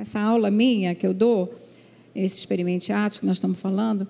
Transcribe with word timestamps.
essa 0.00 0.20
aula 0.20 0.50
minha 0.50 0.94
que 0.94 1.06
eu 1.06 1.12
dou, 1.12 1.54
esse 2.14 2.38
experimente 2.38 2.92
Atos 2.92 3.18
que 3.18 3.26
nós 3.26 3.36
estamos 3.36 3.58
falando, 3.58 4.06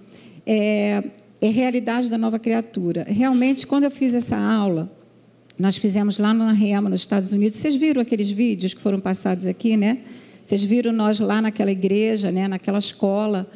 é, 0.46 1.03
é 1.41 1.49
realidade 1.49 2.11
da 2.11 2.18
nova 2.18 2.38
criatura. 2.38 3.04
Realmente, 3.08 3.67
quando 3.67 3.84
eu 3.84 3.90
fiz 3.90 4.14
essa 4.14 4.36
aula, 4.36 4.90
nós 5.58 5.76
fizemos 5.76 6.18
lá 6.18 6.32
na 6.32 6.52
Rema, 6.52 6.88
nos 6.88 7.00
Estados 7.00 7.32
Unidos. 7.32 7.56
Vocês 7.56 7.74
viram 7.74 8.00
aqueles 8.00 8.30
vídeos 8.30 8.74
que 8.74 8.80
foram 8.80 9.00
passados 9.00 9.45
aqui, 9.46 9.77
né? 9.77 9.98
Vocês 10.45 10.64
viram 10.64 10.93
nós 10.93 11.20
lá 11.20 11.43
naquela 11.43 11.71
igreja, 11.71 12.30
né? 12.30 12.48
naquela 12.48 12.79
escola. 12.79 13.50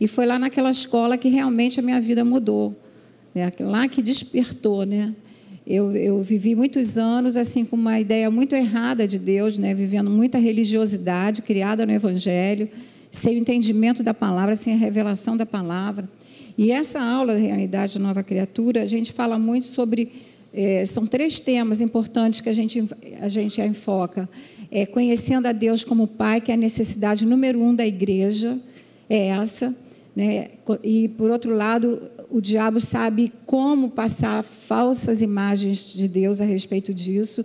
E 0.00 0.08
foi 0.08 0.26
lá 0.26 0.38
naquela 0.38 0.70
escola 0.70 1.16
que 1.16 1.28
realmente 1.28 1.80
a 1.80 1.82
minha 1.82 2.00
vida 2.00 2.24
mudou. 2.24 2.76
Né? 3.34 3.50
Lá 3.60 3.88
que 3.88 4.02
despertou, 4.02 4.84
né? 4.84 5.14
Eu, 5.66 5.96
eu, 5.96 6.22
vivi 6.22 6.54
muitos 6.54 6.98
anos 6.98 7.38
assim 7.38 7.64
com 7.64 7.74
uma 7.74 7.98
ideia 7.98 8.30
muito 8.30 8.54
errada 8.54 9.08
de 9.08 9.18
Deus, 9.18 9.56
né? 9.56 9.72
vivendo 9.72 10.10
muita 10.10 10.36
religiosidade 10.36 11.40
criada 11.40 11.86
no 11.86 11.92
Evangelho, 11.92 12.68
sem 13.10 13.36
o 13.36 13.40
entendimento 13.40 14.02
da 14.02 14.12
palavra, 14.12 14.56
sem 14.56 14.74
a 14.74 14.76
revelação 14.76 15.38
da 15.38 15.46
palavra. 15.46 16.06
E 16.58 16.70
essa 16.70 17.00
aula 17.00 17.32
da 17.32 17.38
realidade 17.38 17.98
da 17.98 18.04
nova 18.04 18.22
criatura, 18.22 18.82
a 18.82 18.86
gente 18.86 19.10
fala 19.12 19.38
muito 19.38 19.66
sobre. 19.66 20.12
É, 20.52 20.84
são 20.86 21.06
três 21.06 21.40
temas 21.40 21.80
importantes 21.80 22.40
que 22.40 22.48
a 22.48 22.52
gente, 22.52 22.86
a 23.20 23.28
gente 23.28 23.60
enfoca. 23.62 24.28
É, 24.70 24.84
conhecendo 24.84 25.46
a 25.46 25.52
Deus 25.52 25.82
como 25.82 26.06
Pai, 26.06 26.40
que 26.40 26.50
é 26.50 26.54
a 26.54 26.58
necessidade 26.58 27.24
número 27.24 27.60
um 27.60 27.74
da 27.74 27.86
igreja, 27.86 28.58
é 29.08 29.28
essa. 29.28 29.74
Né? 30.14 30.48
E, 30.82 31.08
por 31.08 31.30
outro 31.30 31.54
lado, 31.54 32.10
o 32.30 32.40
diabo 32.40 32.80
sabe 32.80 33.32
como 33.46 33.90
passar 33.90 34.42
falsas 34.42 35.22
imagens 35.22 35.92
de 35.92 36.06
Deus 36.08 36.40
a 36.40 36.44
respeito 36.44 36.94
disso. 36.94 37.44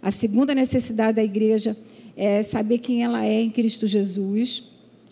A 0.00 0.10
segunda 0.10 0.54
necessidade 0.54 1.16
da 1.16 1.24
igreja 1.24 1.76
é 2.16 2.42
saber 2.42 2.78
quem 2.78 3.04
ela 3.04 3.24
é 3.24 3.42
em 3.42 3.50
Cristo 3.50 3.86
Jesus. 3.86 4.64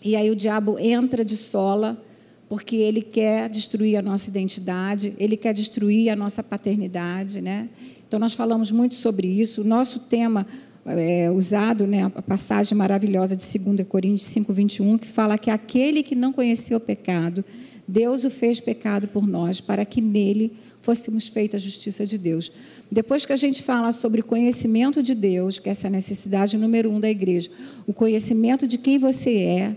E 0.03 0.15
aí 0.15 0.29
o 0.29 0.35
diabo 0.35 0.79
entra 0.79 1.23
de 1.23 1.35
sola, 1.35 2.01
porque 2.49 2.75
ele 2.75 3.01
quer 3.01 3.49
destruir 3.49 3.97
a 3.97 4.01
nossa 4.01 4.29
identidade, 4.29 5.13
ele 5.19 5.37
quer 5.37 5.53
destruir 5.53 6.09
a 6.09 6.15
nossa 6.15 6.43
paternidade, 6.43 7.41
né? 7.41 7.69
Então 8.07 8.19
nós 8.19 8.33
falamos 8.33 8.71
muito 8.71 8.95
sobre 8.95 9.27
isso. 9.27 9.61
O 9.61 9.63
nosso 9.63 9.99
tema 10.01 10.45
é, 10.85 11.31
usado, 11.31 11.87
né, 11.87 12.03
a 12.03 12.21
passagem 12.21 12.77
maravilhosa 12.77 13.35
de 13.35 13.59
2 13.59 13.87
Coríntios 13.87 14.27
5, 14.27 14.53
21, 14.53 14.97
que 14.97 15.07
fala 15.07 15.37
que 15.37 15.49
aquele 15.49 16.03
que 16.03 16.15
não 16.15 16.31
conheceu 16.31 16.77
o 16.77 16.81
pecado, 16.81 17.43
Deus 17.87 18.23
o 18.23 18.29
fez 18.29 18.59
pecado 18.59 19.07
por 19.07 19.27
nós, 19.27 19.59
para 19.59 19.85
que 19.85 20.01
nele 20.01 20.53
fôssemos 20.81 21.27
feitos 21.27 21.55
a 21.55 21.59
justiça 21.59 22.05
de 22.05 22.17
Deus. 22.17 22.51
Depois 22.91 23.25
que 23.25 23.33
a 23.33 23.35
gente 23.35 23.63
fala 23.63 23.91
sobre 23.91 24.21
conhecimento 24.21 25.01
de 25.01 25.15
Deus, 25.15 25.57
que 25.57 25.69
é 25.69 25.71
essa 25.71 25.89
necessidade 25.89 26.57
número 26.57 26.91
um 26.91 26.99
da 26.99 27.09
igreja, 27.09 27.49
o 27.87 27.93
conhecimento 27.93 28.67
de 28.67 28.77
quem 28.77 28.99
você 28.99 29.37
é, 29.39 29.75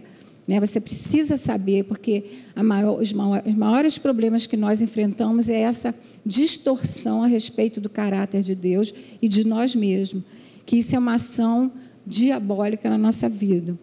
né? 0.48 0.58
Você 0.60 0.80
precisa 0.80 1.36
saber, 1.36 1.84
porque 1.84 2.24
maior, 2.56 2.98
os 2.98 3.12
maiores 3.12 3.98
problemas 3.98 4.46
que 4.46 4.56
nós 4.56 4.80
enfrentamos 4.80 5.46
é 5.50 5.60
essa 5.60 5.94
distorção 6.24 7.22
a 7.22 7.26
respeito 7.26 7.82
do 7.82 7.90
caráter 7.90 8.42
de 8.42 8.54
Deus 8.54 8.94
e 9.20 9.28
de 9.28 9.46
nós 9.46 9.74
mesmos, 9.74 10.22
que 10.68 10.76
isso 10.76 10.94
é 10.94 10.98
uma 10.98 11.14
ação 11.14 11.72
diabólica 12.06 12.90
na 12.90 12.98
nossa 12.98 13.26
vida. 13.26 13.78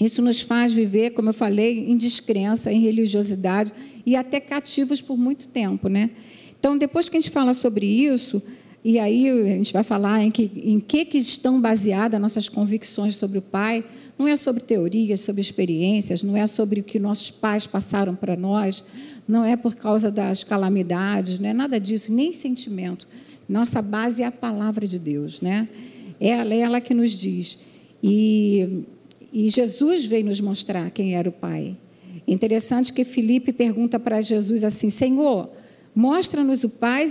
Isso 0.00 0.22
nos 0.22 0.40
faz 0.40 0.72
viver, 0.72 1.10
como 1.10 1.30
eu 1.30 1.34
falei, 1.34 1.90
em 1.90 1.96
descrença, 1.96 2.72
em 2.72 2.80
religiosidade 2.80 3.72
e 4.06 4.14
até 4.14 4.38
cativos 4.38 5.00
por 5.02 5.18
muito 5.18 5.48
tempo, 5.48 5.88
né? 5.88 6.10
Então, 6.56 6.78
depois 6.78 7.08
que 7.08 7.16
a 7.16 7.20
gente 7.20 7.32
fala 7.32 7.52
sobre 7.52 7.84
isso, 7.84 8.40
e 8.84 8.96
aí 9.00 9.28
a 9.28 9.56
gente 9.56 9.72
vai 9.72 9.82
falar 9.82 10.22
em 10.22 10.30
que, 10.30 10.52
em 10.54 10.78
que, 10.78 11.04
que 11.04 11.18
estão 11.18 11.60
baseadas 11.60 12.20
nossas 12.20 12.48
convicções 12.48 13.16
sobre 13.16 13.38
o 13.38 13.42
Pai, 13.42 13.84
não 14.16 14.28
é 14.28 14.36
sobre 14.36 14.62
teorias, 14.62 15.22
sobre 15.22 15.40
experiências, 15.40 16.22
não 16.22 16.36
é 16.36 16.46
sobre 16.46 16.78
o 16.78 16.84
que 16.84 17.00
nossos 17.00 17.28
pais 17.28 17.66
passaram 17.66 18.14
para 18.14 18.36
nós, 18.36 18.84
não 19.26 19.44
é 19.44 19.56
por 19.56 19.74
causa 19.74 20.12
das 20.12 20.44
calamidades, 20.44 21.40
não 21.40 21.48
é 21.48 21.52
nada 21.52 21.80
disso, 21.80 22.12
nem 22.12 22.32
sentimento. 22.32 23.08
Nossa 23.48 23.82
base 23.82 24.22
é 24.22 24.26
a 24.26 24.30
palavra 24.30 24.86
de 24.86 24.96
Deus, 24.96 25.42
né? 25.42 25.68
É 26.20 26.28
ela, 26.28 26.76
é 26.76 26.80
que 26.80 26.92
nos 26.92 27.12
diz. 27.12 27.58
E 28.02 28.84
e 29.32 29.48
Jesus 29.48 30.04
veio 30.04 30.24
nos 30.24 30.40
mostrar 30.40 30.90
quem 30.90 31.14
era 31.14 31.28
o 31.28 31.32
Pai. 31.32 31.76
Interessante 32.26 32.92
que 32.92 33.04
Felipe 33.04 33.52
pergunta 33.52 33.98
para 33.98 34.20
Jesus 34.20 34.64
assim: 34.64 34.90
Senhor, 34.90 35.50
mostra-nos 35.94 36.64
o 36.64 36.68
Pai 36.68 37.06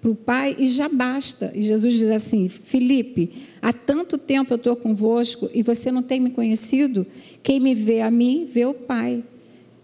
para 0.00 0.10
o 0.10 0.14
Pai 0.14 0.56
e 0.58 0.68
já 0.68 0.88
basta. 0.88 1.52
E 1.54 1.62
Jesus 1.62 1.94
diz 1.94 2.10
assim: 2.10 2.48
Felipe, 2.48 3.30
há 3.62 3.72
tanto 3.72 4.18
tempo 4.18 4.52
eu 4.52 4.56
estou 4.56 4.74
convosco 4.74 5.48
e 5.54 5.62
você 5.62 5.92
não 5.92 6.02
tem 6.02 6.18
me 6.18 6.30
conhecido. 6.30 7.06
Quem 7.42 7.60
me 7.60 7.74
vê 7.74 8.00
a 8.00 8.10
mim, 8.10 8.44
vê 8.44 8.66
o 8.66 8.74
Pai. 8.74 9.22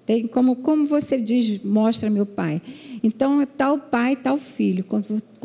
Tem 0.05 0.27
como, 0.27 0.57
como 0.57 0.85
você 0.85 1.21
diz, 1.21 1.61
mostra 1.65 2.09
meu 2.11 2.27
Pai. 2.27 2.63
Então, 3.03 3.45
tal 3.57 3.79
Pai, 3.79 4.17
tal 4.17 4.39
Filho. 4.39 4.85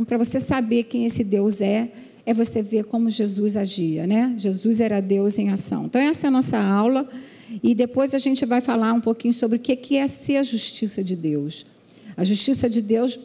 Para 0.07 0.17
você 0.17 0.39
saber 0.39 0.83
quem 0.83 1.05
esse 1.05 1.23
Deus 1.23 1.61
é, 1.61 1.91
é 2.25 2.33
você 2.33 2.61
ver 2.61 2.85
como 2.85 3.09
Jesus 3.09 3.57
agia, 3.57 4.05
né? 4.05 4.33
Jesus 4.37 4.79
era 4.79 5.01
Deus 5.01 5.39
em 5.39 5.49
ação. 5.49 5.85
Então, 5.85 5.99
essa 5.99 6.27
é 6.27 6.29
a 6.29 6.31
nossa 6.31 6.57
aula. 6.57 7.09
E 7.61 7.75
depois 7.75 8.13
a 8.13 8.17
gente 8.17 8.45
vai 8.45 8.61
falar 8.61 8.93
um 8.93 9.01
pouquinho 9.01 9.33
sobre 9.33 9.57
o 9.57 9.59
que 9.59 9.97
é 9.97 10.07
ser 10.07 10.37
a 10.37 10.43
justiça 10.43 11.03
de 11.03 11.15
Deus. 11.15 11.65
A 12.15 12.23
justiça 12.23 12.69
de 12.69 12.81
Deus 12.81 13.19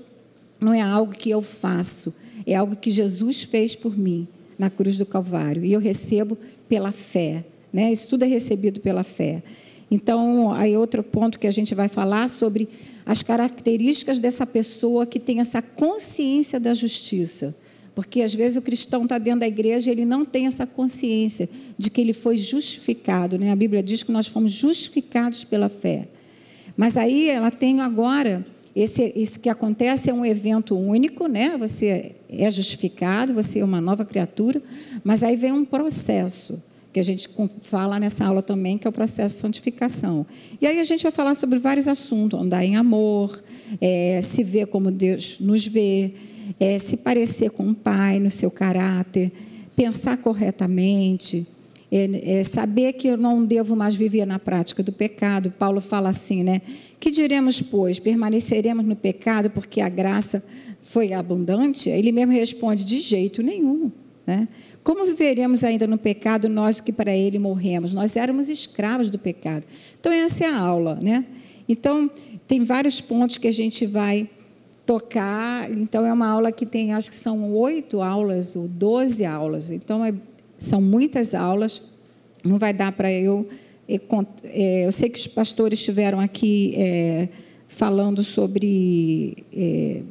não 0.61 0.73
é 0.73 0.81
algo 0.81 1.13
que 1.13 1.31
eu 1.31 1.43
faço, 1.43 2.15
é 2.47 2.55
algo 2.55 2.77
que 2.77 2.91
Jesus 2.91 3.43
fez 3.43 3.77
por 3.77 3.97
mim 3.97 4.27
na 4.59 4.71
cruz 4.71 4.97
do 4.97 5.07
Calvário. 5.07 5.65
E 5.65 5.73
eu 5.73 5.81
recebo 5.81 6.37
pela 6.69 6.93
fé. 6.93 7.45
Né? 7.73 7.93
Isso 7.93 8.09
tudo 8.09 8.25
é 8.25 8.27
recebido 8.27 8.81
pela 8.81 9.03
fé. 9.03 9.43
Então, 9.91 10.51
aí 10.53 10.77
outro 10.77 11.03
ponto 11.03 11.39
que 11.39 11.47
a 11.47 11.51
gente 11.51 11.75
vai 11.75 11.89
falar 11.89 12.29
sobre 12.29 12.69
as 13.05 13.23
características 13.23 14.19
dessa 14.19 14.45
pessoa 14.45 15.07
que 15.07 15.21
tem 15.21 15.39
essa 15.39 15.63
consciência 15.63 16.59
da 16.59 16.75
justiça. 16.75 17.55
Porque 17.97 18.21
às 18.21 18.35
vezes 18.35 18.59
o 18.59 18.63
cristão 18.63 19.05
está 19.05 19.17
dentro 19.17 19.41
da 19.41 19.47
igreja 19.47 19.89
e 19.89 19.93
ele 19.95 20.05
não 20.05 20.23
tem 20.23 20.47
essa 20.47 20.67
consciência 20.67 21.49
de 21.79 21.91
que 21.91 21.99
ele 21.99 22.13
foi 22.13 22.37
justificado. 22.37 23.39
Né? 23.39 23.51
A 23.51 23.57
Bíblia 23.57 23.83
diz 23.83 24.03
que 24.03 24.13
nós 24.13 24.27
fomos 24.27 24.53
justificados 24.53 25.45
pela 25.45 25.71
fé. 25.71 26.07
Mas 26.77 26.99
aí 26.99 27.31
ela 27.31 27.51
tem 27.51 27.81
agora, 27.81 28.45
esse, 28.75 29.15
isso 29.17 29.41
que 29.41 29.49
acontece 29.49 30.11
é 30.11 30.13
um 30.13 30.27
evento 30.27 30.77
único, 30.77 31.27
né? 31.27 31.57
Você 31.57 32.13
é 32.29 32.51
justificado, 32.51 33.33
você 33.33 33.61
é 33.61 33.65
uma 33.65 33.81
nova 33.81 34.05
criatura, 34.05 34.63
mas 35.03 35.23
aí 35.23 35.35
vem 35.35 35.53
um 35.53 35.65
processo 35.65 36.63
que 36.93 37.01
a 37.01 37.03
gente 37.03 37.31
fala 37.63 37.99
nessa 37.99 38.27
aula 38.27 38.43
também, 38.43 38.77
que 38.77 38.87
é 38.87 38.91
o 38.91 38.93
processo 38.93 39.37
de 39.37 39.41
santificação. 39.41 40.27
E 40.61 40.67
aí 40.67 40.81
a 40.81 40.85
gente 40.85 41.03
vai 41.03 41.13
falar 41.13 41.35
sobre 41.35 41.59
vários 41.59 41.89
assuntos, 41.89 42.39
andar 42.39 42.63
em 42.63 42.77
amor, 42.77 43.43
é, 43.81 44.21
se 44.23 44.45
ver 44.45 44.67
como 44.67 44.91
Deus 44.91 45.39
nos 45.41 45.67
vê, 45.67 46.13
é, 46.59 46.79
se 46.79 46.99
parecer 46.99 47.51
com 47.51 47.71
o 47.71 47.75
pai 47.75 48.19
no 48.19 48.31
seu 48.31 48.51
caráter, 48.51 49.33
pensar 49.75 50.17
corretamente, 50.17 51.47
é, 51.91 52.39
é, 52.39 52.45
saber 52.45 52.95
que 52.95 53.09
eu 53.09 53.17
não 53.17 53.45
devo 53.45 53.77
mais 53.77 53.95
viver 53.95 54.25
na 54.27 54.39
prática 54.39 54.83
do 54.83 54.93
pecado. 54.93 55.51
Paulo 55.53 55.81
fala 55.81 56.09
assim, 56.09 56.43
né? 56.43 56.61
Que 56.99 57.11
diremos, 57.11 57.61
pois? 57.61 57.99
Permaneceremos 57.99 58.85
no 58.85 58.97
pecado 58.97 59.51
porque 59.51 59.81
a 59.81 59.89
graça 59.89 60.43
foi 60.83 61.13
abundante? 61.13 61.89
Ele 61.89 62.11
mesmo 62.11 62.33
responde: 62.33 62.85
de 62.85 62.99
jeito 62.99 63.43
nenhum. 63.43 63.93
Né? 64.27 64.49
Como 64.83 65.05
viveremos 65.07 65.63
ainda 65.63 65.87
no 65.87 65.99
pecado, 65.99 66.49
nós 66.49 66.81
que 66.81 66.93
para 66.93 67.15
ele 67.15 67.39
morremos? 67.39 67.93
Nós 67.93 68.17
éramos 68.17 68.49
escravos 68.49 69.11
do 69.11 69.19
pecado. 69.19 69.65
Então, 69.99 70.13
essa 70.13 70.45
é 70.45 70.49
a 70.49 70.59
aula. 70.59 70.99
Né? 71.01 71.25
Então, 71.69 72.11
tem 72.47 72.65
vários 72.65 73.01
pontos 73.01 73.39
que 73.39 73.49
a 73.49 73.53
gente 73.53 73.87
vai 73.87 74.29
tocar. 74.87 75.71
Então, 75.71 76.07
é 76.07 76.13
uma 76.13 76.29
aula 76.29 76.53
que 76.53 76.65
tem, 76.65 76.95
acho 76.95 77.11
que 77.11 77.17
são 77.17 77.53
oito 77.53 78.01
aulas 78.01 78.55
ou 78.55 78.69
doze 78.69 79.27
aulas. 79.27 79.71
Então, 79.71 80.05
é, 80.05 80.15
são 80.57 80.81
muitas 80.81 81.35
aulas. 81.35 81.83
Não 82.45 82.59
vai 82.59 82.73
dar 82.73 82.93
para 82.93 83.13
eu. 83.13 83.47
É, 84.45 84.87
eu 84.87 84.93
sei 84.93 85.11
que 85.11 85.19
os 85.19 85.27
pastores 85.27 85.79
estiveram 85.79 86.21
aqui 86.21 86.75
é, 86.77 87.29
falando 87.69 88.23
sobre 88.23 89.45
é, 89.53 90.03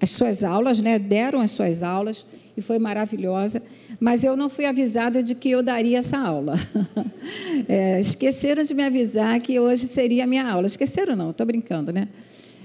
as 0.00 0.10
suas 0.10 0.42
aulas, 0.42 0.80
né? 0.80 0.98
deram 0.98 1.40
as 1.40 1.50
suas 1.50 1.82
aulas 1.82 2.26
e 2.56 2.60
foi 2.60 2.78
maravilhosa, 2.78 3.62
mas 3.98 4.24
eu 4.24 4.36
não 4.36 4.50
fui 4.50 4.64
avisada 4.66 5.22
de 5.22 5.34
que 5.34 5.50
eu 5.50 5.62
daria 5.62 5.98
essa 5.98 6.18
aula. 6.18 6.54
É, 7.68 8.00
esqueceram 8.00 8.64
de 8.64 8.74
me 8.74 8.82
avisar 8.82 9.38
que 9.40 9.58
hoje 9.58 9.86
seria 9.86 10.24
a 10.24 10.26
minha 10.26 10.44
aula. 10.44 10.66
Esqueceram, 10.66 11.14
não, 11.14 11.30
estou 11.30 11.46
brincando, 11.46 11.92
né? 11.92 12.08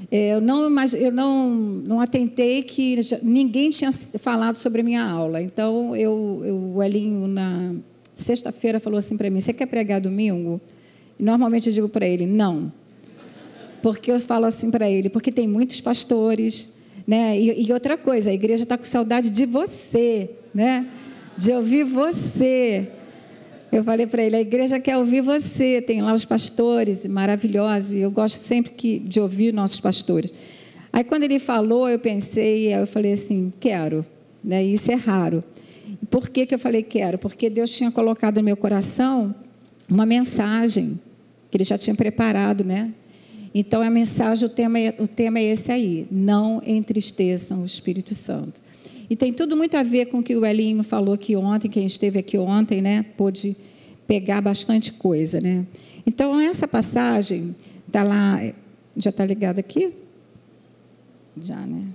É, 0.09 0.33
eu 0.33 0.41
não, 0.41 0.69
eu 0.95 1.11
não, 1.11 1.49
não 1.49 1.99
atentei 1.99 2.63
que 2.63 2.97
ninguém 3.21 3.69
tinha 3.69 3.91
falado 3.91 4.57
sobre 4.57 4.81
a 4.81 4.83
minha 4.83 5.03
aula. 5.03 5.41
Então, 5.41 5.95
eu, 5.95 6.41
eu, 6.45 6.55
o 6.75 6.83
Elinho, 6.83 7.27
na 7.27 7.75
sexta-feira, 8.15 8.79
falou 8.79 8.97
assim 8.97 9.17
para 9.17 9.29
mim: 9.29 9.41
Você 9.41 9.53
quer 9.53 9.65
pregar 9.65 9.99
domingo? 9.99 10.61
Normalmente 11.19 11.67
eu 11.67 11.73
digo 11.73 11.89
para 11.89 12.07
ele: 12.07 12.25
Não. 12.25 12.71
Porque 13.81 14.11
eu 14.11 14.19
falo 14.19 14.45
assim 14.45 14.71
para 14.71 14.89
ele: 14.89 15.09
Porque 15.09 15.31
tem 15.31 15.47
muitos 15.47 15.81
pastores. 15.81 16.69
Né? 17.05 17.39
E, 17.39 17.67
e 17.67 17.73
outra 17.73 17.97
coisa, 17.97 18.29
a 18.29 18.33
igreja 18.33 18.63
está 18.63 18.77
com 18.77 18.83
saudade 18.83 19.29
de 19.29 19.45
você, 19.45 20.29
né? 20.53 20.87
de 21.37 21.51
ouvir 21.53 21.83
você. 21.83 22.87
Eu 23.77 23.83
falei 23.83 24.07
para 24.07 24.23
ele: 24.23 24.35
a 24.35 24.41
igreja 24.41 24.79
quer 24.79 24.97
ouvir 24.97 25.21
você. 25.21 25.81
Tem 25.81 26.01
lá 26.01 26.13
os 26.13 26.25
pastores 26.25 27.05
maravilhosos, 27.05 27.91
e 27.91 27.99
eu 27.99 28.09
gosto 28.09 28.35
sempre 28.35 28.71
que, 28.71 28.99
de 28.99 29.19
ouvir 29.19 29.53
nossos 29.53 29.79
pastores. 29.79 30.33
Aí, 30.91 31.03
quando 31.03 31.23
ele 31.23 31.37
falou, 31.37 31.87
eu 31.87 31.99
pensei, 31.99 32.73
eu 32.73 32.87
falei 32.87 33.13
assim: 33.13 33.53
quero. 33.59 34.05
Né? 34.43 34.63
Isso 34.63 34.91
é 34.91 34.95
raro. 34.95 35.43
Por 36.09 36.29
que, 36.29 36.45
que 36.45 36.55
eu 36.55 36.59
falei 36.59 36.81
quero? 36.81 37.17
Porque 37.17 37.49
Deus 37.49 37.69
tinha 37.71 37.91
colocado 37.91 38.37
no 38.37 38.43
meu 38.43 38.57
coração 38.57 39.35
uma 39.89 40.05
mensagem 40.05 40.99
que 41.49 41.57
Ele 41.57 41.63
já 41.63 41.77
tinha 41.77 41.95
preparado, 41.95 42.63
né? 42.63 42.91
Então, 43.53 43.81
a 43.81 43.89
mensagem, 43.89 44.45
o 44.45 44.49
tema, 44.49 44.79
é, 44.79 44.95
o 44.99 45.07
tema 45.07 45.39
é 45.39 45.43
esse 45.43 45.71
aí: 45.71 46.07
não 46.09 46.61
entristeçam 46.65 47.61
o 47.61 47.65
Espírito 47.65 48.13
Santo. 48.15 48.61
E 49.09 49.15
tem 49.15 49.31
tudo 49.31 49.55
muito 49.55 49.75
a 49.75 49.83
ver 49.83 50.07
com 50.07 50.19
o 50.19 50.23
que 50.23 50.35
o 50.35 50.45
Elinho 50.45 50.83
falou 50.83 51.13
aqui 51.13 51.35
ontem, 51.35 51.69
quem 51.69 51.85
esteve 51.85 52.19
aqui 52.19 52.37
ontem, 52.37 52.81
né? 52.81 53.03
Pôde 53.15 53.55
pegar 54.05 54.41
bastante 54.41 54.91
coisa, 54.93 55.39
né? 55.39 55.65
Então, 56.05 56.39
essa 56.39 56.67
passagem 56.67 57.55
está 57.87 58.03
lá, 58.03 58.39
já 58.95 59.09
está 59.09 59.25
ligada 59.25 59.59
aqui? 59.59 59.93
Já, 61.39 61.57
né? 61.57 61.87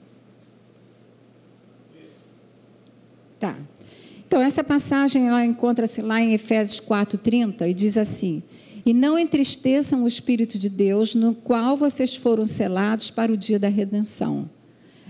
Tá. 3.38 3.56
Então, 4.26 4.40
essa 4.40 4.64
passagem 4.64 5.28
ela 5.28 5.44
encontra-se 5.44 6.00
lá 6.00 6.20
em 6.20 6.32
Efésios 6.32 6.80
4,30 6.80 7.68
e 7.68 7.74
diz 7.74 7.98
assim: 7.98 8.42
E 8.86 8.94
não 8.94 9.18
entristeçam 9.18 10.04
o 10.04 10.08
Espírito 10.08 10.58
de 10.58 10.70
Deus, 10.70 11.14
no 11.14 11.34
qual 11.34 11.76
vocês 11.76 12.16
foram 12.16 12.44
selados 12.44 13.10
para 13.10 13.32
o 13.32 13.36
dia 13.36 13.58
da 13.58 13.68
redenção. 13.68 14.48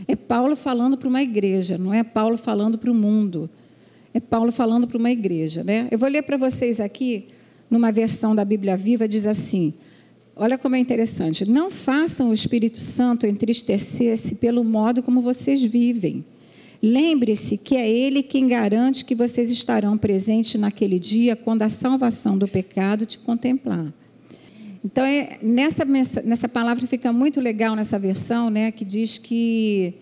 É 0.06 0.16
Paulo 0.16 0.56
falando 0.56 0.96
para 0.96 1.08
uma 1.08 1.22
igreja, 1.22 1.78
não 1.78 1.92
é 1.92 2.02
Paulo 2.02 2.36
falando 2.36 2.78
para 2.78 2.90
o 2.90 2.94
mundo. 2.94 3.48
É 4.14 4.20
Paulo 4.20 4.52
falando 4.52 4.86
para 4.86 4.98
uma 4.98 5.10
igreja, 5.10 5.64
né? 5.64 5.88
Eu 5.90 5.98
vou 5.98 6.08
ler 6.08 6.22
para 6.22 6.36
vocês 6.36 6.80
aqui, 6.80 7.26
numa 7.70 7.90
versão 7.90 8.34
da 8.34 8.44
Bíblia 8.44 8.76
Viva, 8.76 9.08
diz 9.08 9.26
assim: 9.26 9.72
Olha 10.36 10.58
como 10.58 10.76
é 10.76 10.78
interessante. 10.78 11.48
Não 11.48 11.70
façam 11.70 12.30
o 12.30 12.34
Espírito 12.34 12.80
Santo 12.80 13.26
entristecer-se 13.26 14.34
pelo 14.34 14.62
modo 14.62 15.02
como 15.02 15.22
vocês 15.22 15.62
vivem 15.62 16.24
Lembre-se 16.82 17.56
que 17.58 17.76
é 17.76 17.88
Ele 17.88 18.24
quem 18.24 18.48
garante 18.48 19.04
que 19.04 19.14
vocês 19.14 19.52
estarão 19.52 19.96
presentes 19.96 20.60
naquele 20.60 20.98
dia 20.98 21.36
quando 21.36 21.62
a 21.62 21.70
salvação 21.70 22.36
do 22.36 22.48
pecado 22.48 23.06
te 23.06 23.20
contemplar. 23.20 23.94
Então, 24.84 25.04
é, 25.04 25.38
nessa, 25.40 25.84
nessa 25.84 26.48
palavra 26.48 26.86
fica 26.86 27.12
muito 27.12 27.40
legal 27.40 27.76
nessa 27.76 27.98
versão, 27.98 28.50
né, 28.50 28.72
que 28.72 28.84
diz 28.84 29.16
que 29.16 29.94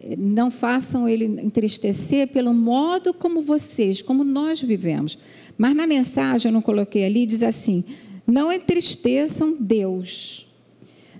eh, 0.00 0.14
não 0.16 0.48
façam 0.48 1.08
ele 1.08 1.24
entristecer 1.24 2.28
pelo 2.28 2.54
modo 2.54 3.12
como 3.12 3.42
vocês, 3.42 4.00
como 4.00 4.22
nós 4.22 4.60
vivemos. 4.60 5.18
Mas 5.58 5.74
na 5.74 5.88
mensagem, 5.88 6.50
eu 6.50 6.52
não 6.52 6.62
coloquei 6.62 7.04
ali, 7.04 7.26
diz 7.26 7.42
assim: 7.42 7.84
não 8.24 8.52
entristeçam 8.52 9.56
Deus, 9.58 10.46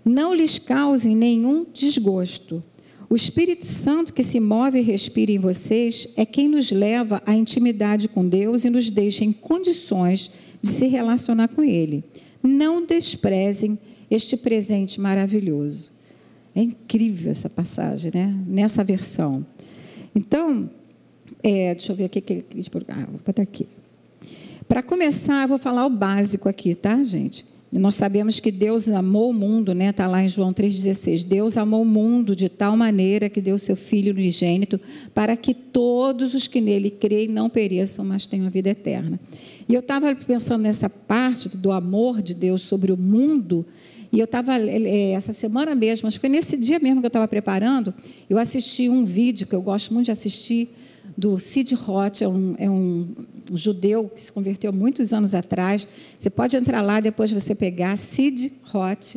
não 0.05 0.33
lhes 0.33 0.59
causem 0.59 1.17
nenhum 1.17 1.67
desgosto. 1.73 2.63
O 3.11 3.17
Espírito 3.17 3.67
Santo 3.67 4.15
que 4.15 4.23
se 4.23 4.41
move 4.41 4.79
e 4.79 4.83
respira 4.83 5.33
em 5.33 5.39
vocês 5.39 6.09
é 6.17 6.25
quem 6.25 6.49
nos 6.49 6.71
leva 6.71 7.21
à 7.27 7.35
intimidade 7.35 8.09
com 8.09 8.27
Deus 8.27 8.65
e 8.65 8.71
nos 8.71 8.89
deixa 8.89 9.23
em 9.23 9.33
condições 9.33 10.31
de 10.63 10.71
se 10.71 10.87
relacionar 10.87 11.49
com 11.49 11.63
Ele. 11.63 12.03
Não 12.43 12.85
desprezem 12.85 13.79
este 14.11 14.37
presente 14.37 15.01
maravilhoso. 15.01 15.93
É 16.55 16.63
incrível 16.63 17.31
essa 17.31 17.49
passagem, 17.49 18.11
né? 18.15 18.39
Nessa 18.47 18.85
versão. 18.85 19.47
Então, 20.15 20.69
é, 21.43 21.75
deixa 21.75 21.93
eu 21.93 21.97
ver 21.97 22.05
aqui. 22.05 22.45
Ah, 22.89 23.07
vou 23.07 23.21
botar 23.25 23.43
aqui. 23.43 23.67
Para 24.69 24.83
começar, 24.83 25.43
eu 25.43 25.49
vou 25.49 25.59
falar 25.59 25.87
o 25.87 25.91
básico 25.91 26.49
aqui, 26.49 26.75
tá, 26.75 27.03
gente? 27.03 27.45
Nós 27.73 27.95
sabemos 27.95 28.39
que 28.39 28.53
Deus 28.53 28.91
amou 28.91 29.31
o 29.31 29.33
mundo, 29.33 29.75
né? 29.75 29.89
Está 29.89 30.07
lá 30.07 30.23
em 30.23 30.29
João 30.29 30.53
3,16. 30.53 31.25
Deus 31.25 31.57
amou 31.57 31.81
o 31.81 31.87
mundo 31.87 32.37
de 32.37 32.51
tal 32.51 32.77
maneira 32.77 33.31
que 33.31 33.41
deu 33.41 33.57
seu 33.57 33.77
Filho 33.77 34.13
unigênito 34.13 34.79
para 35.15 35.35
que 35.39 35.55
todos 35.55 36.35
os 36.35 36.47
que 36.47 36.61
nele 36.61 36.91
creem 36.91 37.29
não 37.29 37.49
pereçam, 37.49 38.05
mas 38.05 38.27
tenham 38.27 38.47
a 38.47 38.51
vida 38.51 38.69
eterna. 38.69 39.19
E 39.69 39.75
eu 39.75 39.81
estava 39.81 40.15
pensando 40.15 40.63
nessa 40.63 40.89
parte 40.89 41.57
do 41.57 41.73
amor 41.73 42.23
de 42.23 42.35
Deus 42.35 42.63
sobre 42.63 42.93
o 42.93 42.97
mundo. 42.97 43.67
E 44.13 44.19
eu 44.19 44.25
estava, 44.25 44.59
é, 44.59 45.11
essa 45.13 45.33
semana 45.33 45.75
mesmo, 45.75 46.07
acho 46.07 46.19
que 46.19 46.21
foi 46.21 46.29
nesse 46.29 46.57
dia 46.57 46.79
mesmo 46.79 47.01
que 47.01 47.07
eu 47.07 47.09
estava 47.09 47.27
preparando, 47.27 47.95
eu 48.29 48.39
assisti 48.39 48.89
um 48.89 49.05
vídeo 49.05 49.47
que 49.47 49.55
eu 49.55 49.63
gosto 49.63 49.95
muito 49.95 50.07
de 50.07 50.13
assistir, 50.13 50.71
do 51.17 51.39
Sid 51.39 51.75
Roth, 51.75 52.23
é 52.23 52.29
um, 52.29 52.55
é 52.59 52.71
um 52.71 53.09
judeu 53.53 54.09
que 54.09 54.23
se 54.23 54.33
converteu 54.33 54.73
muitos 54.73 55.13
anos 55.13 55.35
atrás. 55.35 55.87
Você 56.19 56.31
pode 56.31 56.57
entrar 56.57 56.81
lá 56.81 57.01
depois 57.01 57.31
você 57.31 57.55
pegar 57.55 57.97
Sid 57.97 58.53
Roth, 58.65 59.17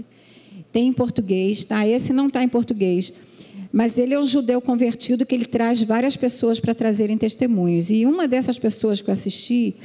tem 0.72 0.90
em 0.90 0.94
português, 0.94 1.64
tá? 1.64 1.88
Esse 1.88 2.12
não 2.12 2.28
está 2.28 2.44
em 2.44 2.50
português, 2.50 3.14
mas 3.72 3.98
ele 3.98 4.14
é 4.14 4.20
um 4.20 4.26
judeu 4.26 4.62
convertido 4.62 5.26
que 5.26 5.36
ele 5.36 5.46
traz 5.46 5.82
várias 5.82 6.18
pessoas 6.18 6.60
para 6.60 6.76
trazerem 6.76 7.18
testemunhos. 7.18 7.90
E 7.90 8.06
uma 8.06 8.28
dessas 8.28 8.60
pessoas 8.60 9.02
que 9.02 9.10
eu 9.10 9.14
assisti, 9.14 9.76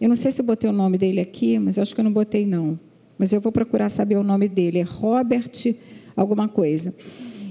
eu 0.00 0.08
não 0.08 0.16
sei 0.16 0.30
se 0.30 0.40
eu 0.40 0.44
botei 0.44 0.68
o 0.68 0.72
nome 0.72 0.98
dele 0.98 1.20
aqui, 1.20 1.58
mas 1.58 1.78
acho 1.78 1.94
que 1.94 2.00
eu 2.00 2.04
não 2.04 2.12
botei 2.12 2.46
não. 2.46 2.78
Mas 3.18 3.32
eu 3.32 3.40
vou 3.40 3.50
procurar 3.50 3.88
saber 3.88 4.16
o 4.16 4.22
nome 4.22 4.48
dele. 4.48 4.78
É 4.78 4.82
Robert 4.82 5.50
alguma 6.16 6.48
coisa. 6.48 6.94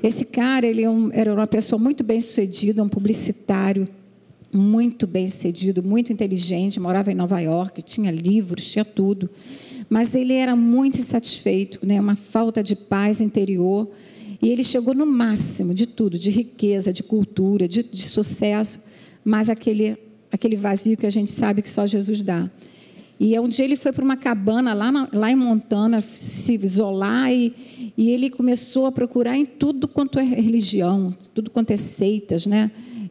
Esse 0.01 0.25
cara, 0.25 0.65
ele 0.65 0.83
é 0.83 0.89
um, 0.89 1.11
era 1.11 1.33
uma 1.33 1.47
pessoa 1.47 1.79
muito 1.79 2.03
bem 2.03 2.21
sucedida, 2.21 2.83
um 2.83 2.89
publicitário 2.89 3.88
muito 4.53 5.05
bem 5.05 5.27
sucedido, 5.27 5.83
muito 5.83 6.11
inteligente, 6.11 6.79
morava 6.79 7.11
em 7.11 7.15
Nova 7.15 7.39
York, 7.39 7.81
tinha 7.81 8.11
livros, 8.11 8.71
tinha 8.71 8.85
tudo. 8.85 9.29
Mas 9.89 10.15
ele 10.15 10.33
era 10.33 10.55
muito 10.55 10.99
insatisfeito, 10.99 11.85
né? 11.85 11.99
uma 11.99 12.15
falta 12.15 12.63
de 12.63 12.75
paz 12.75 13.21
interior. 13.21 13.89
E 14.41 14.49
ele 14.49 14.63
chegou 14.63 14.94
no 14.94 15.05
máximo 15.05 15.73
de 15.73 15.88
tudo, 15.88 16.17
de 16.17 16.29
riqueza, 16.29 16.94
de 16.94 17.03
cultura, 17.03 17.67
de, 17.67 17.83
de 17.83 18.03
sucesso, 18.03 18.83
mas 19.23 19.49
aquele, 19.49 19.97
aquele 20.31 20.56
vazio 20.56 20.97
que 20.97 21.06
a 21.06 21.09
gente 21.09 21.29
sabe 21.29 21.62
que 21.62 21.69
só 21.69 21.85
Jesus 21.88 22.21
dá. 22.21 22.50
E 23.19 23.38
um 23.39 23.47
dia 23.47 23.65
ele 23.65 23.75
foi 23.75 23.91
para 23.91 24.03
uma 24.03 24.15
cabana 24.15 24.74
lá, 24.74 24.91
na, 24.91 25.09
lá 25.12 25.31
em 25.31 25.35
Montana, 25.35 26.01
se 26.01 26.53
isolar, 26.53 27.31
e, 27.31 27.53
e 27.97 28.12
ele 28.12 28.29
começou 28.29 28.85
a 28.85 28.91
procurar 28.91 29.35
em 29.35 29.45
tudo 29.45 29.88
quanto 29.88 30.19
é 30.19 30.24
religião, 30.24 31.15
tudo 31.33 31.50
quanto 31.50 31.71
é 31.71 31.77
seitas, 31.77 32.45
né? 32.45 32.69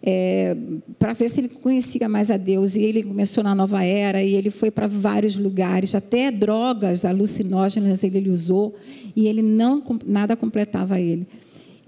é, 0.08 0.56
para 1.00 1.12
ver 1.14 1.28
se 1.28 1.40
ele 1.40 1.48
conhecia 1.48 2.08
mais 2.08 2.30
a 2.30 2.36
Deus. 2.36 2.76
E 2.76 2.82
ele 2.82 3.02
começou 3.02 3.42
na 3.42 3.54
nova 3.54 3.84
era 3.84 4.22
e 4.22 4.34
ele 4.34 4.50
foi 4.50 4.70
para 4.70 4.86
vários 4.86 5.36
lugares, 5.36 5.96
até 5.96 6.30
drogas 6.30 7.04
alucinógenas 7.04 8.05
ele 8.05 8.31
usou 8.31 8.76
e 9.17 9.26
ele 9.26 9.43
não 9.43 9.82
nada 10.06 10.36
completava 10.36 11.00
ele. 11.00 11.26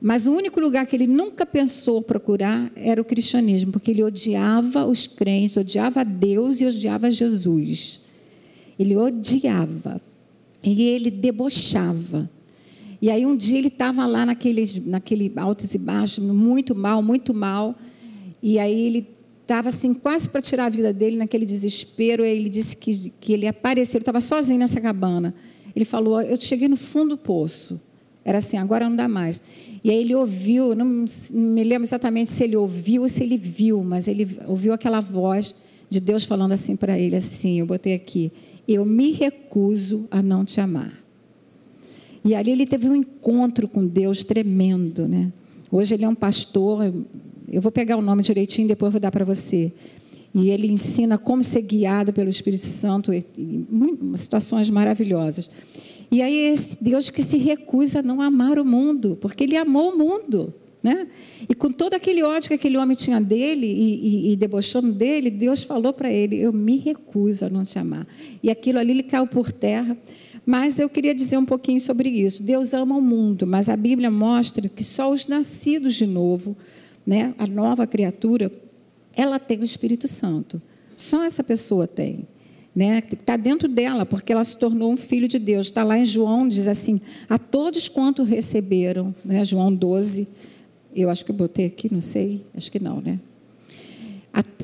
Mas 0.01 0.27
o 0.27 0.33
único 0.33 0.61
lugar 0.61 0.87
que 0.87 0.95
ele 0.95 1.09
nunca 1.09 1.45
pensou 1.45 2.01
procurar 2.01 2.71
era 2.77 3.03
o 3.03 3.05
cristianismo, 3.05 3.73
porque 3.73 3.91
ele 3.91 4.03
odiava 4.03 4.87
os 4.87 5.07
crentes, 5.09 5.57
odiava 5.57 6.05
Deus 6.05 6.61
e 6.61 6.67
odiava 6.67 7.11
Jesus. 7.11 8.01
Ele 8.79 8.97
odiava. 8.97 10.01
E 10.63 10.83
ele 10.83 11.11
debochava. 11.11 12.31
E 13.03 13.11
aí 13.11 13.27
um 13.27 13.37
dia 13.37 13.59
ele 13.59 13.69
estava 13.69 14.07
lá 14.07 14.25
naquele, 14.25 14.83
naquele 14.87 15.33
altos 15.37 15.75
e 15.75 15.79
baixos, 15.79 16.25
muito 16.25 16.75
mal, 16.75 17.03
muito 17.03 17.35
mal. 17.35 17.77
E 18.41 18.59
aí 18.59 18.87
ele 18.87 19.09
estava 19.43 19.69
assim, 19.69 19.95
quase 19.95 20.29
para 20.29 20.41
tirar 20.41 20.67
a 20.67 20.69
vida 20.69 20.93
dele 20.93 21.17
naquele 21.17 21.45
desespero. 21.45 22.25
Ele 22.25 22.49
disse 22.49 22.77
que, 22.77 23.13
que 23.21 23.33
ele 23.33 23.49
apareceu, 23.49 23.99
estava 23.99 24.21
sozinho 24.21 24.61
nessa 24.61 24.81
cabana. 24.81 25.35
Ele 25.75 25.85
falou: 25.85 26.21
Eu 26.21 26.37
cheguei 26.41 26.69
no 26.69 26.77
fundo 26.77 27.11
do 27.11 27.19
poço. 27.19 27.81
Era 28.25 28.39
assim, 28.39 28.59
agora 28.59 28.89
não 28.89 28.95
dá 28.95 29.09
mais. 29.09 29.41
E 29.83 29.91
aí 29.91 30.01
ele 30.01 30.15
ouviu, 30.15 30.75
não 30.75 31.07
me 31.31 31.65
lembro 31.65 31.85
exatamente 31.85 32.31
se 32.31 32.45
ele 32.45 32.57
ouviu 32.57 33.03
ou 33.03 33.09
se 33.09 33.23
ele 33.23 33.37
viu, 33.37 33.83
mas 33.85 34.09
ele 34.09 34.29
ouviu 34.47 34.73
aquela 34.73 35.01
voz 35.01 35.55
de 35.89 36.01
Deus 36.01 36.25
falando 36.25 36.53
assim 36.53 36.77
para 36.77 36.99
ele, 36.99 37.17
assim, 37.17 37.61
eu 37.61 37.67
botei 37.67 37.95
aqui, 37.95 38.33
eu 38.67 38.85
me 38.85 39.13
recuso 39.13 40.07
a 40.11 40.21
não 40.21 40.45
te 40.45 40.61
amar. 40.61 40.93
E 42.25 42.35
ali 42.35 42.51
ele 42.51 42.67
teve 42.67 42.89
um 42.89 42.97
encontro 42.97 43.69
com 43.69 43.87
Deus 43.87 44.25
tremendo, 44.25 45.09
né? 45.09 45.33
Hoje 45.71 45.95
ele 45.95 46.05
é 46.05 46.09
um 46.09 46.15
pastor, 46.15 46.93
eu 47.51 47.63
vou 47.63 47.73
pegar 47.73 47.97
o 47.97 48.03
nome 48.03 48.23
direitinho 48.23 48.69
depois 48.69 48.93
vou 48.93 49.01
dar 49.01 49.11
para 49.11 49.25
você. 49.25 49.73
E 50.35 50.51
ele 50.51 50.67
ensina 50.71 51.17
como 51.17 51.43
ser 51.43 51.63
guiado 51.63 52.13
pelo 52.13 52.29
Espírito 52.29 52.65
Santo, 52.65 53.13
e, 53.13 53.25
e, 53.37 53.67
situações 54.17 54.69
maravilhosas. 54.69 55.51
E 56.11 56.23
aí, 56.23 56.53
esse 56.53 56.83
Deus 56.83 57.11
que 57.11 57.23
se 57.23 57.37
recusa 57.37 58.01
a 58.01 58.03
não 58.03 58.21
amar 58.21 58.59
o 58.59 58.65
mundo, 58.65 59.19
porque 59.21 59.45
ele 59.45 59.57
amou 59.57 59.93
o 59.93 59.99
mundo. 59.99 60.55
Né? 60.83 61.09
E 61.49 61.55
com 61.55 61.73
todo 61.73 61.95
aquele 61.95 62.23
ódio 62.23 62.49
que 62.49 62.55
aquele 62.55 62.77
homem 62.77 62.97
tinha 62.97 63.21
dele 63.21 63.67
e, 63.67 64.29
e, 64.29 64.33
e 64.33 64.37
debochando 64.37 64.93
dele, 64.93 65.29
Deus 65.31 65.63
falou 65.63 65.93
para 65.93 66.11
ele: 66.11 66.41
Eu 66.41 66.53
me 66.53 66.77
recuso 66.77 67.45
a 67.45 67.51
não 67.51 67.65
te 67.65 67.79
amar. 67.79 68.07
E 68.43 68.51
aquilo 68.51 68.79
ali 68.79 68.93
ele 68.93 69.03
caiu 69.03 69.27
por 69.27 69.51
terra. 69.51 69.97
Mas 70.47 70.79
eu 70.79 70.89
queria 70.89 71.15
dizer 71.15 71.37
um 71.37 71.45
pouquinho 71.45 71.79
sobre 71.79 72.09
isso. 72.09 72.43
Deus 72.43 72.73
ama 72.73 72.97
o 72.97 73.03
mundo, 73.03 73.47
mas 73.47 73.69
a 73.69 73.77
Bíblia 73.77 74.11
mostra 74.11 74.67
que 74.67 74.83
só 74.83 75.13
os 75.13 75.27
nascidos 75.27 75.95
de 75.95 76.07
novo 76.07 76.57
né, 77.09 77.35
a 77.39 77.47
nova 77.47 77.87
criatura, 77.87 78.53
ela 79.17 79.39
tem 79.39 79.61
o 79.61 79.65
Espírito 79.65 80.07
Santo. 80.07 80.61
Só 80.95 81.25
essa 81.25 81.43
pessoa 81.43 81.87
tem. 81.87 82.29
Né? 82.79 83.03
Está 83.13 83.37
dentro 83.37 83.67
dela, 83.67 84.07
porque 84.07 84.33
ela 84.33 84.45
se 84.45 84.57
tornou 84.57 84.93
um 84.93 84.97
filho 84.97 85.27
de 85.27 85.37
Deus. 85.37 85.67
Está 85.67 85.83
lá 85.83 85.99
em 85.99 86.05
João, 86.05 86.47
diz 86.47 86.69
assim: 86.69 87.01
a 87.29 87.37
todos 87.37 87.89
quanto 87.89 88.23
receberam, 88.23 89.13
né? 89.25 89.43
João 89.43 89.75
12. 89.75 90.29
Eu 90.95 91.11
acho 91.11 91.25
que 91.25 91.33
eu 91.33 91.35
botei 91.35 91.67
aqui, 91.67 91.93
não 91.93 92.01
sei, 92.01 92.45
acho 92.55 92.71
que 92.71 92.79
não, 92.79 93.01
né? 93.01 93.19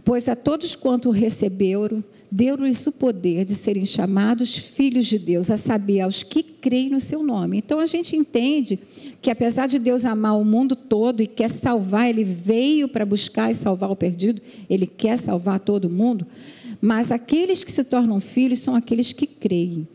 Pois 0.04 0.28
a 0.28 0.36
todos 0.36 0.76
quanto 0.76 1.10
receberam, 1.10 2.04
deu-lhes 2.30 2.86
o 2.86 2.92
poder 2.92 3.44
de 3.44 3.54
serem 3.54 3.84
chamados 3.84 4.54
filhos 4.54 5.06
de 5.06 5.18
Deus, 5.18 5.50
a 5.50 5.56
saber, 5.56 6.00
aos 6.00 6.22
que 6.22 6.42
creem 6.42 6.90
no 6.90 7.00
seu 7.00 7.22
nome. 7.22 7.58
Então 7.58 7.80
a 7.80 7.86
gente 7.86 8.14
entende 8.14 8.78
que 9.20 9.30
apesar 9.30 9.66
de 9.66 9.78
Deus 9.78 10.04
amar 10.04 10.38
o 10.38 10.44
mundo 10.44 10.76
todo 10.76 11.20
e 11.20 11.26
quer 11.26 11.48
salvar, 11.48 12.08
ele 12.08 12.22
veio 12.22 12.88
para 12.88 13.04
buscar 13.04 13.50
e 13.50 13.54
salvar 13.54 13.90
o 13.90 13.96
perdido, 13.96 14.40
ele 14.70 14.86
quer 14.86 15.16
salvar 15.16 15.58
todo 15.58 15.90
mundo, 15.90 16.26
mas 16.84 17.10
aqueles 17.10 17.64
que 17.64 17.72
se 17.72 17.82
tornam 17.82 18.20
filhos 18.20 18.58
são 18.58 18.74
aqueles 18.74 19.10
que 19.10 19.26
creem. 19.26 19.88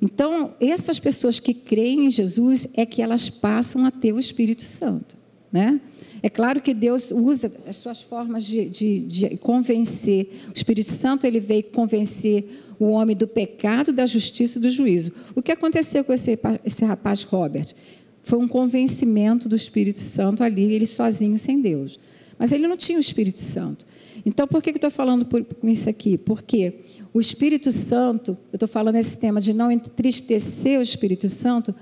Então, 0.00 0.54
essas 0.60 0.96
pessoas 0.96 1.40
que 1.40 1.52
creem 1.52 2.06
em 2.06 2.10
Jesus 2.10 2.68
é 2.74 2.86
que 2.86 3.02
elas 3.02 3.28
passam 3.28 3.84
a 3.84 3.90
ter 3.90 4.12
o 4.12 4.20
Espírito 4.20 4.62
Santo, 4.62 5.16
né? 5.50 5.80
É 6.22 6.30
claro 6.30 6.60
que 6.60 6.72
Deus 6.72 7.10
usa 7.10 7.52
as 7.66 7.74
suas 7.74 8.00
formas 8.00 8.44
de, 8.44 8.68
de, 8.68 9.00
de 9.00 9.36
convencer. 9.38 10.30
O 10.48 10.52
Espírito 10.54 10.92
Santo 10.92 11.26
ele 11.26 11.40
veio 11.40 11.64
convencer 11.64 12.62
o 12.78 12.86
homem 12.86 13.16
do 13.16 13.26
pecado, 13.26 13.92
da 13.92 14.06
justiça 14.06 14.58
e 14.58 14.62
do 14.62 14.70
juízo. 14.70 15.12
O 15.34 15.42
que 15.42 15.50
aconteceu 15.50 16.04
com 16.04 16.12
esse, 16.12 16.38
esse 16.64 16.84
rapaz 16.84 17.24
Robert? 17.24 17.74
Foi 18.22 18.38
um 18.38 18.46
convencimento 18.46 19.48
do 19.48 19.56
Espírito 19.56 19.98
Santo 19.98 20.44
ali, 20.44 20.72
ele 20.72 20.86
sozinho, 20.86 21.36
sem 21.38 21.60
Deus. 21.60 21.98
Mas 22.38 22.52
ele 22.52 22.68
não 22.68 22.76
tinha 22.76 22.98
o 22.98 23.00
Espírito 23.00 23.40
Santo. 23.40 23.84
Então, 24.26 24.46
por 24.46 24.60
que 24.60 24.70
eu 24.70 24.74
estou 24.74 24.90
falando 24.90 25.24
por, 25.24 25.42
com 25.44 25.68
isso 25.68 25.88
aqui? 25.88 26.18
Porque 26.18 26.80
o 27.14 27.20
Espírito 27.20 27.70
Santo, 27.70 28.36
eu 28.52 28.56
estou 28.56 28.68
falando 28.68 28.96
esse 28.96 29.18
tema 29.18 29.40
de 29.40 29.54
não 29.54 29.70
entristecer 29.70 30.78
o 30.78 30.82
Espírito 30.82 31.28
Santo, 31.28 31.72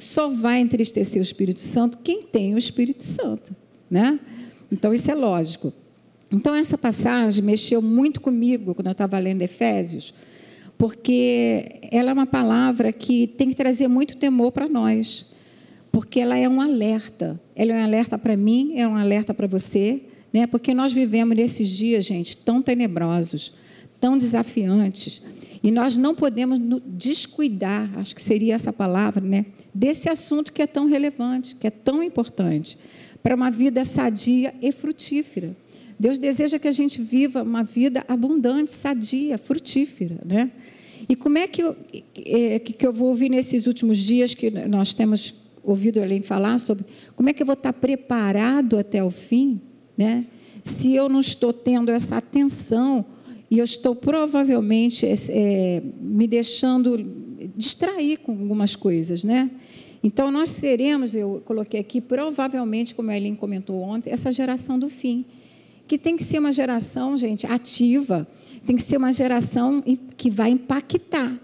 só 0.00 0.28
vai 0.28 0.60
entristecer 0.60 1.22
o 1.22 1.22
Espírito 1.22 1.60
Santo 1.60 1.98
quem 1.98 2.22
tem 2.22 2.54
o 2.54 2.58
Espírito 2.58 3.04
Santo 3.04 3.54
né? 3.92 4.18
Então 4.72 4.94
isso 4.94 5.10
é 5.10 5.14
lógico. 5.14 5.70
Então 6.30 6.54
essa 6.54 6.78
passagem 6.78 7.44
mexeu 7.44 7.82
muito 7.82 8.22
comigo 8.22 8.74
quando 8.74 8.86
eu 8.86 8.92
estava 8.92 9.18
lendo 9.18 9.42
Efésios, 9.42 10.14
porque 10.78 11.78
ela 11.92 12.10
é 12.10 12.12
uma 12.14 12.24
palavra 12.24 12.90
que 12.90 13.26
tem 13.26 13.50
que 13.50 13.54
trazer 13.54 13.86
muito 13.86 14.16
temor 14.16 14.50
para 14.50 14.66
nós, 14.66 15.26
porque 15.92 16.20
ela 16.20 16.38
é 16.38 16.48
um 16.48 16.58
alerta. 16.58 17.38
Ela 17.54 17.74
é 17.74 17.76
um 17.76 17.84
alerta 17.84 18.18
para 18.18 18.34
mim, 18.34 18.72
é 18.76 18.88
um 18.88 18.96
alerta 18.96 19.34
para 19.34 19.46
você, 19.46 20.04
né? 20.32 20.46
Porque 20.46 20.72
nós 20.72 20.92
vivemos 20.92 21.36
nesses 21.36 21.68
dias, 21.68 22.04
gente, 22.04 22.36
tão 22.36 22.62
tenebrosos, 22.62 23.52
tão 24.00 24.16
desafiantes, 24.16 25.22
e 25.62 25.70
nós 25.70 25.96
não 25.96 26.14
podemos 26.14 26.58
descuidar, 26.86 27.90
acho 27.96 28.14
que 28.14 28.22
seria 28.22 28.54
essa 28.54 28.72
palavra, 28.72 29.24
né? 29.24 29.46
Desse 29.72 30.08
assunto 30.08 30.52
que 30.52 30.60
é 30.60 30.66
tão 30.66 30.86
relevante, 30.86 31.54
que 31.54 31.66
é 31.66 31.70
tão 31.70 32.02
importante 32.02 32.78
para 33.22 33.36
uma 33.36 33.50
vida 33.50 33.84
sadia 33.84 34.52
e 34.60 34.72
frutífera. 34.72 35.56
Deus 35.98 36.18
deseja 36.18 36.58
que 36.58 36.66
a 36.66 36.72
gente 36.72 37.00
viva 37.00 37.44
uma 37.44 37.62
vida 37.62 38.04
abundante, 38.08 38.72
sadia, 38.72 39.38
frutífera, 39.38 40.18
né? 40.24 40.50
E 41.08 41.14
como 41.14 41.38
é 41.38 41.46
que 41.46 41.62
eu, 41.62 41.76
é, 42.26 42.58
que 42.58 42.84
eu 42.84 42.92
vou 42.92 43.10
ouvir 43.10 43.28
nesses 43.28 43.66
últimos 43.66 43.98
dias 43.98 44.34
que 44.34 44.50
nós 44.50 44.94
temos 44.94 45.34
ouvido 45.62 46.00
além 46.00 46.20
falar 46.22 46.58
sobre 46.58 46.84
como 47.14 47.28
é 47.28 47.32
que 47.32 47.42
eu 47.42 47.46
vou 47.46 47.54
estar 47.54 47.72
preparado 47.72 48.76
até 48.78 49.02
o 49.02 49.10
fim, 49.10 49.60
né? 50.02 50.26
Se 50.62 50.94
eu 50.94 51.08
não 51.08 51.20
estou 51.20 51.52
tendo 51.52 51.90
essa 51.90 52.16
atenção 52.16 53.04
e 53.50 53.58
eu 53.58 53.64
estou 53.64 53.94
provavelmente 53.94 55.06
é, 55.06 55.82
me 56.00 56.26
deixando 56.26 56.98
distrair 57.56 58.18
com 58.18 58.32
algumas 58.32 58.74
coisas, 58.76 59.24
né? 59.24 59.50
Então, 60.04 60.30
nós 60.32 60.48
seremos, 60.48 61.14
eu 61.14 61.40
coloquei 61.44 61.78
aqui, 61.78 62.00
provavelmente, 62.00 62.94
como 62.94 63.10
a 63.10 63.16
Eileen 63.16 63.36
comentou 63.36 63.80
ontem, 63.80 64.10
essa 64.10 64.32
geração 64.32 64.76
do 64.78 64.88
fim. 64.88 65.24
Que 65.86 65.96
tem 65.96 66.16
que 66.16 66.24
ser 66.24 66.40
uma 66.40 66.50
geração, 66.50 67.16
gente, 67.16 67.46
ativa, 67.46 68.26
tem 68.66 68.74
que 68.74 68.82
ser 68.82 68.96
uma 68.96 69.12
geração 69.12 69.82
que 70.16 70.28
vai 70.28 70.50
impactar. 70.50 71.38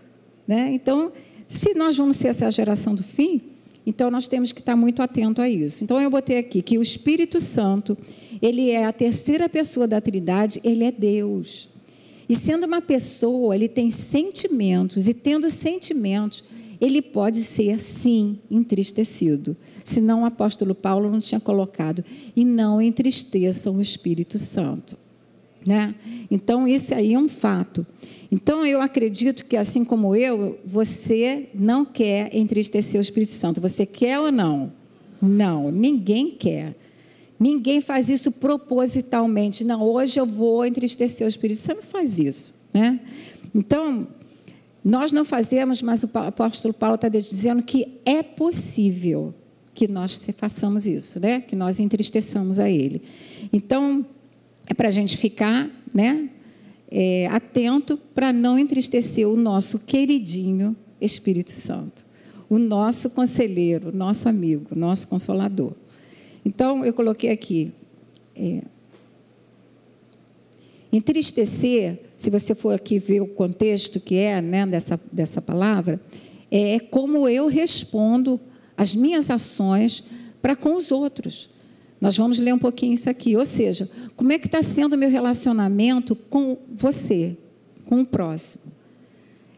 Né? 0.47 0.73
Então, 0.73 1.13
se 1.47 1.75
nós 1.75 1.97
vamos 1.97 2.17
ser 2.17 2.29
essa 2.29 2.51
geração 2.51 2.95
do 2.95 3.03
fim, 3.03 3.41
então 3.89 4.11
nós 4.11 4.29
temos 4.29 4.53
que 4.53 4.61
estar 4.61 4.77
muito 4.77 5.01
atento 5.01 5.41
a 5.41 5.49
isso. 5.49 5.83
Então, 5.83 5.99
eu 5.99 6.11
botei 6.11 6.37
aqui 6.37 6.61
que 6.61 6.77
o 6.77 6.83
Espírito 6.83 7.41
Santo, 7.41 7.97
ele 8.43 8.69
é 8.71 8.85
a 8.85 8.93
terceira 8.93 9.49
pessoa 9.49 9.89
da 9.89 9.99
Trindade, 9.99 10.61
ele 10.63 10.85
é 10.85 10.93
Deus. 10.93 11.71
E 12.29 12.35
sendo 12.35 12.67
uma 12.67 12.83
pessoa, 12.83 13.55
ele 13.55 13.67
tem 13.67 13.89
sentimentos, 13.89 15.09
e 15.09 15.15
tendo 15.15 15.49
sentimentos, 15.49 16.45
ele 16.79 17.01
pode 17.01 17.39
ser, 17.39 17.81
sim, 17.81 18.39
entristecido. 18.51 19.57
Senão 19.83 20.21
o 20.21 20.27
apóstolo 20.27 20.75
Paulo 20.75 21.11
não 21.11 21.19
tinha 21.19 21.41
colocado. 21.41 22.05
E 22.37 22.45
não 22.45 22.83
entristeçam 22.83 23.77
o 23.77 23.81
Espírito 23.81 24.39
Santo. 24.39 24.99
Né? 25.69 25.95
Então, 26.31 26.67
isso 26.67 26.95
aí 26.95 27.13
é 27.13 27.19
um 27.19 27.29
fato. 27.29 27.87
Então, 28.33 28.65
eu 28.65 28.81
acredito 28.81 29.45
que, 29.45 29.55
assim 29.55 29.85
como 29.85 30.17
eu, 30.17 30.59
você 30.65 31.51
não 31.55 31.85
quer 31.85 32.35
entristecer 32.35 32.99
o 32.99 33.03
Espírito 33.03 33.33
Santo. 33.33 33.61
Você 33.61 33.85
quer 33.85 34.19
ou 34.19 34.33
não? 34.33 34.73
Não, 35.21 35.71
ninguém 35.71 36.31
quer. 36.31 36.75
Ninguém 37.39 37.83
faz 37.83 38.09
isso 38.09 38.33
propositalmente. 38.33 39.63
Não, 39.63 39.83
hoje 39.83 40.19
eu 40.19 40.25
vou 40.25 40.65
entristecer 40.65 41.27
o 41.27 41.29
Espírito 41.29 41.61
Santo. 41.61 41.83
Faz 41.83 42.19
isso. 42.19 42.55
Né? 42.73 42.99
Então, 43.55 44.09
nós 44.83 45.13
não 45.13 45.23
fazemos, 45.23 45.83
mas 45.83 46.03
o 46.03 46.11
apóstolo 46.15 46.73
Paulo 46.73 46.95
está 46.95 47.11
dizendo 47.11 47.63
que 47.63 48.01
é 48.07 48.23
possível 48.23 49.35
que 49.75 49.87
nós 49.87 50.27
façamos 50.39 50.87
isso, 50.87 51.21
né? 51.21 51.43
que 51.43 51.55
nós 51.55 51.79
entristeçamos 51.79 52.59
a 52.59 52.71
Ele. 52.71 53.03
Então, 53.53 54.07
é 54.69 54.75
para 54.75 54.89
a 54.89 54.91
gente 54.91 55.17
ficar 55.17 55.71
né, 55.93 56.29
é, 56.91 57.27
atento 57.29 57.97
para 57.97 58.33
não 58.33 58.59
entristecer 58.59 59.29
o 59.29 59.37
nosso 59.37 59.79
queridinho 59.79 60.77
Espírito 61.01 61.53
Santo, 61.53 62.05
o 62.49 62.59
nosso 62.59 63.11
conselheiro, 63.11 63.95
nosso 63.97 64.29
amigo, 64.29 64.75
nosso 64.77 65.09
consolador. 65.09 65.73
Então, 66.45 66.85
eu 66.85 66.93
coloquei 66.93 67.31
aqui. 67.31 67.73
É, 68.37 68.63
entristecer 70.93 72.01
se 72.17 72.31
você 72.31 72.55
for 72.55 72.75
aqui 72.75 72.99
ver 72.99 73.21
o 73.21 73.27
contexto 73.27 74.01
que 74.01 74.17
é 74.17 74.41
né, 74.41 74.67
dessa, 74.67 75.01
dessa 75.13 75.41
palavra, 75.41 76.01
é 76.51 76.79
como 76.79 77.29
eu 77.29 77.47
respondo 77.47 78.41
as 78.77 78.95
minhas 78.95 79.31
ações 79.31 80.05
para 80.41 80.57
com 80.57 80.77
os 80.77 80.91
outros. 80.91 81.51
Nós 82.01 82.17
vamos 82.17 82.39
ler 82.39 82.55
um 82.55 82.59
pouquinho 82.59 82.95
isso 82.95 83.11
aqui. 83.11 83.37
Ou 83.37 83.45
seja, 83.45 83.91
como 84.17 84.33
é 84.33 84.39
que 84.39 84.47
está 84.47 84.63
sendo 84.63 84.95
o 84.95 84.99
meu 84.99 85.11
relacionamento 85.11 86.15
com 86.15 86.57
você, 86.73 87.37
com 87.85 88.01
o 88.01 88.07
próximo? 88.07 88.73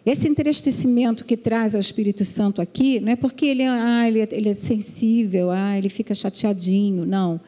Esse 0.05 0.27
entristecimento 0.27 1.25
que 1.25 1.37
traz 1.37 1.75
ao 1.75 1.81
Espírito 1.81 2.25
Santo 2.25 2.63
aqui, 2.63 2.99
não 3.01 3.13
é 3.13 3.17
porque 3.17 3.45
ele, 3.47 3.65
ah, 3.65 4.09
ele, 4.09 4.21
é, 4.21 4.29
ele 4.33 4.49
é 4.49 4.55
sensível, 4.55 5.51
ah, 5.51 5.77
ele 5.77 5.91
fica 5.91 6.15
chateadinho, 6.15 7.05
não. 7.05 7.41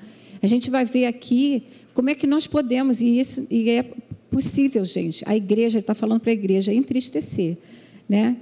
A 0.43 0.47
gente 0.47 0.71
vai 0.71 0.85
ver 0.85 1.07
aqui 1.07 1.65
como 1.95 2.11
é 2.11 2.15
que 2.15 2.27
nós 2.27 2.47
podemos, 2.47 3.01
e, 3.01 3.19
isso, 3.19 3.47
e 3.51 3.71
é 3.71 3.83
possível, 4.31 4.85
gente. 4.85 5.25
A 5.27 5.35
igreja, 5.35 5.79
ele 5.79 5.83
está 5.83 5.95
falando 5.95 6.21
para 6.21 6.31
a 6.31 6.35
igreja 6.35 6.73
entristecer. 6.73 7.57
Né? 8.09 8.37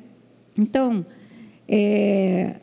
Então, 0.58 1.06
é, 1.68 2.56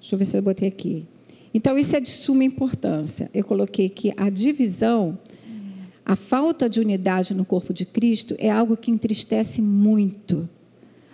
deixa 0.00 0.14
eu 0.14 0.18
ver 0.18 0.24
se 0.24 0.36
eu 0.36 0.42
botei 0.42 0.68
aqui. 0.68 1.04
Então, 1.52 1.78
isso 1.78 1.96
é 1.96 2.00
de 2.00 2.10
suma 2.10 2.44
importância. 2.44 3.30
Eu 3.32 3.44
coloquei 3.44 3.88
que 3.88 4.12
a 4.16 4.28
divisão, 4.30 5.18
a 6.04 6.14
falta 6.14 6.68
de 6.68 6.80
unidade 6.80 7.34
no 7.34 7.44
corpo 7.44 7.72
de 7.72 7.84
Cristo 7.84 8.34
é 8.38 8.50
algo 8.50 8.76
que 8.76 8.90
entristece 8.90 9.60
muito. 9.62 10.48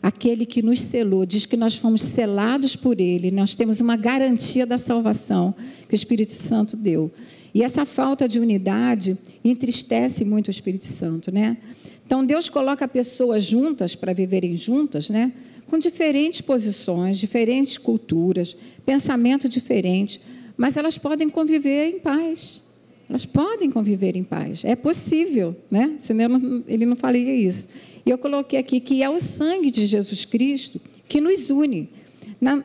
Aquele 0.03 0.45
que 0.45 0.61
nos 0.61 0.81
selou, 0.81 1.25
diz 1.25 1.47
que 1.47 1.57
nós 1.57 1.77
fomos 1.77 2.03
selados 2.03 2.77
por 2.77 3.01
Ele, 3.01 3.31
nós 3.31 3.57
temos 3.57 3.81
uma 3.81 3.97
garantia 3.97 4.67
da 4.67 4.77
salvação 4.77 5.55
que 5.89 5.95
o 5.95 5.97
Espírito 5.97 6.33
Santo 6.33 6.77
deu. 6.77 7.11
E 7.55 7.63
essa 7.63 7.87
falta 7.87 8.29
de 8.29 8.41
unidade 8.41 9.17
entristece 9.45 10.25
muito 10.25 10.49
o 10.49 10.51
Espírito 10.51 10.85
Santo, 10.85 11.33
né? 11.33 11.57
Então 12.05 12.27
Deus 12.27 12.49
coloca 12.49 12.87
pessoas 12.87 13.45
juntas 13.45 13.95
para 13.95 14.13
viverem 14.13 14.57
juntas, 14.57 15.09
né? 15.09 15.33
Com 15.67 15.79
diferentes 15.79 16.41
posições, 16.41 17.19
diferentes 17.19 17.79
culturas, 17.79 18.57
pensamento 18.85 19.49
diferente, 19.49 20.21
mas 20.57 20.77
elas 20.77 20.99
podem 20.99 21.29
conviver 21.29 21.89
em 21.89 21.99
paz. 21.99 22.63
Elas 23.09 23.27
podem 23.27 23.71
conviver 23.71 24.17
em 24.17 24.25
paz. 24.25 24.65
É 24.65 24.75
possível, 24.75 25.55
né? 25.71 25.97
Senão 25.99 26.65
ele 26.67 26.87
não 26.87 26.97
faria 26.97 27.35
isso. 27.35 27.69
E 28.05 28.11
eu 28.11 28.19
coloquei 28.19 28.59
aqui 28.59 28.81
que 28.81 29.03
é 29.03 29.11
o 29.11 29.19
sangue 29.19 29.71
de 29.71 29.87
Jesus 29.87 30.25
Cristo 30.25 30.81
que 31.09 31.21
nos 31.21 31.51
une 31.51 31.89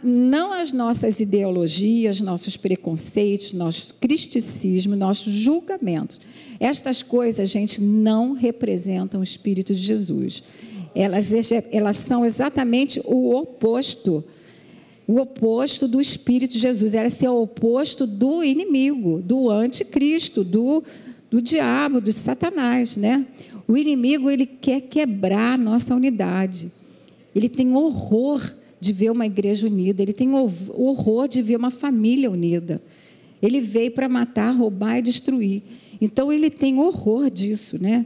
não 0.04 0.52
as 0.52 0.74
nossas 0.74 1.20
ideologias, 1.20 2.20
nossos 2.20 2.58
preconceitos, 2.58 3.54
nosso 3.54 3.94
cristicismo, 3.96 4.96
nossos 4.96 5.34
julgamentos. 5.34 6.20
Estas 6.60 7.02
coisas, 7.02 7.50
gente, 7.50 7.82
não 7.82 8.34
representam 8.34 9.22
o 9.22 9.24
Espírito 9.24 9.74
de 9.74 9.82
Jesus. 9.82 10.44
Elas, 10.96 11.32
elas 11.72 11.98
são 11.98 12.26
exatamente 12.26 13.02
o 13.06 13.36
oposto. 13.36 14.24
O 15.08 15.20
oposto 15.20 15.88
do 15.88 16.00
Espírito 16.00 16.54
de 16.54 16.60
Jesus. 16.60 16.94
Elas 16.94 17.14
são 17.14 17.36
o 17.36 17.44
oposto 17.44 18.06
do 18.06 18.44
inimigo, 18.44 19.22
do 19.22 19.50
anticristo, 19.50 20.44
do, 20.44 20.84
do 21.30 21.42
diabo, 21.42 22.02
do 22.02 22.12
Satanás, 22.12 22.98
né? 22.98 23.26
O 23.68 23.78
inimigo, 23.78 24.30
ele 24.30 24.46
quer 24.46 24.82
quebrar 24.82 25.54
a 25.54 25.58
nossa 25.58 25.96
unidade. 25.96 26.72
Ele 27.36 27.48
tem 27.48 27.74
horror 27.74 28.42
de 28.80 28.94
ver 28.94 29.12
uma 29.12 29.26
igreja 29.26 29.68
unida, 29.68 30.02
ele 30.02 30.14
tem 30.14 30.34
horror 30.34 31.28
de 31.28 31.42
ver 31.42 31.58
uma 31.58 31.70
família 31.70 32.32
unida. 32.32 32.82
Ele 33.42 33.62
veio 33.62 33.92
para 33.92 34.10
matar, 34.10 34.52
roubar 34.52 34.98
e 34.98 35.02
destruir. 35.02 35.62
Então 36.02 36.32
ele 36.32 36.50
tem 36.50 36.80
horror 36.80 37.30
disso, 37.30 37.82
né? 37.82 38.06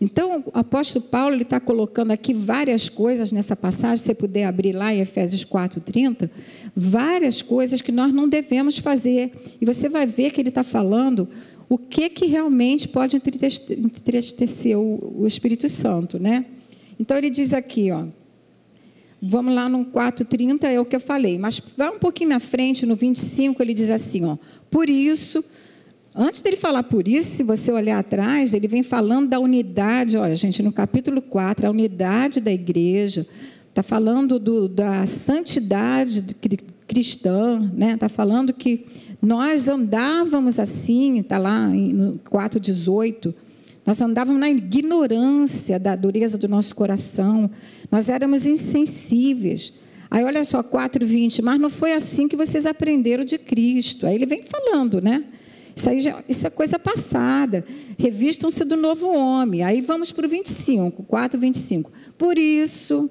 Então 0.00 0.44
o 0.46 0.58
apóstolo 0.58 1.04
Paulo 1.04 1.36
está 1.36 1.60
colocando 1.60 2.10
aqui 2.10 2.34
várias 2.34 2.88
coisas 2.88 3.32
nessa 3.32 3.54
passagem, 3.54 3.96
se 3.98 4.04
você 4.04 4.14
puder 4.14 4.44
abrir 4.44 4.72
lá 4.72 4.92
em 4.92 5.00
Efésios 5.00 5.44
4:30, 5.44 6.30
várias 6.74 7.42
coisas 7.42 7.80
que 7.80 7.92
nós 7.92 8.12
não 8.12 8.28
devemos 8.28 8.78
fazer. 8.78 9.32
E 9.60 9.66
você 9.66 9.88
vai 9.88 10.06
ver 10.06 10.30
que 10.30 10.40
ele 10.40 10.48
está 10.48 10.62
falando 10.62 11.28
o 11.68 11.78
que 11.78 12.08
que 12.10 12.26
realmente 12.26 12.88
pode 12.88 13.16
entristecer 13.16 14.78
o, 14.78 15.22
o 15.22 15.26
Espírito 15.26 15.68
Santo, 15.68 16.18
né? 16.18 16.46
Então 16.98 17.16
ele 17.16 17.30
diz 17.30 17.52
aqui, 17.52 17.90
ó. 17.90 18.06
Vamos 19.26 19.54
lá 19.54 19.68
no 19.68 19.86
4:30 19.86 20.64
é 20.64 20.78
o 20.78 20.84
que 20.84 20.96
eu 20.96 21.00
falei, 21.00 21.38
mas 21.38 21.60
vai 21.76 21.88
um 21.88 21.98
pouquinho 21.98 22.30
na 22.30 22.40
frente, 22.40 22.84
no 22.84 22.94
25, 22.94 23.62
ele 23.62 23.72
diz 23.72 23.88
assim, 23.88 24.24
ó: 24.26 24.36
Por 24.70 24.90
isso, 24.90 25.42
antes 26.14 26.42
dele 26.42 26.56
falar 26.56 26.84
por 26.84 27.08
isso, 27.08 27.30
se 27.30 27.42
você 27.42 27.72
olhar 27.72 27.98
atrás, 27.98 28.54
ele 28.54 28.68
vem 28.68 28.82
falando 28.82 29.28
da 29.28 29.40
unidade, 29.40 30.16
olha, 30.16 30.36
gente, 30.36 30.62
no 30.62 30.72
capítulo 30.72 31.20
4, 31.20 31.66
a 31.66 31.70
unidade 31.70 32.40
da 32.40 32.52
igreja, 32.52 33.26
está 33.68 33.82
falando 33.82 34.38
do, 34.38 34.68
da 34.68 35.06
santidade 35.06 36.24
cristã, 36.86 37.70
né? 37.74 37.94
Está 37.94 38.08
falando 38.08 38.52
que 38.52 38.86
nós 39.20 39.68
andávamos 39.68 40.60
assim, 40.60 41.18
está 41.18 41.38
lá 41.38 41.66
no 41.66 42.20
4:18, 42.30 43.34
nós 43.84 44.00
andávamos 44.00 44.40
na 44.40 44.48
ignorância 44.48 45.78
da 45.78 45.96
dureza 45.96 46.38
do 46.38 46.48
nosso 46.48 46.74
coração. 46.74 47.50
Nós 47.90 48.08
éramos 48.08 48.46
insensíveis. 48.46 49.74
Aí 50.10 50.24
olha 50.24 50.44
só, 50.44 50.62
4,20, 50.62 51.42
mas 51.42 51.60
não 51.60 51.68
foi 51.68 51.92
assim 51.92 52.28
que 52.28 52.36
vocês 52.36 52.66
aprenderam 52.66 53.24
de 53.24 53.36
Cristo. 53.36 54.06
Aí 54.06 54.14
ele 54.14 54.26
vem 54.26 54.42
falando, 54.42 55.00
né? 55.02 55.24
Isso, 55.76 55.90
aí 55.90 56.00
já, 56.00 56.22
isso 56.28 56.46
é 56.46 56.50
coisa 56.50 56.78
passada. 56.78 57.64
Revistam-se 57.98 58.64
do 58.64 58.76
novo 58.76 59.08
homem. 59.08 59.62
Aí 59.62 59.80
vamos 59.80 60.12
para 60.12 60.26
o 60.26 60.28
25, 60.28 61.02
4, 61.02 61.40
25. 61.40 61.92
Por 62.16 62.38
isso, 62.38 63.10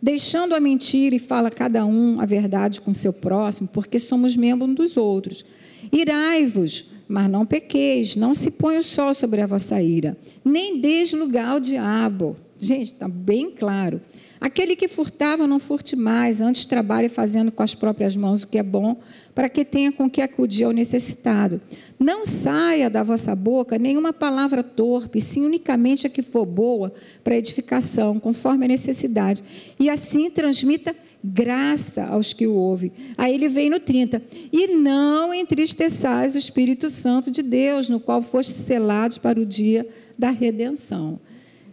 deixando 0.00 0.54
a 0.54 0.60
mentira 0.60 1.14
e 1.14 1.18
fala 1.18 1.50
cada 1.50 1.86
um 1.86 2.20
a 2.20 2.26
verdade 2.26 2.80
com 2.80 2.92
seu 2.92 3.12
próximo, 3.12 3.68
porque 3.72 3.98
somos 3.98 4.36
membros 4.36 4.70
um 4.70 4.74
dos 4.74 4.96
outros. 4.96 5.44
Irai-vos, 5.92 6.90
mas 7.08 7.30
não 7.30 7.46
pequeis, 7.46 8.16
não 8.16 8.34
se 8.34 8.52
põe 8.52 8.76
o 8.76 8.82
sol 8.82 9.14
sobre 9.14 9.40
a 9.40 9.46
vossa 9.46 9.80
ira, 9.80 10.16
nem 10.44 10.80
deis 10.80 11.12
lugar 11.12 11.48
ao 11.48 11.60
diabo. 11.60 12.36
Gente, 12.58 12.88
está 12.94 13.08
bem 13.08 13.50
claro. 13.50 14.00
Aquele 14.42 14.74
que 14.74 14.88
furtava, 14.88 15.46
não 15.46 15.60
furte 15.60 15.94
mais, 15.94 16.40
antes 16.40 16.64
trabalhe 16.64 17.08
fazendo 17.08 17.52
com 17.52 17.62
as 17.62 17.76
próprias 17.76 18.16
mãos 18.16 18.42
o 18.42 18.48
que 18.48 18.58
é 18.58 18.62
bom, 18.64 18.96
para 19.32 19.48
que 19.48 19.64
tenha 19.64 19.92
com 19.92 20.10
que 20.10 20.20
acudir 20.20 20.64
ao 20.64 20.72
necessitado. 20.72 21.60
Não 21.96 22.26
saia 22.26 22.90
da 22.90 23.04
vossa 23.04 23.36
boca 23.36 23.78
nenhuma 23.78 24.12
palavra 24.12 24.64
torpe, 24.64 25.20
sim 25.20 25.46
unicamente 25.46 26.08
a 26.08 26.10
que 26.10 26.22
for 26.22 26.44
boa 26.44 26.92
para 27.22 27.36
edificação, 27.36 28.18
conforme 28.18 28.64
a 28.64 28.68
necessidade. 28.68 29.44
E 29.78 29.88
assim 29.88 30.28
transmita 30.28 30.92
graça 31.22 32.06
aos 32.06 32.32
que 32.32 32.44
o 32.44 32.56
ouvem. 32.56 32.90
Aí 33.16 33.32
ele 33.32 33.48
vem 33.48 33.70
no 33.70 33.78
30. 33.78 34.20
E 34.52 34.74
não 34.74 35.32
entristeçais 35.32 36.34
o 36.34 36.38
Espírito 36.38 36.88
Santo 36.88 37.30
de 37.30 37.44
Deus, 37.44 37.88
no 37.88 38.00
qual 38.00 38.20
foste 38.20 38.50
selados 38.50 39.18
para 39.18 39.38
o 39.38 39.46
dia 39.46 39.88
da 40.18 40.30
redenção. 40.30 41.20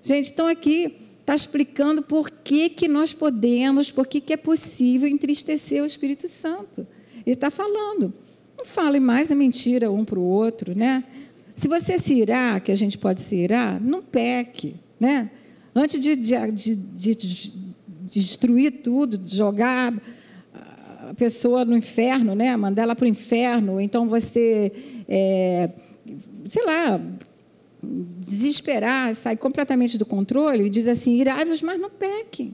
Gente, 0.04 0.32
então 0.32 0.46
aqui 0.46 0.99
está 1.30 1.36
explicando 1.36 2.02
por 2.02 2.32
que, 2.32 2.70
que 2.70 2.88
nós 2.88 3.14
podemos, 3.14 3.92
por 3.92 4.08
que, 4.08 4.20
que 4.20 4.34
é 4.34 4.38
possível 4.38 5.08
entristecer 5.08 5.84
o 5.84 5.86
Espírito 5.86 6.28
Santo. 6.28 6.88
Ele 7.24 7.36
está 7.36 7.52
falando. 7.52 8.12
Não 8.58 8.66
fale 8.66 9.00
mais 9.00 9.32
a 9.32 9.36
mentira 9.36 9.92
um 9.92 10.04
para 10.04 10.18
o 10.18 10.24
outro, 10.24 10.76
né? 10.76 11.04
Se 11.54 11.68
você 11.68 12.00
se 12.00 12.16
irá, 12.16 12.60
que 12.60 12.72
a 12.72 12.76
gente 12.76 12.98
pode 12.98 13.22
se 13.22 13.36
irá, 13.36 13.80
não 13.80 14.02
peque, 14.02 14.76
né? 15.00 15.30
Antes 15.76 16.02
de, 16.02 16.16
de, 16.16 16.52
de, 16.52 16.76
de 16.76 17.54
destruir 18.08 18.82
tudo, 18.82 19.22
jogar 19.28 19.94
a 21.10 21.14
pessoa 21.14 21.64
no 21.64 21.78
inferno, 21.78 22.34
né? 22.34 22.56
mandar 22.58 22.84
ela 22.84 22.96
para 22.96 23.06
o 23.06 23.08
inferno, 23.08 23.80
então 23.80 24.08
você, 24.08 24.72
é, 25.08 25.70
sei 26.48 26.66
lá, 26.66 27.00
desesperar, 27.82 29.14
sair 29.16 29.38
completamente 29.38 29.98
do 29.98 30.06
controle, 30.06 30.66
e 30.66 30.70
diz 30.70 30.88
assim: 30.88 31.16
irai-vos, 31.16 31.62
mas 31.62 31.80
não 31.80 31.90
pequem. 31.90 32.54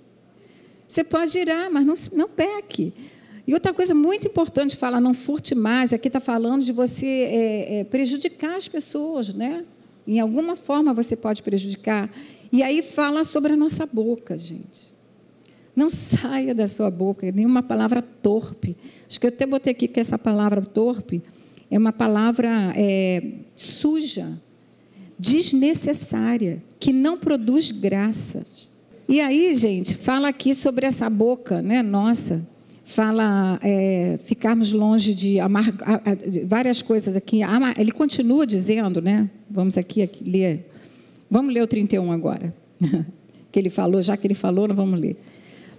Você 0.87 1.03
pode 1.03 1.37
irar, 1.37 1.69
mas 1.71 1.85
não, 1.85 1.93
não 2.17 2.29
peque. 2.29 2.93
E 3.47 3.53
outra 3.53 3.73
coisa 3.73 3.93
muito 3.93 4.27
importante 4.27 4.75
falar, 4.75 4.99
não 4.99 5.13
furte 5.13 5.53
mais, 5.53 5.93
aqui 5.93 6.07
está 6.07 6.19
falando 6.19 6.63
de 6.63 6.71
você 6.71 7.05
é, 7.05 7.79
é, 7.79 7.83
prejudicar 7.83 8.55
as 8.55 8.67
pessoas, 8.67 9.33
né? 9.33 9.65
Em 10.07 10.19
alguma 10.19 10.55
forma 10.55 10.93
você 10.93 11.15
pode 11.15 11.43
prejudicar. 11.43 12.09
E 12.51 12.63
aí 12.63 12.81
fala 12.81 13.23
sobre 13.23 13.53
a 13.53 13.55
nossa 13.55 13.85
boca, 13.85 14.37
gente. 14.37 14.93
Não 15.75 15.89
saia 15.89 16.55
da 16.55 16.67
sua 16.67 16.89
boca 16.89 17.29
nenhuma 17.31 17.61
palavra 17.61 18.01
torpe. 18.01 18.77
Acho 19.07 19.19
que 19.19 19.25
eu 19.25 19.29
até 19.29 19.45
botei 19.45 19.71
aqui 19.71 19.87
que 19.87 19.99
essa 19.99 20.17
palavra 20.17 20.61
torpe 20.61 21.21
é 21.69 21.77
uma 21.77 21.91
palavra 21.91 22.49
é, 22.75 23.21
suja, 23.55 24.41
desnecessária, 25.17 26.61
que 26.79 26.91
não 26.91 27.17
produz 27.17 27.71
graças. 27.71 28.71
E 29.07 29.21
aí, 29.21 29.53
gente, 29.53 29.95
fala 29.95 30.29
aqui 30.29 30.53
sobre 30.53 30.85
essa 30.85 31.09
boca, 31.09 31.61
né, 31.61 31.81
nossa. 31.81 32.47
Fala 32.83 33.59
é, 33.63 34.19
ficarmos 34.23 34.71
longe 34.71 35.15
de 35.15 35.37
várias 36.45 36.83
coisas 36.83 37.15
aqui. 37.15 37.39
Ele 37.77 37.91
continua 37.91 38.45
dizendo, 38.45 39.01
né? 39.01 39.27
Vamos 39.49 39.75
aqui, 39.75 40.03
aqui 40.03 40.23
ler. 40.23 40.69
Vamos 41.29 41.51
ler 41.51 41.63
o 41.63 41.67
31 41.67 42.11
agora. 42.11 42.53
que 43.51 43.59
ele 43.59 43.71
falou, 43.71 44.03
já 44.03 44.15
que 44.15 44.27
ele 44.27 44.35
falou, 44.35 44.67
não 44.67 44.75
vamos 44.75 44.99
ler. 44.99 45.17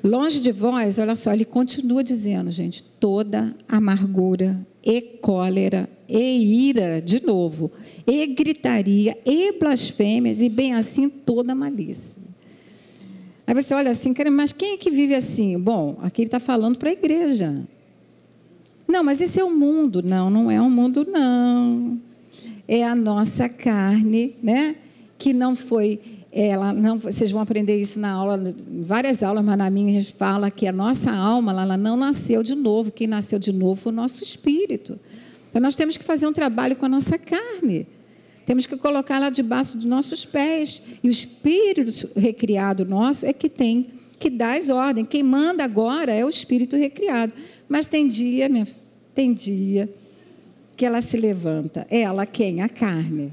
Longe 0.07 0.39
de 0.39 0.53
vós, 0.53 1.01
olha 1.01 1.17
só, 1.17 1.33
ele 1.33 1.45
continua 1.45 2.05
dizendo, 2.05 2.53
gente, 2.53 2.81
toda 2.81 3.53
amargura 3.69 4.65
e 4.81 5.01
cólera 5.01 5.91
e 6.09 6.69
ira, 6.69 7.03
de 7.03 7.27
novo, 7.27 7.73
e 8.07 8.25
gritaria 8.29 9.19
e 9.27 9.59
blasfêmias 9.59 10.41
e 10.41 10.49
bem 10.49 10.75
assim 10.75 11.09
toda 11.09 11.57
malícia. 11.57 12.23
Aí 13.45 13.53
você 13.53 13.75
olha 13.75 13.91
assim, 13.91 14.15
mas 14.31 14.53
quem 14.53 14.75
é 14.75 14.77
que 14.77 14.93
vive 14.93 15.13
assim? 15.13 15.59
Bom, 15.59 15.99
aqui 16.01 16.23
ele 16.23 16.29
está 16.29 16.39
falando 16.39 16.79
para 16.79 16.91
a 16.91 16.93
igreja. 16.93 17.67
Não, 18.87 19.03
mas 19.03 19.21
esse 19.21 19.41
é 19.41 19.45
o 19.45 19.51
mundo. 19.51 20.05
Não, 20.05 20.31
não 20.31 20.49
é 20.49 20.61
o 20.61 20.71
mundo, 20.71 21.05
não. 21.05 22.01
É 22.69 22.85
a 22.85 22.95
nossa 22.95 23.49
carne, 23.49 24.35
né? 24.41 24.77
Que 25.19 25.33
não 25.33 25.57
foi 25.57 25.99
ela 26.39 26.73
não, 26.73 26.99
vocês 26.99 27.31
vão 27.31 27.41
aprender 27.41 27.81
isso 27.81 27.99
na 27.99 28.11
aula, 28.11 28.39
várias 28.83 29.23
aulas, 29.23 29.43
mas 29.43 29.57
na 29.57 29.71
minha 29.71 29.89
a 29.89 30.03
gente 30.03 30.13
fala 30.13 30.51
que 30.51 30.67
a 30.67 30.73
nossa 30.73 31.11
alma 31.11 31.53
ela 31.53 31.77
não 31.77 31.97
nasceu 31.97 32.43
de 32.43 32.55
novo. 32.55 32.93
Quem 32.93 33.07
nasceu 33.07 33.39
de 33.39 33.53
novo 33.53 33.81
foi 33.81 33.93
o 33.93 33.97
nosso 33.97 34.23
espírito. 34.23 34.99
Então 35.49 35.63
nós 35.63 35.75
temos 35.75 35.97
que 35.97 36.05
fazer 36.05 36.27
um 36.27 36.33
trabalho 36.35 36.77
com 36.77 36.85
a 36.85 36.89
nossa 36.89 37.17
carne. 37.17 37.87
Temos 38.45 38.67
que 38.67 38.77
colocá-la 38.77 39.31
debaixo 39.31 39.77
dos 39.77 39.87
nossos 39.87 40.27
pés. 40.27 40.83
E 41.03 41.09
o 41.09 41.11
espírito 41.11 42.11
recriado 42.15 42.85
nosso 42.85 43.25
é 43.25 43.33
que 43.33 43.49
tem 43.49 43.87
que 44.19 44.29
dar 44.29 44.59
as 44.59 44.69
ordens. 44.69 45.09
Quem 45.09 45.23
manda 45.23 45.65
agora 45.65 46.13
é 46.13 46.25
o 46.25 46.29
espírito 46.29 46.77
recriado. 46.77 47.33
Mas 47.69 47.89
tem 47.89 48.07
dia, 48.07 48.49
né? 48.49 48.67
Tem 49.15 49.33
dia 49.33 49.89
que 50.77 50.85
ela 50.85 51.01
se 51.01 51.17
levanta. 51.17 51.87
Ela 51.91 52.27
quem? 52.27 52.61
A 52.61 52.69
carne. 52.69 53.33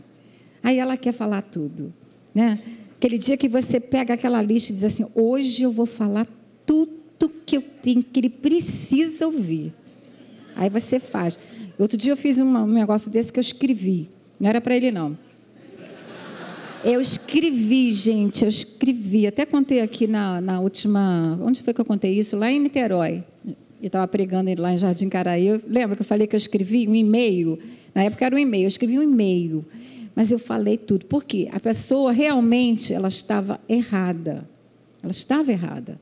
Aí 0.64 0.80
ela 0.80 0.96
quer 0.96 1.12
falar 1.12 1.42
tudo, 1.42 1.94
né? 2.34 2.60
Aquele 3.04 3.18
dia 3.18 3.36
que 3.36 3.50
você 3.50 3.82
pega 3.82 4.14
aquela 4.14 4.42
lista 4.42 4.72
e 4.72 4.76
diz 4.76 4.86
assim: 4.86 5.06
hoje 5.14 5.62
eu 5.62 5.74
vou 5.74 5.86
falar 5.86 6.26
tudo 6.66 7.28
que 7.46 7.58
eu 7.58 7.62
tenho, 7.62 8.02
que 8.02 8.18
ele 8.18 8.30
precisa 8.30 9.28
ouvir. 9.28 9.74
Aí 10.56 10.70
você 10.70 11.02
faz. 11.02 11.38
Outro 11.78 11.98
dia 11.98 12.14
eu 12.14 12.16
fiz 12.16 12.40
um 12.40 12.66
negócio 12.66 13.12
desse 13.12 13.34
que 13.34 13.38
eu 13.38 13.42
escrevi. 13.42 14.10
Não 14.40 14.48
era 14.48 14.62
para 14.62 14.78
ele, 14.78 14.90
não. 14.90 15.18
Eu 16.82 17.02
escrevi, 17.02 17.92
gente, 17.92 18.44
eu 18.44 18.48
escrevi. 18.48 19.28
Até 19.28 19.46
contei 19.46 19.82
aqui 19.82 20.08
na, 20.08 20.40
na 20.40 20.62
última. 20.62 21.38
Onde 21.42 21.62
foi 21.62 21.74
que 21.74 21.82
eu 21.82 21.86
contei 21.86 22.18
isso? 22.18 22.38
Lá 22.38 22.50
em 22.50 22.62
Niterói. 22.62 23.22
Eu 23.82 23.88
estava 23.88 24.08
pregando 24.08 24.50
lá 24.62 24.72
em 24.72 24.78
Jardim 24.78 25.10
Caraí. 25.10 25.62
Lembra 25.68 25.98
que 25.98 26.04
eu 26.04 26.06
falei 26.06 26.26
que 26.26 26.38
eu 26.38 26.40
escrevi 26.40 26.88
um 26.88 26.96
e-mail? 26.96 27.60
Na 27.94 28.04
época 28.04 28.26
era 28.26 28.34
um 28.34 28.40
e-mail. 28.40 28.64
Eu 28.64 28.70
escrevi 28.70 28.98
um 28.98 29.04
e-mail. 29.04 29.66
Mas 30.16 30.32
eu 30.32 30.40
falei 30.40 30.78
tudo. 30.78 31.06
Por 31.06 31.24
quê? 31.24 31.50
A 31.52 31.60
pessoa 31.60 32.12
realmente 32.12 32.94
ela 32.94 33.08
estava 33.08 33.60
errada. 33.68 34.48
Ela 35.02 35.12
estava 35.12 35.52
errada. 35.52 36.00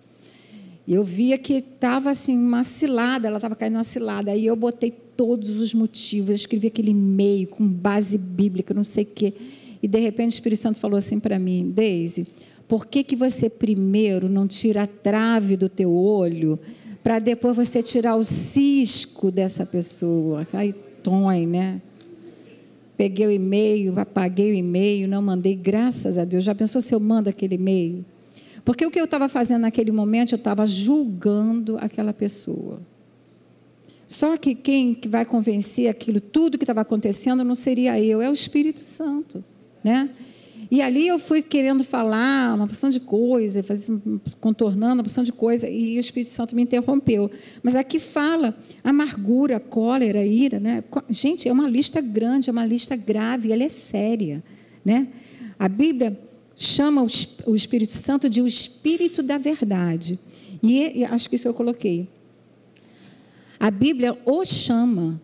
E 0.87 0.93
eu 0.93 1.03
via 1.03 1.37
que 1.37 1.53
estava 1.53 2.09
assim, 2.09 2.37
uma 2.37 2.63
cilada, 2.63 3.27
ela 3.27 3.37
estava 3.37 3.55
caindo 3.55 3.73
numa 3.73 3.83
cilada. 3.83 4.31
Aí 4.31 4.45
eu 4.45 4.55
botei 4.55 4.91
todos 4.91 5.59
os 5.59 5.73
motivos, 5.73 6.35
escrevi 6.35 6.67
aquele 6.67 6.91
e-mail 6.91 7.47
com 7.47 7.67
base 7.67 8.17
bíblica, 8.17 8.73
não 8.73 8.83
sei 8.83 9.03
o 9.03 9.07
quê. 9.07 9.33
E 9.81 9.87
de 9.87 9.99
repente 9.99 10.31
o 10.31 10.35
Espírito 10.35 10.61
Santo 10.61 10.79
falou 10.79 10.97
assim 10.97 11.19
para 11.19 11.39
mim, 11.39 11.71
Deise, 11.73 12.27
por 12.67 12.85
que, 12.85 13.03
que 13.03 13.15
você 13.15 13.49
primeiro 13.49 14.29
não 14.29 14.47
tira 14.47 14.83
a 14.83 14.87
trave 14.87 15.55
do 15.55 15.69
teu 15.69 15.93
olho 15.93 16.59
para 17.03 17.19
depois 17.19 17.55
você 17.55 17.81
tirar 17.81 18.15
o 18.15 18.23
cisco 18.23 19.31
dessa 19.31 19.65
pessoa? 19.65 20.47
Aí, 20.53 20.73
Tony, 21.03 21.45
né? 21.45 21.81
Peguei 22.97 23.27
o 23.27 23.31
e-mail, 23.31 23.99
apaguei 23.99 24.51
o 24.51 24.53
e-mail, 24.53 25.07
não 25.07 25.21
mandei, 25.21 25.55
graças 25.55 26.17
a 26.17 26.25
Deus. 26.25 26.43
Já 26.43 26.53
pensou 26.53 26.81
se 26.81 26.93
eu 26.93 26.99
mando 26.99 27.29
aquele 27.29 27.55
e-mail? 27.55 28.05
Porque 28.63 28.85
o 28.85 28.91
que 28.91 28.99
eu 28.99 29.05
estava 29.05 29.27
fazendo 29.27 29.61
naquele 29.61 29.91
momento, 29.91 30.33
eu 30.33 30.37
estava 30.37 30.65
julgando 30.65 31.77
aquela 31.79 32.13
pessoa. 32.13 32.79
Só 34.07 34.35
que 34.37 34.53
quem 34.53 34.99
vai 35.07 35.25
convencer 35.25 35.89
aquilo, 35.89 36.19
tudo 36.19 36.57
que 36.57 36.63
estava 36.63 36.81
acontecendo, 36.81 37.43
não 37.43 37.55
seria 37.55 37.99
eu, 37.99 38.21
é 38.21 38.29
o 38.29 38.33
Espírito 38.33 38.81
Santo. 38.81 39.43
Né? 39.83 40.09
E 40.71 40.81
ali 40.81 41.05
eu 41.05 41.19
fui 41.19 41.41
querendo 41.41 41.83
falar 41.83 42.55
uma 42.55 42.65
porção 42.65 42.89
de 42.89 43.01
coisa, 43.01 43.61
contornando 44.39 44.93
uma 44.93 45.03
porção 45.03 45.21
de 45.21 45.33
coisa, 45.33 45.69
e 45.69 45.97
o 45.97 45.99
Espírito 45.99 46.31
Santo 46.31 46.55
me 46.55 46.61
interrompeu. 46.61 47.29
Mas 47.61 47.75
aqui 47.75 47.99
fala 47.99 48.57
amargura, 48.81 49.59
cólera, 49.59 50.25
ira. 50.25 50.61
Né? 50.61 50.81
Gente, 51.09 51.49
é 51.49 51.51
uma 51.51 51.69
lista 51.69 51.99
grande, 51.99 52.49
é 52.49 52.53
uma 52.53 52.65
lista 52.65 52.95
grave, 52.95 53.51
ela 53.51 53.63
é 53.63 53.67
séria. 53.67 54.41
Né? 54.85 55.09
A 55.59 55.67
Bíblia 55.67 56.17
chama 56.55 57.05
o 57.45 57.53
Espírito 57.53 57.91
Santo 57.91 58.29
de 58.29 58.41
o 58.41 58.47
Espírito 58.47 59.21
da 59.21 59.37
Verdade. 59.37 60.17
E 60.63 61.03
acho 61.03 61.29
que 61.29 61.35
isso 61.35 61.49
eu 61.49 61.53
coloquei. 61.53 62.07
A 63.59 63.69
Bíblia 63.69 64.17
o 64.25 64.45
chama 64.45 65.21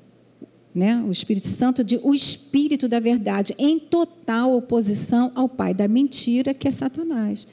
né, 0.78 1.04
o 1.08 1.12
Espírito 1.12 1.48
Santo, 1.48 1.84
de 1.84 2.00
o 2.04 2.13
Espírito 2.13 2.88
da 2.88 3.00
verdade, 3.00 3.56
em 3.58 3.80
total 3.80 4.56
oposição 4.56 5.32
ao 5.34 5.50
pai 5.50 5.74
da 5.74 5.88
mentira, 5.88 6.54
que 6.54 6.68
é 6.68 6.72
Satanás. 6.72 7.48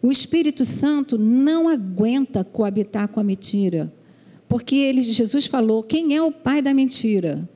O 0.00 0.12
Espírito 0.12 0.64
Santo 0.64 1.18
não 1.18 1.68
aguenta 1.68 2.44
coabitar 2.44 3.08
com 3.08 3.18
a 3.18 3.24
mentira, 3.24 3.92
porque 4.48 4.76
ele, 4.76 5.02
Jesus 5.02 5.46
falou: 5.46 5.82
quem 5.82 6.14
é 6.14 6.22
o 6.22 6.30
pai 6.30 6.62
da 6.62 6.72
mentira? 6.72 7.48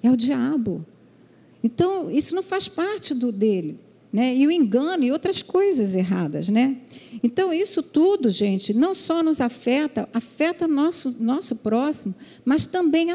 É 0.00 0.08
o 0.08 0.16
diabo. 0.16 0.86
Então, 1.64 2.08
isso 2.08 2.34
não 2.34 2.42
faz 2.42 2.68
parte 2.68 3.12
do 3.12 3.32
dele 3.32 3.76
né? 4.12 4.34
e 4.34 4.46
o 4.46 4.50
engano 4.50 5.04
e 5.04 5.12
outras 5.12 5.42
coisas 5.42 5.94
erradas. 5.94 6.48
Né? 6.48 6.76
Então, 7.22 7.52
isso 7.52 7.82
tudo, 7.82 8.28
gente, 8.28 8.74
não 8.74 8.92
só 8.92 9.22
nos 9.22 9.40
afeta, 9.40 10.08
afeta 10.12 10.66
nosso, 10.66 11.16
nosso 11.22 11.56
próximo, 11.56 12.14
mas 12.44 12.66
também 12.66 13.08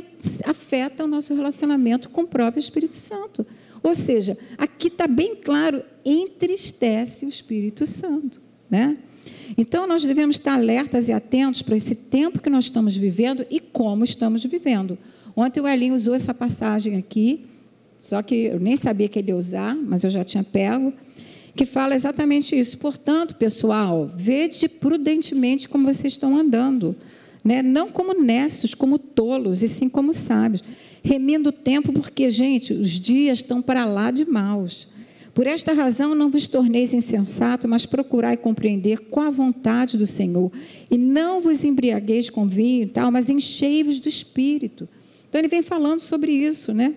afeta 0.45 1.03
o 1.03 1.07
nosso 1.07 1.33
relacionamento 1.33 2.09
com 2.09 2.21
o 2.21 2.27
próprio 2.27 2.59
Espírito 2.59 2.95
Santo. 2.95 3.45
Ou 3.83 3.93
seja, 3.93 4.37
aqui 4.57 4.87
está 4.87 5.07
bem 5.07 5.35
claro, 5.35 5.83
entristece 6.03 7.25
o 7.25 7.29
Espírito 7.29 7.85
Santo. 7.85 8.41
Né? 8.69 8.97
Então, 9.57 9.85
nós 9.85 10.03
devemos 10.03 10.37
estar 10.37 10.53
alertas 10.53 11.07
e 11.07 11.11
atentos 11.11 11.61
para 11.61 11.75
esse 11.75 11.95
tempo 11.95 12.41
que 12.41 12.49
nós 12.49 12.65
estamos 12.65 12.95
vivendo 12.95 13.45
e 13.49 13.59
como 13.59 14.03
estamos 14.03 14.43
vivendo. 14.43 14.97
Ontem 15.35 15.59
o 15.59 15.67
Elinho 15.67 15.93
usou 15.93 16.15
essa 16.15 16.33
passagem 16.33 16.97
aqui, 16.97 17.43
só 18.05 18.21
que 18.21 18.35
eu 18.35 18.59
nem 18.59 18.75
sabia 18.75 19.09
que 19.09 19.17
ele 19.17 19.29
ia 19.29 19.35
usar, 19.35 19.75
mas 19.75 20.03
eu 20.03 20.11
já 20.11 20.23
tinha 20.23 20.43
pego, 20.43 20.93
que 21.55 21.65
fala 21.65 21.95
exatamente 21.95 22.55
isso. 22.55 22.77
Portanto, 22.77 23.33
pessoal, 23.33 24.07
vede 24.15 24.69
prudentemente 24.69 25.67
como 25.67 25.91
vocês 25.91 26.13
estão 26.13 26.37
andando, 26.37 26.95
né? 27.43 27.63
não 27.63 27.89
como 27.89 28.13
nessos, 28.13 28.75
como 28.75 28.99
tolos, 28.99 29.63
e 29.63 29.67
sim 29.67 29.89
como 29.89 30.13
sábios, 30.13 30.63
remindo 31.03 31.49
o 31.49 31.51
tempo, 31.51 31.91
porque, 31.91 32.29
gente, 32.29 32.73
os 32.73 32.91
dias 32.91 33.39
estão 33.39 33.59
para 33.59 33.85
lá 33.85 34.11
de 34.11 34.23
maus. 34.23 34.87
Por 35.33 35.47
esta 35.47 35.73
razão, 35.73 36.13
não 36.13 36.29
vos 36.29 36.47
torneis 36.47 36.93
insensato, 36.93 37.67
mas 37.67 37.87
procurai 37.87 38.37
compreender 38.37 38.99
qual 38.99 39.25
a 39.25 39.31
vontade 39.31 39.97
do 39.97 40.05
Senhor. 40.05 40.51
E 40.91 40.97
não 40.97 41.41
vos 41.41 41.63
embriagueis 41.63 42.29
com 42.29 42.47
vinho 42.47 42.83
e 42.83 42.89
tal, 42.89 43.09
mas 43.09 43.31
enchei-vos 43.31 43.99
do 43.99 44.07
Espírito. 44.07 44.87
Então, 45.27 45.41
ele 45.41 45.47
vem 45.47 45.63
falando 45.63 45.97
sobre 45.97 46.31
isso, 46.31 46.71
né? 46.71 46.93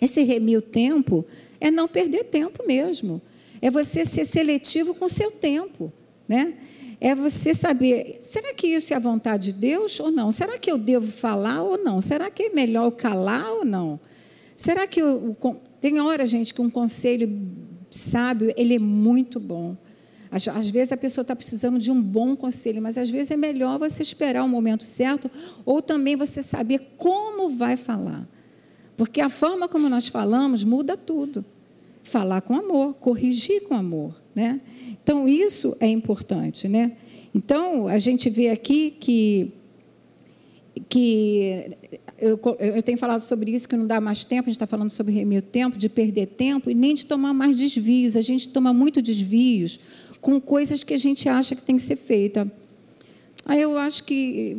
Esse 0.00 0.22
remir 0.22 0.58
o 0.58 0.62
tempo 0.62 1.24
é 1.60 1.70
não 1.70 1.88
perder 1.88 2.24
tempo 2.24 2.66
mesmo. 2.66 3.20
É 3.60 3.70
você 3.70 4.04
ser 4.04 4.24
seletivo 4.24 4.94
com 4.94 5.06
o 5.06 5.08
seu 5.08 5.30
tempo, 5.30 5.92
né? 6.28 6.54
É 7.00 7.14
você 7.14 7.54
saber, 7.54 8.18
será 8.20 8.52
que 8.52 8.66
isso 8.66 8.92
é 8.92 8.96
a 8.96 9.00
vontade 9.00 9.52
de 9.52 9.58
Deus 9.58 10.00
ou 10.00 10.10
não? 10.10 10.30
Será 10.30 10.58
que 10.58 10.70
eu 10.70 10.76
devo 10.76 11.10
falar 11.10 11.62
ou 11.62 11.78
não? 11.78 12.00
Será 12.00 12.28
que 12.30 12.44
é 12.44 12.48
melhor 12.50 12.90
calar 12.90 13.52
ou 13.52 13.64
não? 13.64 14.00
Será 14.56 14.86
que 14.86 15.00
tem 15.80 16.00
hora, 16.00 16.26
gente, 16.26 16.52
que 16.52 16.60
um 16.60 16.68
conselho 16.68 17.30
sábio, 17.90 18.52
ele 18.56 18.74
é 18.74 18.78
muito 18.78 19.38
bom. 19.38 19.76
Às, 20.30 20.46
às 20.48 20.68
vezes 20.68 20.92
a 20.92 20.96
pessoa 20.96 21.22
está 21.22 21.34
precisando 21.34 21.78
de 21.78 21.90
um 21.90 22.02
bom 22.02 22.36
conselho, 22.36 22.82
mas 22.82 22.98
às 22.98 23.08
vezes 23.08 23.30
é 23.30 23.36
melhor 23.36 23.78
você 23.78 24.02
esperar 24.02 24.44
o 24.44 24.48
momento 24.48 24.84
certo, 24.84 25.30
ou 25.64 25.80
também 25.80 26.16
você 26.16 26.42
saber 26.42 26.94
como 26.96 27.50
vai 27.50 27.76
falar. 27.76 28.28
Porque 28.98 29.20
a 29.20 29.28
forma 29.28 29.68
como 29.68 29.88
nós 29.88 30.08
falamos 30.08 30.64
muda 30.64 30.96
tudo. 30.96 31.44
Falar 32.02 32.40
com 32.40 32.56
amor, 32.56 32.94
corrigir 32.94 33.62
com 33.62 33.74
amor, 33.74 34.20
né? 34.34 34.60
Então 35.00 35.28
isso 35.28 35.76
é 35.78 35.86
importante, 35.86 36.66
né? 36.66 36.96
Então 37.32 37.86
a 37.86 37.98
gente 37.98 38.28
vê 38.28 38.50
aqui 38.50 38.90
que 38.90 39.52
que 40.88 41.76
eu, 42.18 42.40
eu, 42.58 42.82
tenho 42.82 42.98
falado 42.98 43.20
sobre 43.20 43.52
isso, 43.52 43.68
que 43.68 43.76
não 43.76 43.86
dá 43.86 44.00
mais 44.00 44.24
tempo, 44.24 44.48
a 44.48 44.50
gente 44.50 44.56
está 44.56 44.66
falando 44.66 44.90
sobre 44.90 45.12
remir 45.12 45.40
o 45.40 45.42
tempo, 45.42 45.76
de 45.76 45.88
perder 45.88 46.26
tempo 46.26 46.70
e 46.70 46.74
nem 46.74 46.94
de 46.94 47.06
tomar 47.06 47.32
mais 47.32 47.56
desvios. 47.56 48.16
A 48.16 48.20
gente 48.20 48.48
toma 48.48 48.72
muito 48.72 49.02
desvios 49.02 49.78
com 50.20 50.40
coisas 50.40 50.82
que 50.82 50.94
a 50.94 50.96
gente 50.96 51.28
acha 51.28 51.54
que 51.54 51.62
tem 51.62 51.76
que 51.76 51.82
ser 51.82 51.96
feita. 51.96 52.50
Aí 53.48 53.62
eu 53.62 53.78
acho 53.78 54.04
que 54.04 54.54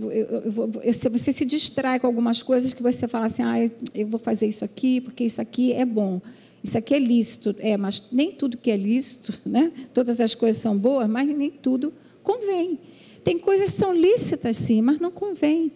você 1.12 1.32
se 1.32 1.46
distrai 1.46 2.00
com 2.00 2.08
algumas 2.08 2.42
coisas 2.42 2.74
que 2.74 2.82
você 2.82 3.08
fala 3.08 3.28
assim, 3.28 3.44
ah, 3.44 3.56
eu 3.94 4.08
vou 4.08 4.20
fazer 4.20 4.48
isso 4.48 4.66
aqui 4.66 5.00
porque 5.00 5.24
isso 5.24 5.40
aqui 5.40 5.72
é 5.74 5.86
bom. 5.86 6.20
Isso 6.64 6.76
aqui 6.76 6.96
é 6.96 7.00
lícito, 7.00 7.56
é, 7.60 7.78
mas 7.78 8.06
nem 8.12 8.32
tudo 8.32 8.58
que 8.58 8.72
é 8.72 8.76
lícito, 8.76 9.40
né? 9.46 9.72
Todas 9.94 10.20
as 10.20 10.34
coisas 10.34 10.60
são 10.60 10.76
boas, 10.76 11.08
mas 11.08 11.28
nem 11.28 11.52
tudo 11.52 11.94
convém. 12.24 12.80
Tem 13.24 13.38
coisas 13.38 13.70
que 13.70 13.78
são 13.78 13.94
lícitas, 13.94 14.58
sim, 14.58 14.82
mas 14.82 14.98
não 14.98 15.12
convém. 15.12 15.72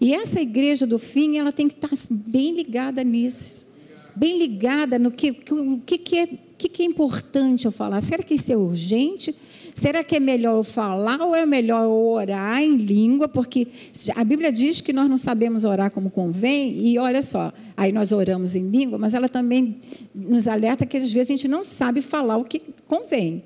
E 0.00 0.14
essa 0.14 0.40
igreja 0.40 0.86
do 0.86 1.00
fim, 1.00 1.38
ela 1.38 1.50
tem 1.50 1.66
que 1.66 1.74
estar 1.74 1.90
bem 2.10 2.54
ligada 2.54 3.02
nisso, 3.02 3.66
bem 4.14 4.38
ligada 4.38 4.98
no 4.98 5.10
que, 5.10 5.32
que, 5.32 5.98
que, 5.98 6.18
é, 6.18 6.26
que, 6.58 6.68
que 6.68 6.82
é 6.82 6.86
importante 6.86 7.64
eu 7.66 7.72
falar. 7.72 8.00
Será 8.00 8.22
que 8.22 8.34
isso 8.34 8.52
é 8.52 8.56
urgente? 8.56 9.34
Será 9.74 10.04
que 10.04 10.16
é 10.16 10.20
melhor 10.20 10.56
eu 10.56 10.64
falar 10.64 11.20
ou 11.22 11.34
é 11.34 11.46
melhor 11.46 11.82
eu 11.82 11.92
orar 11.92 12.62
em 12.62 12.76
língua? 12.76 13.26
Porque 13.26 13.66
a 14.14 14.22
Bíblia 14.22 14.52
diz 14.52 14.80
que 14.80 14.92
nós 14.92 15.08
não 15.08 15.16
sabemos 15.16 15.64
orar 15.64 15.90
como 15.90 16.10
convém, 16.10 16.78
e 16.86 16.98
olha 16.98 17.22
só, 17.22 17.52
aí 17.76 17.90
nós 17.90 18.12
oramos 18.12 18.54
em 18.54 18.68
língua, 18.68 18.98
mas 18.98 19.14
ela 19.14 19.28
também 19.28 19.76
nos 20.14 20.46
alerta 20.46 20.84
que 20.84 20.96
às 20.96 21.10
vezes 21.10 21.30
a 21.30 21.34
gente 21.34 21.48
não 21.48 21.64
sabe 21.64 22.02
falar 22.02 22.36
o 22.36 22.44
que 22.44 22.60
convém. 22.86 23.42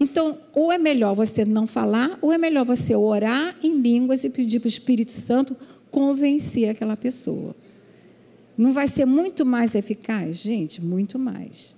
Então, 0.00 0.38
ou 0.54 0.72
é 0.72 0.78
melhor 0.78 1.14
você 1.14 1.44
não 1.44 1.66
falar, 1.66 2.18
ou 2.20 2.32
é 2.32 2.38
melhor 2.38 2.64
você 2.64 2.94
orar 2.94 3.56
em 3.62 3.78
línguas 3.78 4.24
e 4.24 4.30
pedir 4.30 4.60
para 4.60 4.66
o 4.66 4.68
Espírito 4.68 5.12
Santo 5.12 5.56
convencer 5.90 6.68
aquela 6.70 6.96
pessoa. 6.96 7.54
Não 8.58 8.72
vai 8.72 8.88
ser 8.88 9.04
muito 9.04 9.46
mais 9.46 9.76
eficaz? 9.76 10.38
Gente, 10.38 10.82
muito 10.82 11.16
mais. 11.16 11.76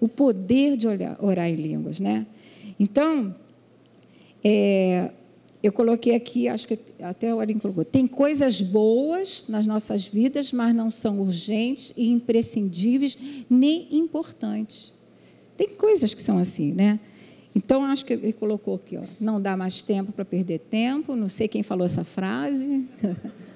O 0.00 0.08
poder 0.08 0.76
de 0.76 0.88
orar 1.20 1.48
em 1.48 1.54
línguas, 1.54 2.00
né? 2.00 2.26
Então, 2.78 3.32
é, 4.42 5.12
eu 5.62 5.72
coloquei 5.72 6.16
aqui, 6.16 6.48
acho 6.48 6.66
que 6.66 6.76
até 7.00 7.32
o 7.32 7.38
Arim 7.38 7.58
colocou, 7.58 7.84
tem 7.84 8.06
coisas 8.06 8.60
boas 8.60 9.46
nas 9.48 9.64
nossas 9.64 10.06
vidas, 10.06 10.52
mas 10.52 10.74
não 10.74 10.90
são 10.90 11.20
urgentes 11.20 11.92
e 11.96 12.08
imprescindíveis, 12.08 13.16
nem 13.48 13.86
importantes. 13.90 14.92
Tem 15.56 15.68
coisas 15.68 16.14
que 16.14 16.22
são 16.22 16.38
assim, 16.38 16.72
né? 16.72 16.98
Então, 17.54 17.84
acho 17.84 18.04
que 18.04 18.12
ele 18.12 18.32
colocou 18.32 18.74
aqui, 18.74 18.96
ó, 18.96 19.02
não 19.20 19.40
dá 19.40 19.56
mais 19.56 19.82
tempo 19.82 20.12
para 20.12 20.24
perder 20.24 20.58
tempo, 20.60 21.14
não 21.16 21.28
sei 21.28 21.46
quem 21.48 21.62
falou 21.62 21.84
essa 21.84 22.04
frase. 22.04 22.88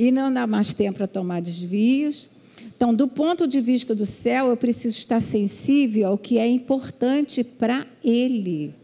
e 0.00 0.10
não 0.10 0.32
dá 0.32 0.46
mais 0.46 0.72
tempo 0.72 0.96
para 0.96 1.06
tomar 1.06 1.42
desvios. 1.42 2.30
Então, 2.74 2.94
do 2.94 3.06
ponto 3.06 3.46
de 3.46 3.60
vista 3.60 3.94
do 3.94 4.06
céu, 4.06 4.46
eu 4.46 4.56
preciso 4.56 4.96
estar 4.96 5.20
sensível 5.20 6.08
ao 6.08 6.16
que 6.16 6.38
é 6.38 6.46
importante 6.46 7.44
para 7.44 7.86
ele, 8.02 8.74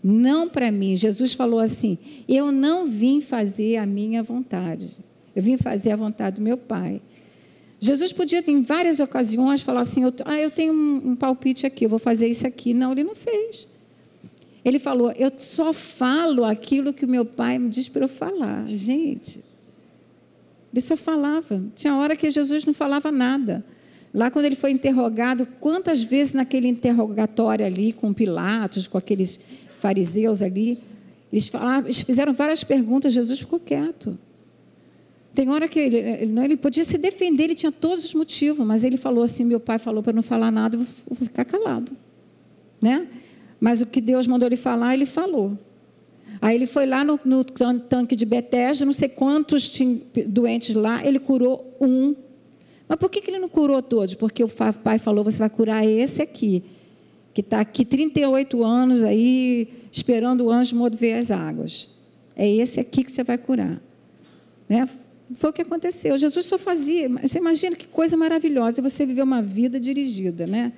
não 0.00 0.48
para 0.48 0.70
mim. 0.70 0.94
Jesus 0.94 1.32
falou 1.32 1.58
assim: 1.58 1.98
Eu 2.28 2.52
não 2.52 2.86
vim 2.86 3.20
fazer 3.20 3.78
a 3.78 3.84
minha 3.84 4.22
vontade, 4.22 4.98
eu 5.34 5.42
vim 5.42 5.56
fazer 5.56 5.90
a 5.90 5.96
vontade 5.96 6.36
do 6.36 6.42
meu 6.42 6.56
Pai. 6.56 7.02
Jesus 7.80 8.12
podia, 8.12 8.42
em 8.46 8.62
várias 8.62 9.00
ocasiões, 9.00 9.62
falar 9.62 9.80
assim: 9.80 10.02
Ah, 10.24 10.40
eu 10.40 10.52
tenho 10.52 10.72
um, 10.72 11.10
um 11.10 11.16
palpite 11.16 11.66
aqui, 11.66 11.86
eu 11.86 11.90
vou 11.90 11.98
fazer 11.98 12.28
isso 12.28 12.46
aqui. 12.46 12.72
Não, 12.72 12.92
ele 12.92 13.02
não 13.02 13.16
fez. 13.16 13.66
Ele 14.64 14.78
falou: 14.78 15.10
Eu 15.18 15.32
só 15.36 15.72
falo 15.72 16.44
aquilo 16.44 16.94
que 16.94 17.04
o 17.04 17.10
meu 17.10 17.24
pai 17.24 17.58
me 17.58 17.68
diz 17.68 17.88
para 17.88 18.04
eu 18.04 18.08
falar. 18.08 18.68
Gente, 18.68 19.44
ele 20.76 20.82
só 20.82 20.96
falava. 20.96 21.64
Tinha 21.74 21.96
hora 21.96 22.14
que 22.14 22.28
Jesus 22.28 22.64
não 22.64 22.74
falava 22.74 23.10
nada. 23.10 23.64
Lá, 24.12 24.30
quando 24.30 24.44
ele 24.44 24.56
foi 24.56 24.70
interrogado, 24.70 25.46
quantas 25.58 26.02
vezes 26.02 26.32
naquele 26.32 26.68
interrogatório 26.68 27.64
ali 27.64 27.92
com 27.92 28.12
Pilatos, 28.12 28.86
com 28.86 28.98
aqueles 28.98 29.40
fariseus 29.78 30.42
ali, 30.42 30.78
eles, 31.32 31.50
eles 31.84 32.00
fizeram 32.00 32.32
várias 32.32 32.62
perguntas, 32.62 33.12
Jesus 33.12 33.38
ficou 33.38 33.58
quieto. 33.58 34.18
Tem 35.34 35.50
hora 35.50 35.68
que 35.68 35.78
ele, 35.78 35.96
ele, 35.96 36.40
ele 36.40 36.56
podia 36.56 36.84
se 36.84 36.96
defender, 36.96 37.44
ele 37.44 37.54
tinha 37.54 37.72
todos 37.72 38.04
os 38.06 38.14
motivos, 38.14 38.66
mas 38.66 38.84
ele 38.84 38.96
falou 38.96 39.24
assim: 39.24 39.44
meu 39.44 39.60
pai 39.60 39.78
falou 39.78 40.02
para 40.02 40.12
não 40.12 40.22
falar 40.22 40.50
nada, 40.50 40.78
vou 40.78 40.86
ficar 41.20 41.44
calado. 41.44 41.94
Né? 42.80 43.06
Mas 43.60 43.80
o 43.80 43.86
que 43.86 44.00
Deus 44.00 44.26
mandou 44.26 44.46
ele 44.46 44.56
falar, 44.56 44.94
ele 44.94 45.06
falou. 45.06 45.58
Aí 46.40 46.54
ele 46.54 46.66
foi 46.66 46.86
lá 46.86 47.04
no, 47.04 47.18
no 47.24 47.44
tanque 47.44 48.14
de 48.14 48.26
Betesda, 48.26 48.84
não 48.84 48.92
sei 48.92 49.08
quantos 49.08 49.70
doentes 50.26 50.74
lá, 50.74 51.04
ele 51.06 51.18
curou 51.18 51.76
um. 51.80 52.14
Mas 52.88 52.98
por 52.98 53.10
que, 53.10 53.20
que 53.20 53.30
ele 53.30 53.38
não 53.38 53.48
curou 53.48 53.82
todos? 53.82 54.14
Porque 54.14 54.44
o 54.44 54.48
pai 54.82 54.98
falou: 54.98 55.24
você 55.24 55.38
vai 55.38 55.50
curar 55.50 55.86
esse 55.86 56.22
aqui, 56.22 56.62
que 57.34 57.40
está 57.40 57.60
aqui 57.60 57.84
38 57.84 58.64
anos 58.64 59.02
aí, 59.02 59.68
esperando 59.90 60.44
o 60.44 60.50
anjo 60.50 60.76
mover 60.76 61.18
as 61.18 61.30
águas. 61.30 61.90
É 62.36 62.48
esse 62.48 62.78
aqui 62.78 63.02
que 63.02 63.10
você 63.10 63.24
vai 63.24 63.38
curar. 63.38 63.80
Né? 64.68 64.88
Foi 65.34 65.50
o 65.50 65.52
que 65.52 65.62
aconteceu. 65.62 66.16
Jesus 66.16 66.46
só 66.46 66.58
fazia. 66.58 67.08
Você 67.08 67.38
imagina 67.38 67.74
que 67.74 67.86
coisa 67.86 68.16
maravilhosa 68.16 68.82
você 68.82 69.04
viver 69.04 69.22
uma 69.22 69.42
vida 69.42 69.80
dirigida, 69.80 70.46
né? 70.46 70.72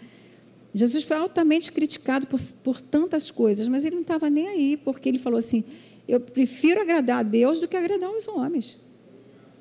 Jesus 0.75 1.05
foi 1.05 1.17
altamente 1.17 1.73
criticado 1.73 2.27
por, 2.27 2.41
por 2.63 2.81
tantas 2.81 3.31
coisas, 3.31 3.67
mas 3.69 3.85
ele 3.85 3.97
não 3.97 4.03
estava 4.03 4.29
nem 4.29 4.49
aí, 4.49 4.77
porque 4.77 5.09
ele 5.09 5.19
falou 5.19 5.39
assim: 5.39 5.65
eu 6.07 6.21
prefiro 6.21 6.81
agradar 6.81 7.21
a 7.21 7.23
Deus 7.23 7.61
do 7.61 7.69
que 7.69 7.77
agradar 7.77 8.11
os 8.11 8.27
homens. 8.29 8.79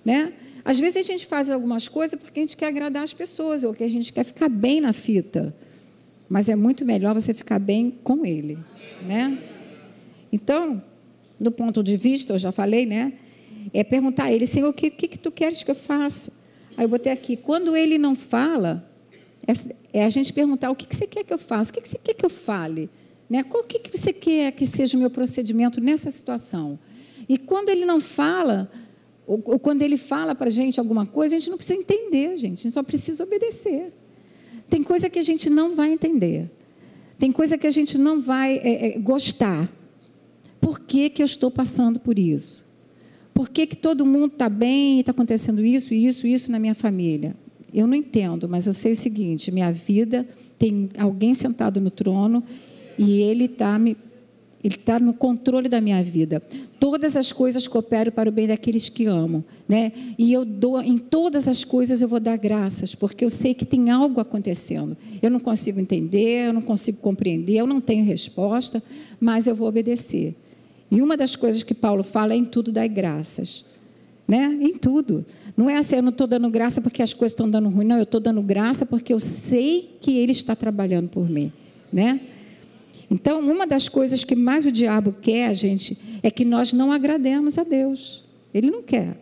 Né? 0.03 0.33
Às 0.63 0.79
vezes 0.79 0.97
a 0.97 1.01
gente 1.01 1.25
faz 1.25 1.49
algumas 1.49 1.87
coisas 1.87 2.19
porque 2.19 2.39
a 2.39 2.43
gente 2.43 2.57
quer 2.57 2.67
agradar 2.67 3.03
as 3.03 3.13
pessoas, 3.13 3.63
ou 3.63 3.73
que 3.73 3.83
a 3.83 3.89
gente 3.89 4.11
quer 4.11 4.23
ficar 4.23 4.49
bem 4.49 4.81
na 4.81 4.93
fita. 4.93 5.55
Mas 6.29 6.49
é 6.49 6.55
muito 6.55 6.85
melhor 6.85 7.13
você 7.13 7.33
ficar 7.33 7.59
bem 7.59 7.97
com 8.03 8.25
Ele. 8.25 8.57
Né? 9.05 9.41
Então, 10.31 10.83
do 11.39 11.51
ponto 11.51 11.83
de 11.83 11.95
vista, 11.95 12.33
eu 12.33 12.39
já 12.39 12.51
falei, 12.51 12.85
né? 12.85 13.13
É 13.73 13.83
perguntar 13.83 14.25
a 14.25 14.31
Ele, 14.31 14.45
Senhor, 14.45 14.69
o 14.69 14.73
que, 14.73 14.89
que, 14.89 15.07
que 15.07 15.19
tu 15.19 15.31
queres 15.31 15.63
que 15.63 15.71
eu 15.71 15.75
faça? 15.75 16.33
Aí 16.75 16.85
eu 16.85 16.89
botei 16.89 17.11
aqui, 17.11 17.35
quando 17.35 17.75
Ele 17.75 17.97
não 17.97 18.15
fala, 18.15 18.89
é, 19.47 20.01
é 20.01 20.05
a 20.05 20.09
gente 20.09 20.33
perguntar 20.33 20.69
o 20.69 20.75
que, 20.75 20.93
você 20.93 21.07
quer 21.07 21.23
que 21.23 21.33
eu 21.33 21.37
faça, 21.37 21.71
o 21.71 21.73
que, 21.73 21.87
você 21.87 21.97
quer 21.97 22.13
que 22.13 22.25
eu 22.25 22.29
fale, 22.29 22.89
né? 23.29 23.45
O 23.49 23.63
que, 23.63 23.79
que 23.79 23.97
você 23.97 24.11
quer 24.11 24.51
que 24.51 24.65
seja 24.67 24.97
o 24.97 24.99
meu 24.99 25.09
procedimento 25.09 25.79
nessa 25.79 26.11
situação? 26.11 26.77
E 27.29 27.37
quando 27.37 27.69
ele 27.69 27.85
não 27.85 27.99
fala, 27.99 28.69
ou, 29.25 29.41
ou 29.45 29.59
quando 29.59 29.81
ele 29.81 29.97
fala 29.97 30.35
para 30.35 30.47
a 30.47 30.51
gente 30.51 30.79
alguma 30.79 31.05
coisa, 31.05 31.35
a 31.35 31.39
gente 31.39 31.49
não 31.49 31.57
precisa 31.57 31.79
entender, 31.79 32.35
gente, 32.35 32.59
a 32.59 32.63
gente 32.63 32.73
só 32.73 32.83
precisa 32.83 33.23
obedecer. 33.23 33.93
Tem 34.69 34.83
coisa 34.83 35.09
que 35.09 35.17
a 35.17 35.21
gente 35.21 35.49
não 35.49 35.73
vai 35.73 35.93
entender, 35.93 36.51
tem 37.17 37.31
coisa 37.31 37.57
que 37.57 37.65
a 37.65 37.71
gente 37.71 37.97
não 37.97 38.19
vai 38.19 38.57
é, 38.57 38.97
é, 38.97 38.99
gostar. 38.99 39.71
Por 40.59 40.79
que, 40.79 41.09
que 41.09 41.21
eu 41.21 41.25
estou 41.25 41.49
passando 41.49 41.99
por 41.99 42.19
isso? 42.19 42.65
Por 43.33 43.49
que, 43.49 43.65
que 43.67 43.77
todo 43.77 44.05
mundo 44.05 44.33
está 44.33 44.49
bem 44.49 44.97
e 44.97 44.99
está 45.01 45.11
acontecendo 45.11 45.63
isso, 45.63 45.93
isso, 45.93 46.27
isso 46.27 46.51
na 46.51 46.59
minha 46.59 46.75
família? 46.75 47.35
Eu 47.77 47.85
não 47.85 47.93
entendo, 47.93 48.49
mas 48.49 48.65
eu 48.65 48.73
sei 48.73 48.93
o 48.93 48.95
seguinte: 48.95 49.51
minha 49.51 49.71
vida 49.71 50.27
tem 50.57 50.89
alguém 50.97 51.35
sentado 51.35 51.79
no 51.79 51.91
trono 51.91 52.43
e 52.97 53.21
ele 53.21 53.45
está 53.45 53.77
me 53.77 53.95
ele 54.63 54.73
está 54.73 54.99
no 54.99 55.13
controle 55.13 55.69
da 55.69 55.79
minha 55.79 56.03
vida. 56.03 56.41
Todas 56.79 57.15
as 57.15 57.31
coisas 57.31 57.67
cooperam 57.67 58.11
para 58.11 58.27
o 58.27 58.31
bem 58.31 58.47
daqueles 58.47 58.89
que 58.89 59.05
amam, 59.05 59.45
né? 59.69 59.91
E 60.17 60.33
eu 60.33 60.43
dou 60.43 60.81
em 60.81 60.97
todas 60.97 61.47
as 61.47 61.63
coisas 61.63 62.01
eu 62.01 62.07
vou 62.07 62.19
dar 62.19 62.35
graças, 62.37 62.95
porque 62.95 63.23
eu 63.23 63.29
sei 63.29 63.53
que 63.53 63.63
tem 63.63 63.91
algo 63.91 64.19
acontecendo. 64.19 64.97
Eu 65.21 65.29
não 65.29 65.39
consigo 65.39 65.79
entender, 65.79 66.47
eu 66.47 66.53
não 66.53 66.63
consigo 66.63 66.97
compreender, 66.97 67.57
eu 67.57 67.67
não 67.67 67.79
tenho 67.79 68.03
resposta, 68.03 68.81
mas 69.19 69.45
eu 69.45 69.55
vou 69.55 69.67
obedecer. 69.67 70.35
E 70.89 71.01
uma 71.01 71.15
das 71.15 71.35
coisas 71.35 71.61
que 71.61 71.75
Paulo 71.75 72.01
fala 72.01 72.33
é 72.33 72.37
em 72.37 72.43
tudo 72.43 72.71
dar 72.71 72.87
graças, 72.87 73.63
né? 74.27 74.57
Em 74.61 74.77
tudo. 74.77 75.25
Não 75.55 75.69
é 75.69 75.77
assim, 75.77 75.95
eu 75.95 76.01
não 76.01 76.09
estou 76.09 76.27
dando 76.27 76.49
graça 76.49 76.81
porque 76.81 77.01
as 77.01 77.13
coisas 77.13 77.31
estão 77.31 77.49
dando 77.49 77.69
ruim. 77.69 77.85
Não, 77.85 77.97
eu 77.97 78.03
estou 78.03 78.19
dando 78.19 78.41
graça 78.41 78.85
porque 78.85 79.13
eu 79.13 79.19
sei 79.19 79.97
que 80.01 80.17
Ele 80.17 80.31
está 80.31 80.55
trabalhando 80.55 81.07
por 81.07 81.29
mim. 81.29 81.51
Né? 81.91 82.19
Então, 83.09 83.39
uma 83.39 83.65
das 83.65 83.87
coisas 83.87 84.23
que 84.23 84.35
mais 84.35 84.65
o 84.65 84.71
diabo 84.71 85.13
quer, 85.13 85.55
gente, 85.55 85.97
é 86.21 86.29
que 86.29 86.43
nós 86.43 86.73
não 86.73 86.91
agrademos 86.91 87.57
a 87.57 87.63
Deus. 87.63 88.25
Ele 88.53 88.69
não 88.69 88.83
quer. 88.83 89.17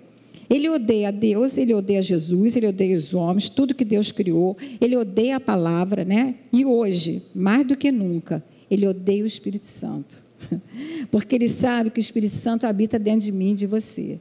Ele 0.50 0.70
odeia 0.70 1.12
Deus, 1.12 1.58
ele 1.58 1.74
odeia 1.74 2.02
Jesus, 2.02 2.56
ele 2.56 2.68
odeia 2.68 2.98
os 2.98 3.13
homens, 3.13 3.50
tudo 3.50 3.74
que 3.74 3.86
Deus 3.86 4.12
criou, 4.12 4.56
ele 4.80 4.96
odeia 4.96 5.38
a 5.38 5.39
palavra, 5.39 6.06
né? 6.06 6.36
E 6.54 6.63
hoje, 6.65 7.24
mais 7.34 7.65
do 7.65 7.76
que 7.76 7.91
nunca, 7.91 8.44
ele 8.70 8.88
odeia 8.88 9.24
o 9.24 9.28
Espírito 9.28 9.65
Santo. 9.65 10.18
Porque 11.10 11.36
ele 11.36 11.50
sabe 11.50 11.89
que 11.89 12.00
o 12.00 12.02
Espírito 12.02 12.36
Santo 12.36 12.68
habita 12.68 13.00
dentro 13.00 13.22
de 13.22 13.32
mim 13.32 13.52
e 13.52 13.56
de 13.56 13.65
você. 13.65 14.20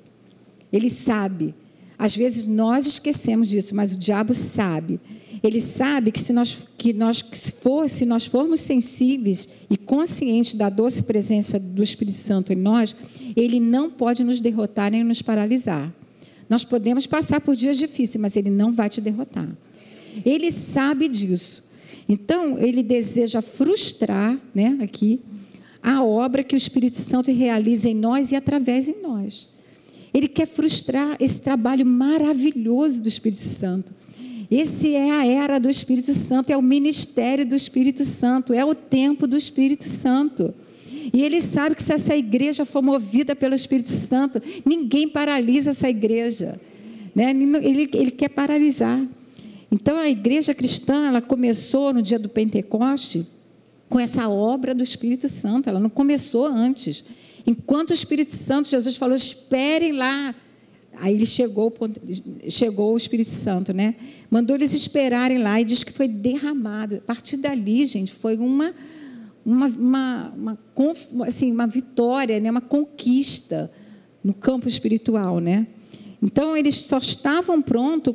Ele 0.75 0.91
sabe 0.91 1.55
às 1.99 2.15
vezes 2.15 2.49
nós 2.49 2.87
esquecemos 2.87 3.49
disso, 3.49 3.75
mas 3.75 3.93
o 3.93 3.99
diabo 3.99 4.35
sabe. 4.35 5.01
Ele 5.43 5.61
sabe 5.61 6.11
que 6.11 6.21
se 6.21 6.33
nós, 6.33 6.67
que 6.77 6.93
nós, 6.93 7.25
se 7.33 7.53
for, 7.53 7.89
se 7.89 8.05
nós 8.05 8.25
formos 8.25 8.61
sensíveis 8.61 9.49
e 9.71 9.77
conscientes 9.77 10.55
da 10.55 10.69
doce 10.69 11.03
presença 11.03 11.59
do 11.59 11.83
Espírito 11.83 12.17
Santo 12.17 12.53
em 12.53 12.57
nós, 12.57 12.97
ele 13.37 13.61
não 13.61 13.91
pode 13.91 14.25
nos 14.25 14.41
derrotar 14.41 14.91
nem 14.91 15.05
nos 15.05 15.23
paralisar. 15.23 15.93
Nós 16.49 16.65
podemos 16.65 17.07
passar 17.07 17.41
por 17.41 17.55
dias 17.55 17.79
difíceis, 17.79 18.21
mas 18.21 18.37
ele 18.37 18.51
não 18.51 18.73
vai 18.73 18.89
te 18.89 19.01
derrotar. 19.01 19.49
Ele 20.25 20.51
sabe 20.51 21.09
disso. 21.09 21.63
Então, 22.09 22.59
ele 22.59 22.83
deseja 22.83 23.41
frustrar, 23.41 24.39
né, 24.55 24.79
aqui, 24.83 25.21
a 25.83 26.05
obra 26.05 26.43
que 26.43 26.55
o 26.55 26.57
Espírito 26.57 26.99
Santo 26.99 27.33
realiza 27.33 27.89
em 27.89 27.95
nós 27.95 28.33
e 28.33 28.37
através 28.37 28.87
de 28.87 28.97
nós. 28.97 29.49
Ele 30.15 30.29
quer 30.29 30.47
frustrar 30.47 31.17
esse 31.19 31.41
trabalho 31.41 31.85
maravilhoso 31.85 33.03
do 33.03 33.09
Espírito 33.09 33.43
Santo. 33.43 33.93
Esse 34.49 34.95
é 34.95 35.11
a 35.11 35.27
era 35.27 35.59
do 35.59 35.69
Espírito 35.69 36.15
Santo, 36.15 36.51
é 36.51 36.57
o 36.57 36.63
ministério 36.63 37.45
do 37.45 37.57
Espírito 37.57 38.05
Santo, 38.05 38.53
é 38.53 38.65
o 38.65 38.75
tempo 38.75 39.27
do 39.27 39.37
Espírito 39.37 39.85
Santo. 39.85 40.55
E 41.13 41.23
ele 41.23 41.41
sabe 41.41 41.75
que 41.75 41.83
se 41.83 41.93
essa 41.93 42.17
igreja 42.17 42.65
for 42.65 42.81
movida 42.81 43.35
pelo 43.35 43.55
Espírito 43.55 43.91
Santo, 43.91 44.41
ninguém 44.65 45.09
paralisa 45.09 45.71
essa 45.71 45.89
igreja. 45.89 46.61
Né? 47.15 47.31
Ele, 47.31 47.89
ele 47.93 48.11
quer 48.11 48.29
paralisar. 48.29 49.05
Então 49.71 49.97
a 49.97 50.09
igreja 50.09 50.55
cristã, 50.55 51.09
ela 51.09 51.21
começou 51.21 51.93
no 51.93 52.01
dia 52.01 52.19
do 52.19 52.29
Pentecoste 52.29 53.27
com 53.89 53.99
essa 53.99 54.29
obra 54.29 54.75
do 54.75 54.83
Espírito 54.83 55.29
Santo, 55.29 55.69
ela 55.69 55.81
não 55.81 55.91
começou 55.91 56.47
antes. 56.47 57.05
Enquanto 57.47 57.91
o 57.91 57.93
Espírito 57.93 58.33
Santo, 58.33 58.69
Jesus 58.69 58.97
falou: 58.97 59.15
esperem 59.15 59.93
lá. 59.93 60.35
Aí 60.97 61.15
ele 61.15 61.27
chegou, 61.27 61.75
chegou 62.49 62.95
o 62.95 62.97
Espírito 62.97 63.31
Santo, 63.31 63.73
né? 63.73 63.97
Mandou 64.31 64.55
eles 64.55 64.75
esperarem 64.75 65.39
lá 65.39 65.61
e 65.61 65.65
diz 65.65 65.83
que 65.83 65.93
foi 65.93 66.07
derramado. 66.07 66.97
A 66.97 67.01
partir 67.01 67.37
dali, 67.37 67.85
gente, 67.85 68.13
foi 68.13 68.37
uma, 68.37 68.73
uma, 69.45 69.67
uma, 69.67 70.33
uma, 70.37 70.59
assim, 71.27 71.51
uma 71.51 71.67
vitória, 71.67 72.39
né? 72.39 72.51
uma 72.51 72.61
conquista 72.61 73.71
no 74.23 74.33
campo 74.33 74.69
espiritual, 74.69 75.41
né? 75.41 75.67
Então 76.23 76.57
eles 76.57 76.77
só 76.77 76.99
estavam 76.99 77.61
prontos 77.61 78.15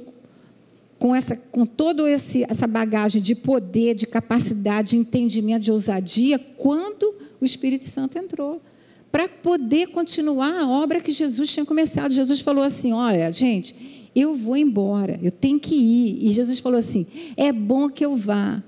com 0.98 1.16
essa, 1.16 1.36
com 1.36 1.66
todo 1.66 2.08
esse 2.08 2.44
essa 2.50 2.66
bagagem 2.66 3.22
de 3.22 3.36
poder, 3.36 3.94
de 3.94 4.08
capacidade, 4.08 4.92
de 4.92 4.98
entendimento, 4.98 5.64
de 5.64 5.72
ousadia, 5.72 6.40
quando 6.40 7.14
o 7.40 7.46
Espírito 7.46 7.84
Santo 7.84 8.18
entrou 8.18 8.62
para 9.12 9.28
poder 9.28 9.88
continuar 9.88 10.54
a 10.54 10.68
obra 10.68 11.02
que 11.02 11.12
Jesus 11.12 11.52
tinha 11.52 11.66
começado. 11.66 12.12
Jesus 12.12 12.42
falou 12.42 12.64
assim: 12.64 12.94
Olha, 12.94 13.32
gente, 13.32 14.10
eu 14.16 14.36
vou 14.36 14.56
embora, 14.56 15.20
eu 15.22 15.32
tenho 15.32 15.60
que 15.60 15.76
ir. 15.76 16.28
E 16.28 16.32
Jesus 16.32 16.60
falou 16.60 16.80
assim: 16.80 17.08
É 17.36 17.52
bom 17.52 17.90
que 17.90 18.06
eu 18.06 18.16
vá. 18.16 18.64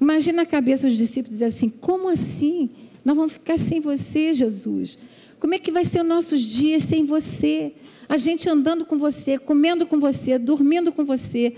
Imagina 0.00 0.42
a 0.42 0.46
cabeça 0.46 0.88
dos 0.88 0.96
discípulos 0.96 1.34
dizer 1.34 1.46
assim: 1.46 1.68
Como 1.68 2.08
assim? 2.08 2.70
Nós 3.04 3.16
vamos 3.16 3.34
ficar 3.34 3.58
sem 3.58 3.80
você, 3.80 4.32
Jesus. 4.32 4.98
Como 5.38 5.54
é 5.54 5.58
que 5.58 5.70
vai 5.70 5.84
ser 5.84 6.00
os 6.00 6.06
nossos 6.06 6.40
dias 6.40 6.82
sem 6.82 7.04
você? 7.04 7.72
A 8.08 8.16
gente 8.16 8.48
andando 8.48 8.84
com 8.84 8.98
você, 8.98 9.38
comendo 9.38 9.86
com 9.86 9.98
você, 9.98 10.38
dormindo 10.38 10.92
com 10.92 11.04
você, 11.04 11.54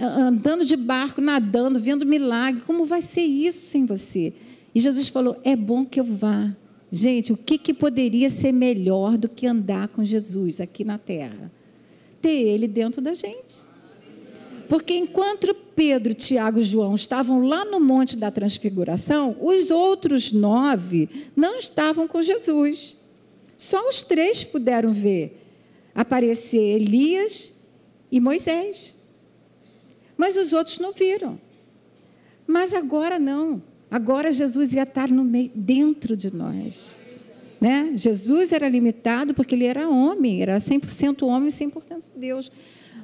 andando 0.00 0.64
de 0.64 0.76
barco, 0.76 1.20
nadando, 1.20 1.78
vendo 1.78 2.06
milagre. 2.06 2.62
Como 2.66 2.84
vai 2.84 3.02
ser 3.02 3.22
isso 3.22 3.66
sem 3.66 3.86
você? 3.86 4.32
E 4.74 4.80
Jesus 4.80 5.08
falou: 5.08 5.36
É 5.44 5.54
bom 5.54 5.84
que 5.84 6.00
eu 6.00 6.04
vá. 6.04 6.54
Gente, 6.96 7.32
o 7.32 7.36
que, 7.36 7.58
que 7.58 7.74
poderia 7.74 8.30
ser 8.30 8.52
melhor 8.52 9.18
do 9.18 9.28
que 9.28 9.48
andar 9.48 9.88
com 9.88 10.04
Jesus 10.04 10.60
aqui 10.60 10.84
na 10.84 10.96
terra? 10.96 11.50
Ter 12.22 12.40
Ele 12.40 12.68
dentro 12.68 13.02
da 13.02 13.12
gente. 13.12 13.64
Porque 14.68 14.94
enquanto 14.94 15.52
Pedro, 15.74 16.14
Tiago 16.14 16.60
e 16.60 16.62
João 16.62 16.94
estavam 16.94 17.48
lá 17.48 17.64
no 17.64 17.80
Monte 17.80 18.16
da 18.16 18.30
Transfiguração, 18.30 19.36
os 19.40 19.72
outros 19.72 20.30
nove 20.30 21.08
não 21.34 21.56
estavam 21.56 22.06
com 22.06 22.22
Jesus. 22.22 22.96
Só 23.58 23.88
os 23.88 24.04
três 24.04 24.44
puderam 24.44 24.92
ver 24.92 25.42
aparecer 25.96 26.76
Elias 26.80 27.54
e 28.08 28.20
Moisés. 28.20 28.94
Mas 30.16 30.36
os 30.36 30.52
outros 30.52 30.78
não 30.78 30.92
viram. 30.92 31.40
Mas 32.46 32.72
agora 32.72 33.18
não. 33.18 33.60
Agora 33.94 34.32
Jesus 34.32 34.74
ia 34.74 34.82
estar 34.82 35.08
no 35.08 35.22
meio, 35.22 35.52
dentro 35.54 36.16
de 36.16 36.34
nós. 36.34 36.98
Né? 37.60 37.92
Jesus 37.94 38.50
era 38.50 38.68
limitado 38.68 39.32
porque 39.34 39.54
ele 39.54 39.66
era 39.66 39.88
homem, 39.88 40.42
era 40.42 40.58
100% 40.58 41.24
homem 41.24 41.48
e 41.48 41.52
100% 41.52 42.06
Deus. 42.16 42.50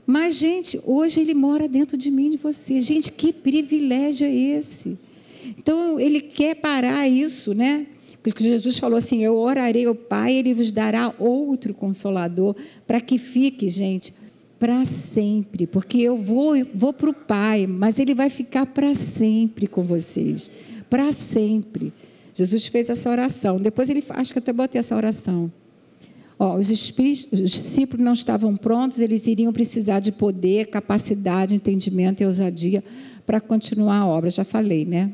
Mas, 0.05 0.35
gente, 0.35 0.81
hoje 0.85 1.20
ele 1.20 1.33
mora 1.33 1.68
dentro 1.68 1.96
de 1.96 2.11
mim 2.11 2.26
e 2.26 2.31
de 2.31 2.37
você. 2.38 2.81
Gente, 2.81 3.12
que 3.12 3.33
privilégio 3.33 4.26
é 4.26 4.35
esse? 4.35 4.98
Então, 5.57 6.00
ele 6.00 6.20
quer 6.20 6.57
parar 6.57 7.07
isso, 7.07 7.55
né? 7.55 7.87
Porque 8.20 8.42
Jesus 8.42 8.76
falou 8.76 8.98
assim: 8.98 9.22
Eu 9.22 9.37
orarei 9.37 9.87
ao 9.87 9.94
Pai, 9.94 10.33
ele 10.33 10.53
vos 10.53 10.72
dará 10.72 11.14
outro 11.20 11.72
consolador, 11.72 12.57
para 12.85 13.00
que 13.00 13.16
fique, 13.16 13.68
gente, 13.68 14.12
para 14.59 14.85
sempre. 14.85 15.68
Porque 15.68 15.98
eu 15.98 16.18
vou, 16.18 16.55
vou 16.74 16.92
para 16.92 17.11
o 17.11 17.14
Pai, 17.14 17.68
mas 17.68 18.00
ele 18.00 18.12
vai 18.12 18.29
ficar 18.29 18.66
para 18.66 18.92
sempre 18.92 19.68
com 19.68 19.83
vocês. 19.83 20.50
Para 20.90 21.12
sempre. 21.12 21.92
Jesus 22.35 22.66
fez 22.66 22.90
essa 22.90 23.09
oração. 23.09 23.57
Depois 23.57 23.88
ele, 23.88 24.05
acho 24.11 24.33
que 24.33 24.38
eu 24.38 24.42
até 24.42 24.53
botei 24.53 24.79
essa 24.79 24.96
oração. 24.96 25.50
Ó, 26.38 26.57
os, 26.57 26.70
os 26.70 27.50
discípulos 27.50 28.05
não 28.05 28.14
estavam 28.14 28.57
prontos, 28.57 28.98
eles 28.98 29.26
iriam 29.26 29.53
precisar 29.53 30.00
de 30.00 30.11
poder, 30.11 30.68
capacidade, 30.68 31.55
entendimento 31.55 32.22
e 32.22 32.26
ousadia 32.26 32.83
para 33.26 33.40
continuar 33.40 33.98
a 33.98 34.07
obra. 34.07 34.31
Já 34.31 34.42
falei, 34.42 34.85
né? 34.85 35.12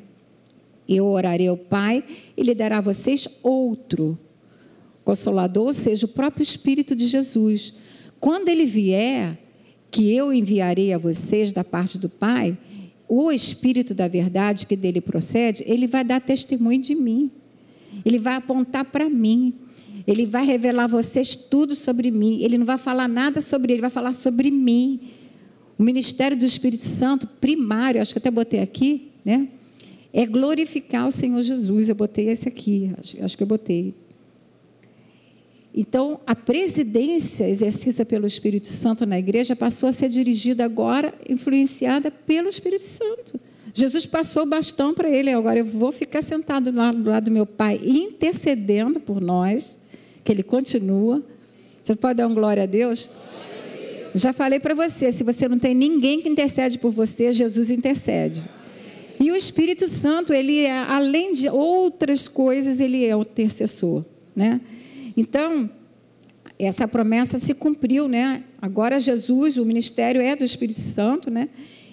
Eu 0.89 1.07
orarei 1.07 1.49
ao 1.49 1.57
Pai 1.57 2.03
e 2.37 2.43
lhe 2.43 2.55
dará 2.55 2.79
a 2.79 2.81
vocês 2.81 3.29
outro 3.43 4.19
consolador, 5.05 5.67
ou 5.67 5.73
seja, 5.73 6.07
o 6.07 6.09
próprio 6.09 6.43
Espírito 6.43 6.95
de 6.95 7.07
Jesus. 7.07 7.75
Quando 8.19 8.49
ele 8.49 8.65
vier, 8.65 9.39
que 9.91 10.15
eu 10.15 10.33
enviarei 10.33 10.93
a 10.93 10.99
vocês 10.99 11.53
da 11.53 11.65
parte 11.65 11.99
do 11.99 12.09
Pai, 12.09 12.57
o 13.09 13.31
Espírito 13.31 13.95
da 13.95 14.09
verdade 14.09 14.67
que 14.67 14.77
dele 14.77 15.01
procede, 15.01 15.63
ele 15.67 15.87
vai 15.87 16.05
dar 16.05 16.21
testemunho 16.21 16.81
de 16.81 16.95
mim. 16.95 17.31
Ele 18.05 18.19
vai 18.19 18.35
apontar 18.35 18.85
para 18.85 19.09
mim. 19.09 19.55
Ele 20.07 20.27
vai 20.27 20.45
revelar 20.45 20.85
a 20.85 20.89
vocês 20.89 21.35
tudo 21.35 21.75
sobre 21.75 22.11
mim. 22.11 22.43
Ele 22.43 22.59
não 22.59 22.67
vai 22.67 22.79
falar 22.79 23.09
nada 23.09 23.41
sobre 23.41 23.73
ele, 23.73 23.81
vai 23.81 23.91
falar 23.91 24.13
sobre 24.13 24.51
mim. 24.51 25.01
O 25.79 25.83
ministério 25.83 26.37
do 26.37 26.45
Espírito 26.45 26.83
Santo, 26.83 27.27
primário, 27.27 28.01
acho 28.01 28.13
que 28.13 28.19
até 28.19 28.31
botei 28.31 28.61
aqui, 28.61 29.11
né? 29.25 29.49
É 30.13 30.25
glorificar 30.25 31.07
o 31.07 31.11
Senhor 31.11 31.43
Jesus. 31.43 31.89
Eu 31.89 31.95
botei 31.95 32.29
esse 32.29 32.49
aqui, 32.49 32.91
acho, 32.99 33.23
acho 33.23 33.37
que 33.37 33.43
eu 33.43 33.47
botei. 33.47 33.95
Então, 35.77 36.19
a 36.27 36.35
presidência 36.35 37.47
exercida 37.47 38.03
pelo 38.07 38.27
Espírito 38.27 38.67
Santo 38.67 39.05
na 39.05 39.19
igreja 39.19 39.55
passou 39.55 39.91
a 39.91 39.93
ser 39.93 40.09
dirigida 40.09 40.65
agora, 40.65 41.13
influenciada 41.29 42.11
pelo 42.11 42.49
Espírito 42.49 42.83
Santo. 42.83 43.39
Jesus 43.75 44.07
passou 44.07 44.45
o 44.45 44.47
bastão 44.47 44.95
para 44.95 45.11
ele, 45.11 45.31
agora 45.31 45.59
eu 45.59 45.67
vou 45.67 45.93
ficar 45.93 46.23
sentado 46.23 46.73
lá 46.73 46.91
do 46.91 47.11
lado 47.11 47.25
do 47.25 47.31
meu 47.31 47.45
Pai, 47.45 47.79
intercedendo 47.85 48.99
por 48.99 49.21
nós 49.21 49.79
que 50.25 50.33
ele 50.33 50.43
continua. 50.43 51.23
Você 51.83 51.95
pode 51.95 52.17
dar 52.17 52.27
um 52.27 52.33
glória 52.33 52.63
a 52.63 52.67
Deus? 52.67 53.11
Já 54.15 54.33
falei 54.33 54.59
para 54.59 54.73
você, 54.73 55.13
se 55.13 55.23
você 55.23 55.47
não 55.47 55.59
tem 55.59 55.75
ninguém 55.75 56.23
que 56.23 56.29
intercede 56.31 56.79
por 56.79 56.91
você, 56.91 57.35
Jesus 57.35 57.69
intercede. 57.69 58.49
E 59.21 59.31
o 59.31 59.37
Espírito 59.37 59.87
Santo, 59.87 60.33
ele 60.33 60.61
é, 60.61 60.79
além 60.79 61.35
de 61.35 61.51
outras 61.51 62.27
coisas, 62.29 62.81
ele 62.81 63.05
é 63.05 63.15
o 63.15 63.21
intercessor, 63.21 64.03
né? 64.35 64.59
Então, 65.17 65.71
essa 66.59 66.87
promessa 66.87 67.39
se 67.39 67.55
cumpriu, 67.55 68.09
né? 68.09 68.45
Agora 68.61 69.01
Jesus, 69.01 69.57
o 69.57 69.65
ministério 69.65 70.21
é 70.21 70.35
do 70.37 70.45
Espírito 70.45 70.81
Santo, 70.81 71.31
né? 71.31 71.49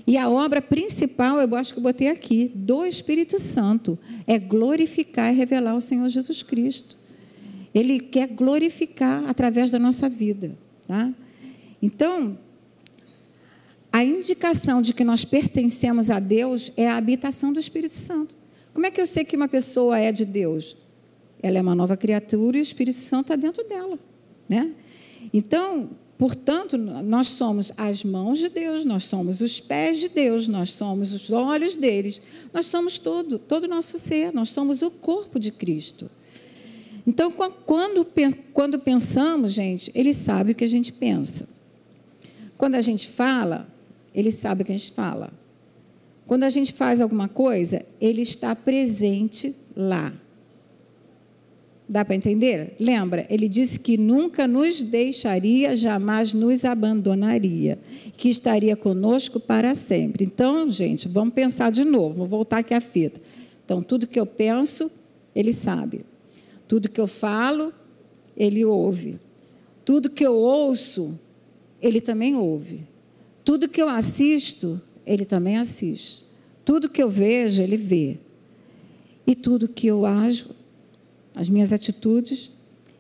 E 0.06 0.18
a 0.18 0.30
obra 0.30 0.62
principal, 0.62 1.40
eu 1.40 1.56
acho 1.56 1.74
que 1.74 1.80
eu 1.80 1.84
botei 1.84 2.10
aqui, 2.10 2.52
do 2.54 2.86
Espírito 2.86 3.40
Santo, 3.40 3.98
é 4.28 4.38
glorificar 4.38 5.34
e 5.34 5.38
revelar 5.38 5.76
o 5.76 5.82
Senhor 5.82 6.08
Jesus 6.10 6.44
Cristo. 6.44 6.98
Ele 7.74 8.00
quer 8.00 8.28
glorificar 8.28 9.24
através 9.30 9.72
da 9.72 9.80
nossa 9.80 10.10
vida. 10.10 10.58
Tá? 10.88 11.14
Então, 11.82 12.38
a 13.92 14.04
indicação 14.04 14.82
de 14.82 14.94
que 14.94 15.04
nós 15.04 15.24
pertencemos 15.24 16.10
a 16.10 16.20
Deus 16.20 16.72
é 16.76 16.90
a 16.90 16.98
habitação 16.98 17.54
do 17.54 17.60
Espírito 17.60 17.94
Santo. 17.94 18.36
Como 18.74 18.86
é 18.86 18.92
que 18.92 19.00
eu 19.00 19.06
sei 19.06 19.24
que 19.24 19.38
uma 19.38 19.48
pessoa 19.48 19.98
é 20.00 20.12
de 20.12 20.26
Deus? 20.26 20.76
Ela 21.44 21.60
é 21.60 21.62
uma 21.62 21.76
nova 21.76 21.98
criatura 21.98 22.58
e 22.58 22.62
o 22.62 22.64
Espírito 22.64 22.98
Santo 22.98 23.34
está 23.34 23.36
dentro 23.36 23.68
dela. 23.68 24.00
Né? 24.48 24.72
Então, 25.34 25.90
portanto, 26.18 26.78
nós 26.78 27.28
somos 27.28 27.74
as 27.78 28.04
mãos 28.04 28.40
de 28.40 28.48
Deus, 28.48 28.86
nós 28.86 29.04
somos 29.04 29.42
os 29.42 29.60
pés 29.60 30.00
de 30.00 30.08
Deus, 30.08 30.48
nós 30.48 30.72
somos 30.72 31.14
os 31.14 31.30
olhos 31.30 31.76
deles, 31.76 32.22
nós 32.54 32.66
somos 32.66 32.98
todo, 32.98 33.38
todo 33.38 33.66
o 33.66 33.68
nosso 33.68 34.00
ser, 34.00 34.34
nós 34.34 34.50
somos 34.50 34.82
o 34.82 34.90
corpo 34.90 35.38
de 35.38 35.52
Cristo. 35.52 36.10
Então, 37.06 37.30
quando, 37.32 38.08
quando 38.54 38.80
pensamos, 38.80 39.52
gente, 39.52 39.92
ele 39.94 40.14
sabe 40.14 40.54
o 40.54 40.56
que 40.56 40.64
a 40.64 40.70
gente 40.70 40.94
pensa. 40.94 41.48
Quando 42.58 42.76
a 42.76 42.82
gente 42.82 43.10
fala, 43.10 43.68
ele 44.16 44.32
sabe 44.32 44.64
o 44.64 44.66
que 44.66 44.72
a 44.72 44.78
gente 44.78 44.94
fala. 44.94 45.34
Quando 46.26 46.44
a 46.44 46.50
gente 46.50 46.72
faz 46.72 47.02
alguma 47.02 47.28
coisa, 47.28 47.86
ele 48.00 48.22
está 48.22 48.56
presente 48.56 49.54
lá. 49.76 50.14
Dá 51.88 52.06
para 52.06 52.16
entender? 52.16 52.76
Lembra, 52.80 53.26
ele 53.30 53.48
disse 53.48 53.80
que 53.80 53.98
nunca 53.98 54.48
nos 54.48 54.82
deixaria, 54.82 55.76
jamais 55.76 56.34
nos 56.34 56.64
abandonaria, 56.64 57.78
que 58.16 58.30
estaria 58.30 58.76
conosco 58.76 59.40
para 59.40 59.76
sempre. 59.76 60.24
Então, 60.24 60.70
gente, 60.70 61.08
vamos 61.08 61.34
pensar 61.34 61.72
de 61.72 61.84
novo, 61.84 62.16
vou 62.16 62.28
voltar 62.28 62.60
aqui 62.60 62.74
à 62.74 62.80
fita. 62.80 63.22
Então, 63.66 63.84
tudo 63.84 64.08
que 64.08 64.20
eu 64.20 64.26
penso, 64.26 64.90
ele 65.36 65.52
sabe. 65.52 66.06
Tudo 66.68 66.90
que 66.90 67.02
eu 67.02 67.08
falo, 67.08 67.74
ele 68.36 68.64
ouve. 68.64 69.20
Tudo 69.84 70.10
que 70.10 70.26
eu 70.26 70.36
ouço, 70.36 71.20
ele 71.82 72.00
também 72.00 72.36
ouve. 72.36 72.88
Tudo 73.44 73.68
que 73.68 73.82
eu 73.82 73.90
assisto, 73.90 74.82
ele 75.06 75.26
também 75.26 75.58
assiste. 75.58 76.26
Tudo 76.64 76.90
que 76.90 77.04
eu 77.04 77.10
vejo, 77.10 77.62
ele 77.62 77.76
vê. 77.76 78.18
E 79.28 79.36
tudo 79.36 79.68
que 79.68 79.88
eu 79.88 80.06
ajo, 80.06 80.52
as 81.36 81.50
minhas 81.50 81.74
atitudes, 81.74 82.52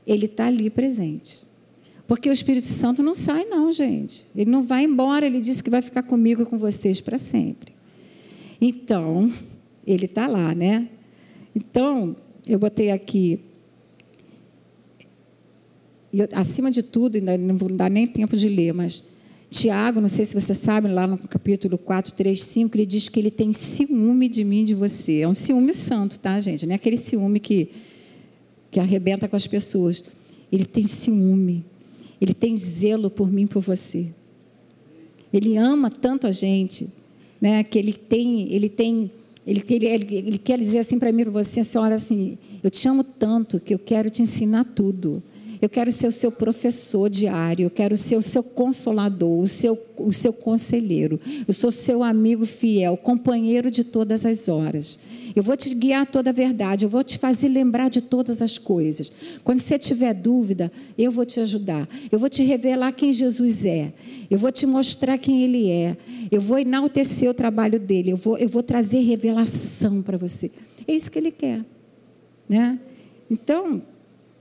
ele 0.05 0.25
está 0.25 0.47
ali 0.47 0.69
presente. 0.69 1.45
Porque 2.07 2.29
o 2.29 2.33
Espírito 2.33 2.67
Santo 2.67 3.01
não 3.01 3.15
sai, 3.15 3.45
não, 3.45 3.71
gente. 3.71 4.25
Ele 4.35 4.49
não 4.49 4.63
vai 4.63 4.83
embora, 4.83 5.25
ele 5.25 5.39
disse 5.39 5.63
que 5.63 5.69
vai 5.69 5.81
ficar 5.81 6.03
comigo 6.03 6.41
e 6.41 6.45
com 6.45 6.57
vocês 6.57 6.99
para 6.99 7.17
sempre. 7.17 7.73
Então, 8.59 9.31
ele 9.85 10.05
está 10.05 10.27
lá, 10.27 10.53
né? 10.53 10.89
Então, 11.55 12.15
eu 12.47 12.59
botei 12.59 12.91
aqui 12.91 13.39
eu, 16.13 16.27
acima 16.33 16.69
de 16.69 16.83
tudo, 16.83 17.15
ainda 17.15 17.35
não 17.37 17.57
vou 17.57 17.69
dar 17.69 17.89
nem 17.89 18.05
tempo 18.05 18.37
de 18.37 18.47
ler, 18.47 18.71
mas 18.71 19.03
Tiago, 19.49 19.99
não 19.99 20.07
sei 20.07 20.23
se 20.23 20.39
você 20.39 20.53
sabe, 20.53 20.87
lá 20.87 21.07
no 21.07 21.17
capítulo 21.17 21.77
4, 21.77 22.13
3, 22.13 22.41
5, 22.41 22.77
ele 22.77 22.85
diz 22.85 23.09
que 23.09 23.19
ele 23.19 23.31
tem 23.31 23.51
ciúme 23.51 24.29
de 24.29 24.43
mim 24.43 24.63
de 24.63 24.75
você. 24.75 25.21
É 25.21 25.27
um 25.27 25.33
ciúme 25.33 25.73
santo, 25.73 26.19
tá, 26.19 26.39
gente? 26.39 26.65
Não 26.65 26.73
é 26.73 26.75
aquele 26.75 26.97
ciúme 26.97 27.39
que, 27.39 27.69
que 28.73 28.79
arrebenta 28.79 29.27
com 29.29 29.35
as 29.35 29.45
pessoas. 29.45 30.03
Ele 30.51 30.65
tem 30.65 30.83
ciúme. 30.83 31.63
Ele 32.19 32.33
tem 32.33 32.57
zelo 32.57 33.09
por 33.09 33.31
mim 33.31 33.45
por 33.45 33.61
você. 33.61 34.07
Ele 35.31 35.57
ama 35.57 35.89
tanto 35.89 36.27
a 36.27 36.31
gente, 36.31 36.89
né, 37.39 37.63
que 37.63 37.77
ele 37.77 37.93
tem, 37.93 38.51
ele 38.53 38.69
tem, 38.69 39.11
ele, 39.45 39.63
ele, 39.69 40.15
ele, 40.15 40.37
quer 40.37 40.59
dizer 40.59 40.79
assim 40.79 40.99
para 40.99 41.11
mim, 41.11 41.23
para 41.23 41.31
você, 41.31 41.61
olha 41.77 41.95
assim, 41.95 42.37
eu 42.63 42.69
te 42.69 42.87
amo 42.87 43.03
tanto 43.03 43.59
que 43.59 43.73
eu 43.73 43.79
quero 43.79 44.09
te 44.09 44.21
ensinar 44.21 44.63
tudo. 44.63 45.21
Eu 45.61 45.69
quero 45.69 45.91
ser 45.91 46.07
o 46.07 46.11
seu 46.11 46.31
professor 46.31 47.09
diário, 47.09 47.65
eu 47.65 47.69
quero 47.69 47.95
ser 47.95 48.17
o 48.17 48.21
seu 48.21 48.43
consolador, 48.43 49.39
o 49.39 49.47
seu, 49.47 49.79
o 49.97 50.11
seu 50.11 50.33
conselheiro. 50.33 51.19
Eu 51.47 51.53
sou 51.53 51.71
seu 51.71 52.03
amigo 52.03 52.45
fiel, 52.45 52.97
companheiro 52.97 53.71
de 53.71 53.83
todas 53.83 54.25
as 54.25 54.49
horas. 54.49 54.99
Eu 55.35 55.43
vou 55.43 55.57
te 55.57 55.73
guiar 55.73 56.05
toda 56.05 56.29
a 56.29 56.33
verdade, 56.33 56.85
eu 56.85 56.89
vou 56.89 57.03
te 57.03 57.17
fazer 57.17 57.49
lembrar 57.49 57.89
de 57.89 58.01
todas 58.01 58.41
as 58.41 58.57
coisas. 58.57 59.11
Quando 59.43 59.59
você 59.59 59.79
tiver 59.79 60.13
dúvida, 60.13 60.71
eu 60.97 61.11
vou 61.11 61.25
te 61.25 61.39
ajudar. 61.39 61.87
Eu 62.11 62.19
vou 62.19 62.29
te 62.29 62.43
revelar 62.43 62.91
quem 62.91 63.11
Jesus 63.11 63.65
é. 63.65 63.93
Eu 64.29 64.37
vou 64.37 64.51
te 64.51 64.65
mostrar 64.65 65.17
quem 65.17 65.43
Ele 65.43 65.71
é. 65.71 65.97
Eu 66.31 66.41
vou 66.41 66.59
enaltecer 66.59 67.29
o 67.29 67.33
trabalho 67.33 67.79
dele. 67.79 68.11
Eu 68.11 68.17
vou, 68.17 68.37
eu 68.37 68.49
vou 68.49 68.61
trazer 68.61 68.99
revelação 68.99 70.01
para 70.01 70.17
você. 70.17 70.51
É 70.87 70.93
isso 70.93 71.09
que 71.09 71.17
Ele 71.17 71.31
quer. 71.31 71.65
Né? 72.47 72.79
Então, 73.29 73.81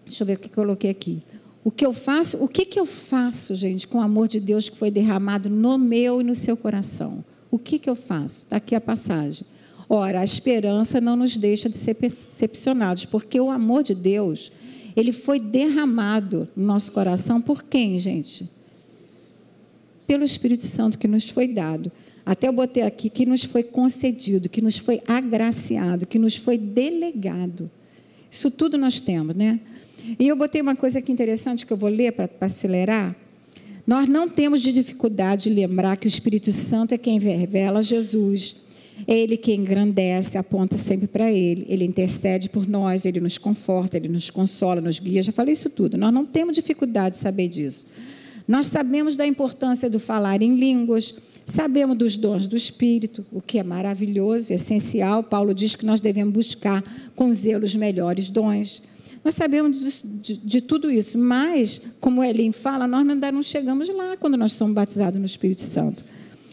Deixa 0.05 0.23
eu 0.23 0.27
ver 0.27 0.35
o 0.35 0.39
que 0.39 0.49
eu 0.49 0.53
coloquei 0.53 0.91
aqui. 0.91 1.23
O 1.65 1.71
que 1.71 1.87
eu 1.87 1.93
faço, 1.93 2.43
o 2.43 2.49
que, 2.49 2.65
que 2.65 2.79
eu 2.79 2.85
faço, 2.85 3.55
gente, 3.55 3.87
com 3.87 3.99
o 3.99 4.01
amor 4.03 4.27
de 4.27 4.41
Deus 4.41 4.69
que 4.69 4.77
foi 4.77 4.91
derramado 4.91 5.49
no 5.49 5.79
meu 5.79 6.21
e 6.21 6.25
no 6.25 6.35
seu 6.35 6.57
coração? 6.57 7.25
O 7.51 7.59
que, 7.59 7.79
que 7.79 7.89
eu 7.89 7.95
faço? 7.95 8.39
Está 8.39 8.57
aqui 8.57 8.75
a 8.75 8.81
passagem. 8.81 9.47
Ora, 9.95 10.21
a 10.21 10.25
esperança 10.25 11.03
não 11.03 11.17
nos 11.17 11.37
deixa 11.37 11.69
de 11.69 11.77
ser 11.77 11.95
decepcionados, 12.01 13.05
porque 13.05 13.39
o 13.39 13.51
amor 13.51 13.83
de 13.83 13.95
Deus, 13.95 14.51
ele 14.97 15.13
foi 15.13 15.39
derramado 15.39 16.49
no 16.57 16.65
nosso 16.65 16.91
coração 16.93 17.43
por 17.43 17.63
quem, 17.63 17.99
gente? 17.99 18.49
Pelo 20.07 20.25
Espírito 20.25 20.65
Santo 20.65 20.99
que 20.99 21.07
nos 21.07 21.29
foi 21.29 21.47
dado. 21.47 21.93
Até 22.25 22.49
eu 22.49 22.55
botei 22.55 22.85
aqui 22.85 23.11
que 23.11 23.27
nos 23.27 23.45
foi 23.45 23.63
concedido, 23.63 24.49
que 24.49 24.63
nos 24.63 24.79
foi 24.79 25.03
agraciado, 25.07 26.07
que 26.07 26.19
nos 26.19 26.37
foi 26.37 26.57
delegado. 26.57 27.71
Isso 28.31 28.51
tudo 28.51 28.79
nós 28.79 28.99
temos, 28.99 29.37
né? 29.37 29.61
E 30.19 30.27
eu 30.27 30.35
botei 30.35 30.63
uma 30.63 30.75
coisa 30.75 31.01
aqui 31.01 31.13
interessante 31.13 31.67
que 31.67 31.73
eu 31.73 31.77
vou 31.77 31.91
ler 31.91 32.13
para 32.13 32.31
acelerar. 32.41 33.15
Nós 33.87 34.09
não 34.09 34.27
temos 34.27 34.63
de 34.63 34.73
dificuldade 34.73 35.51
de 35.51 35.55
lembrar 35.55 35.99
que 35.99 36.07
o 36.07 36.09
Espírito 36.09 36.51
Santo 36.51 36.95
é 36.95 36.99
quem 36.99 37.19
revela 37.19 37.83
Jesus. 37.83 38.62
É 39.07 39.15
Ele 39.15 39.37
quem 39.37 39.61
engrandece, 39.61 40.39
aponta 40.39 40.77
sempre 40.77 41.07
para 41.07 41.31
Ele. 41.31 41.67
Ele 41.69 41.85
intercede 41.85 42.49
por 42.49 42.69
nós, 42.69 43.05
Ele 43.05 43.21
nos 43.21 43.39
conforta, 43.39 43.97
Ele 43.97 44.09
nos 44.09 44.31
consola, 44.31 44.81
nos 44.81 44.99
guia. 44.99 45.23
Já 45.23 45.33
falei 45.33 45.53
isso 45.53 45.71
tudo. 45.71 45.97
Nós 45.97 46.13
não 46.13 46.25
temos 46.25 46.55
dificuldade 46.55 47.17
de 47.17 47.21
saber 47.21 47.49
disso. 47.49 47.87
Nós 48.47 48.67
sabemos 48.67 49.17
da 49.17 49.27
importância 49.27 49.89
do 49.89 49.99
falar 49.99 50.43
em 50.43 50.57
línguas, 50.57 51.15
sabemos 51.45 51.97
dos 51.97 52.17
dons 52.17 52.47
do 52.47 52.57
Espírito, 52.57 53.25
o 53.33 53.41
que 53.41 53.59
é 53.59 53.63
maravilhoso, 53.63 54.53
essencial. 54.53 55.23
Paulo 55.23 55.55
diz 55.55 55.75
que 55.75 55.87
nós 55.87 56.01
devemos 56.01 56.33
buscar 56.33 56.83
com 57.15 57.33
zelo 57.33 57.65
os 57.65 57.75
melhores 57.75 58.31
dons. 58.31 58.83
Nós 59.25 59.35
sabemos 59.35 59.79
de, 59.79 60.09
de, 60.09 60.37
de 60.37 60.61
tudo 60.61 60.91
isso, 60.91 61.17
mas, 61.17 61.81
como 62.01 62.25
Elim 62.25 62.51
fala, 62.51 62.89
nós 62.89 63.09
ainda 63.09 63.31
não 63.31 63.43
chegamos 63.43 63.89
lá 63.89 64.17
quando 64.17 64.37
nós 64.37 64.53
somos 64.53 64.75
batizados 64.75 65.19
no 65.19 65.27
Espírito 65.27 65.61
Santo. 65.61 66.05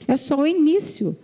É 0.07 0.15
só 0.15 0.39
o 0.39 0.45
início. 0.45 1.17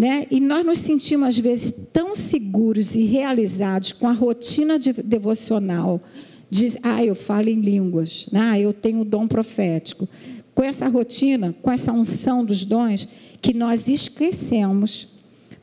Né? 0.00 0.26
E 0.30 0.40
nós 0.40 0.64
nos 0.64 0.78
sentimos, 0.78 1.28
às 1.28 1.38
vezes, 1.38 1.74
tão 1.92 2.14
seguros 2.14 2.94
e 2.94 3.04
realizados 3.04 3.92
com 3.92 4.08
a 4.08 4.12
rotina 4.12 4.78
de, 4.78 4.94
devocional. 4.94 6.00
De, 6.48 6.68
ah, 6.82 7.04
eu 7.04 7.14
falo 7.14 7.50
em 7.50 7.60
línguas, 7.60 8.26
né? 8.32 8.40
ah, 8.40 8.58
eu 8.58 8.72
tenho 8.72 9.02
o 9.02 9.04
dom 9.04 9.28
profético. 9.28 10.08
Com 10.54 10.62
essa 10.62 10.88
rotina, 10.88 11.54
com 11.60 11.70
essa 11.70 11.92
unção 11.92 12.42
dos 12.42 12.64
dons, 12.64 13.06
que 13.42 13.52
nós 13.52 13.88
esquecemos 13.88 15.08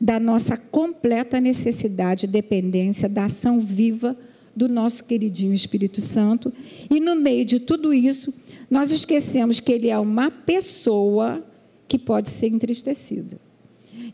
da 0.00 0.20
nossa 0.20 0.56
completa 0.56 1.40
necessidade 1.40 2.26
e 2.26 2.28
dependência 2.28 3.08
da 3.08 3.24
ação 3.24 3.58
viva 3.58 4.16
do 4.54 4.68
nosso 4.68 5.02
queridinho 5.02 5.52
Espírito 5.52 6.00
Santo. 6.00 6.52
E 6.88 7.00
no 7.00 7.16
meio 7.16 7.44
de 7.44 7.58
tudo 7.58 7.92
isso, 7.92 8.32
nós 8.70 8.92
esquecemos 8.92 9.58
que 9.58 9.72
ele 9.72 9.88
é 9.88 9.98
uma 9.98 10.30
pessoa 10.30 11.44
que 11.88 11.98
pode 11.98 12.28
ser 12.28 12.46
entristecida. 12.46 13.47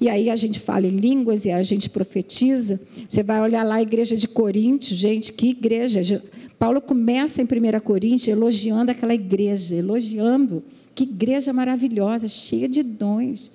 E 0.00 0.08
aí 0.08 0.30
a 0.30 0.36
gente 0.36 0.58
fala 0.58 0.86
em 0.86 0.96
línguas 0.96 1.44
e 1.44 1.50
a 1.50 1.62
gente 1.62 1.88
profetiza. 1.90 2.80
Você 3.08 3.22
vai 3.22 3.40
olhar 3.40 3.62
lá 3.64 3.76
a 3.76 3.82
igreja 3.82 4.16
de 4.16 4.28
Coríntios, 4.28 4.98
gente, 4.98 5.32
que 5.32 5.48
igreja. 5.48 6.22
Paulo 6.58 6.80
começa 6.80 7.42
em 7.42 7.44
1 7.44 7.80
Coríntios 7.80 8.28
elogiando 8.28 8.90
aquela 8.90 9.14
igreja, 9.14 9.74
elogiando. 9.74 10.62
Que 10.94 11.04
igreja 11.04 11.52
maravilhosa, 11.52 12.28
cheia 12.28 12.68
de 12.68 12.82
dons. 12.82 13.50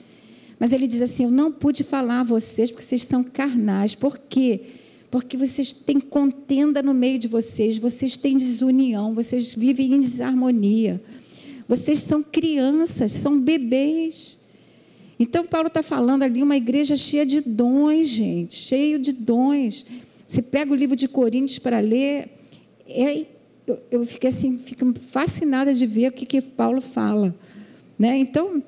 Mas 0.60 0.74
ele 0.74 0.88
diz 0.88 1.02
assim: 1.02 1.24
Eu 1.24 1.32
não 1.32 1.52
pude 1.52 1.84
falar 1.84 2.22
a 2.22 2.24
vocês 2.24 2.70
porque 2.70 2.84
vocês 2.84 3.04
são 3.04 3.24
carnais. 3.24 3.96
Por 3.96 4.18
quê? 4.18 4.62
porque 5.12 5.36
vocês 5.36 5.74
têm 5.74 6.00
contenda 6.00 6.84
no 6.84 6.94
meio 6.94 7.18
de 7.18 7.28
vocês, 7.28 7.78
vocês 7.78 8.16
têm 8.16 8.38
desunião, 8.38 9.14
vocês 9.14 9.54
vivem 9.54 9.94
em 9.94 10.02
desarmonia. 10.02 11.02
Vocês 11.68 12.00
são 12.00 12.22
crianças, 12.22 13.12
são 13.12 13.40
bebês. 13.40 14.39
Então, 15.20 15.46
Paulo 15.46 15.68
está 15.68 15.84
falando 15.84 16.24
ali 16.24 16.42
uma 16.42 16.56
igreja 16.56 16.96
cheia 16.96 17.26
de 17.26 17.42
dons, 17.42 18.08
gente, 18.08 18.56
cheio 18.56 18.98
de 18.98 19.12
dons. 19.12 19.86
Você 20.26 20.42
pega 20.42 20.72
o 20.72 20.76
livro 20.76 20.96
de 20.96 21.08
Coríntios 21.08 21.60
para 21.60 21.80
ler, 21.80 22.30
é, 22.88 23.26
eu, 23.68 23.80
eu 23.92 24.06
fiquei 24.06 24.30
assim, 24.30 24.58
fico 24.58 24.94
fascinada 25.12 25.74
de 25.74 25.86
ver 25.86 26.10
o 26.10 26.12
que, 26.14 26.26
que 26.26 26.42
Paulo 26.42 26.80
fala. 26.80 27.36
Né? 27.98 28.18
Então, 28.18 28.64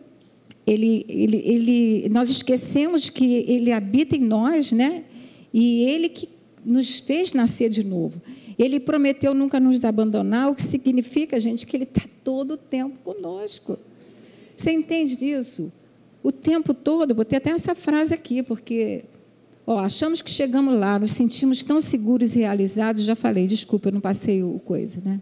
ele, 0.67 1.05
ele, 1.07 1.37
ele, 1.37 2.09
nós 2.09 2.29
esquecemos 2.29 3.09
que 3.09 3.45
ele 3.47 3.71
habita 3.71 4.15
em 4.15 4.21
nós, 4.21 4.71
né? 4.71 5.05
E 5.53 5.83
Ele 5.83 6.09
que 6.09 6.29
nos 6.63 6.97
fez 6.99 7.33
nascer 7.33 7.69
de 7.69 7.83
novo. 7.83 8.21
Ele 8.57 8.79
prometeu 8.79 9.33
nunca 9.33 9.59
nos 9.59 9.83
abandonar, 9.83 10.49
o 10.49 10.55
que 10.55 10.61
significa, 10.61 11.39
gente, 11.39 11.65
que 11.65 11.75
Ele 11.75 11.83
está 11.83 12.03
todo 12.23 12.51
o 12.51 12.57
tempo 12.57 12.97
conosco. 13.03 13.77
Você 14.55 14.71
entende 14.71 15.25
isso? 15.25 15.71
O 16.23 16.31
tempo 16.31 16.73
todo, 16.73 17.15
botei 17.15 17.37
até 17.37 17.49
essa 17.49 17.73
frase 17.73 18.13
aqui, 18.13 18.43
porque 18.43 19.05
ó, 19.65 19.79
achamos 19.79 20.21
que 20.21 20.29
chegamos 20.29 20.79
lá, 20.79 20.99
nos 20.99 21.11
sentimos 21.11 21.63
tão 21.63 21.81
seguros 21.81 22.35
e 22.35 22.39
realizados. 22.39 23.03
Já 23.03 23.15
falei, 23.15 23.47
desculpa, 23.47 23.89
eu 23.89 23.93
não 23.93 24.01
passei 24.01 24.43
o 24.43 24.59
coisa, 24.59 25.01
né? 25.03 25.19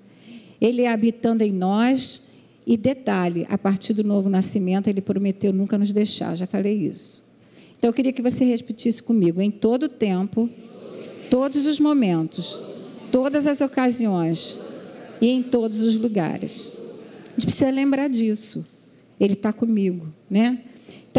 Ele 0.60 0.82
é 0.82 0.92
habitando 0.92 1.44
em 1.44 1.52
nós. 1.52 2.24
E 2.68 2.78
detalhe, 2.78 3.48
a 3.50 3.58
partir 3.58 3.94
do 3.94 4.04
novo 4.04 4.30
nascimento, 4.30 4.88
ele 4.88 5.02
prometeu 5.02 5.52
nunca 5.52 5.76
nos 5.76 5.92
deixar. 5.92 6.36
Já 6.36 6.46
falei 6.46 6.78
isso. 6.78 7.24
Então 7.78 7.90
eu 7.90 7.94
queria 7.94 8.14
que 8.14 8.22
você 8.22 8.44
repetisse 8.44 9.02
comigo: 9.02 9.42
em 9.42 9.50
todo 9.50 9.90
tempo, 9.90 10.48
todos 11.32 11.66
os 11.66 11.80
momentos, 11.80 12.62
todas 13.12 13.48
as 13.48 13.62
ocasiões 13.62 14.60
e 15.20 15.30
em 15.30 15.42
todos 15.42 15.82
os 15.82 15.96
lugares. 15.96 16.82
A 17.26 17.32
gente 17.32 17.46
precisa 17.46 17.72
lembrar 17.72 18.08
disso. 18.10 18.66
Ele 19.20 19.34
está 19.34 19.52
comigo, 19.52 20.08
né? 20.30 20.60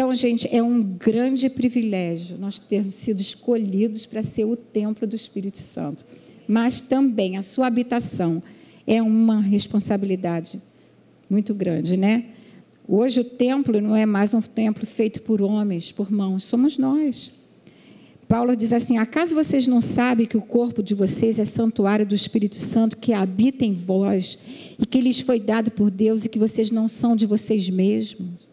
Então, 0.01 0.15
gente, 0.15 0.49
é 0.51 0.63
um 0.63 0.81
grande 0.81 1.47
privilégio 1.47 2.35
nós 2.35 2.57
termos 2.57 2.95
sido 2.95 3.21
escolhidos 3.21 4.07
para 4.07 4.23
ser 4.23 4.45
o 4.45 4.55
templo 4.55 5.05
do 5.05 5.15
Espírito 5.15 5.59
Santo. 5.59 6.03
Mas 6.47 6.81
também 6.81 7.37
a 7.37 7.43
sua 7.43 7.67
habitação 7.67 8.41
é 8.87 8.99
uma 8.99 9.39
responsabilidade 9.39 10.59
muito 11.29 11.53
grande, 11.53 11.95
né? 11.97 12.25
Hoje 12.87 13.19
o 13.19 13.23
templo 13.23 13.79
não 13.79 13.95
é 13.95 14.07
mais 14.07 14.33
um 14.33 14.41
templo 14.41 14.87
feito 14.87 15.21
por 15.21 15.39
homens, 15.39 15.91
por 15.91 16.11
mãos, 16.11 16.45
somos 16.45 16.79
nós. 16.79 17.31
Paulo 18.27 18.55
diz 18.55 18.73
assim: 18.73 18.97
Acaso 18.97 19.35
vocês 19.35 19.67
não 19.67 19.79
sabem 19.79 20.25
que 20.25 20.35
o 20.35 20.41
corpo 20.41 20.81
de 20.81 20.95
vocês 20.95 21.37
é 21.37 21.45
santuário 21.45 22.07
do 22.07 22.15
Espírito 22.15 22.55
Santo 22.55 22.97
que 22.97 23.13
habita 23.13 23.63
em 23.63 23.75
vós 23.75 24.35
e 24.79 24.83
que 24.83 24.99
lhes 24.99 25.19
foi 25.19 25.39
dado 25.39 25.69
por 25.69 25.91
Deus 25.91 26.25
e 26.25 26.29
que 26.29 26.39
vocês 26.39 26.71
não 26.71 26.87
são 26.87 27.15
de 27.15 27.27
vocês 27.27 27.69
mesmos? 27.69 28.49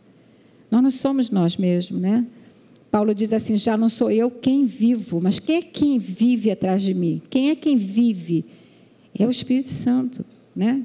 Nós 0.70 0.82
não 0.82 0.90
somos 0.90 1.30
nós 1.30 1.56
mesmos, 1.56 2.00
né? 2.00 2.26
Paulo 2.90 3.14
diz 3.14 3.32
assim: 3.32 3.56
Já 3.56 3.76
não 3.76 3.88
sou 3.88 4.10
eu 4.10 4.30
quem 4.30 4.66
vivo, 4.66 5.20
mas 5.20 5.38
quem 5.38 5.56
é 5.56 5.62
quem 5.62 5.98
vive 5.98 6.50
atrás 6.50 6.82
de 6.82 6.94
mim? 6.94 7.22
Quem 7.30 7.50
é 7.50 7.56
quem 7.56 7.76
vive? 7.76 8.44
É 9.18 9.26
o 9.26 9.30
Espírito 9.30 9.68
Santo, 9.68 10.24
né? 10.54 10.82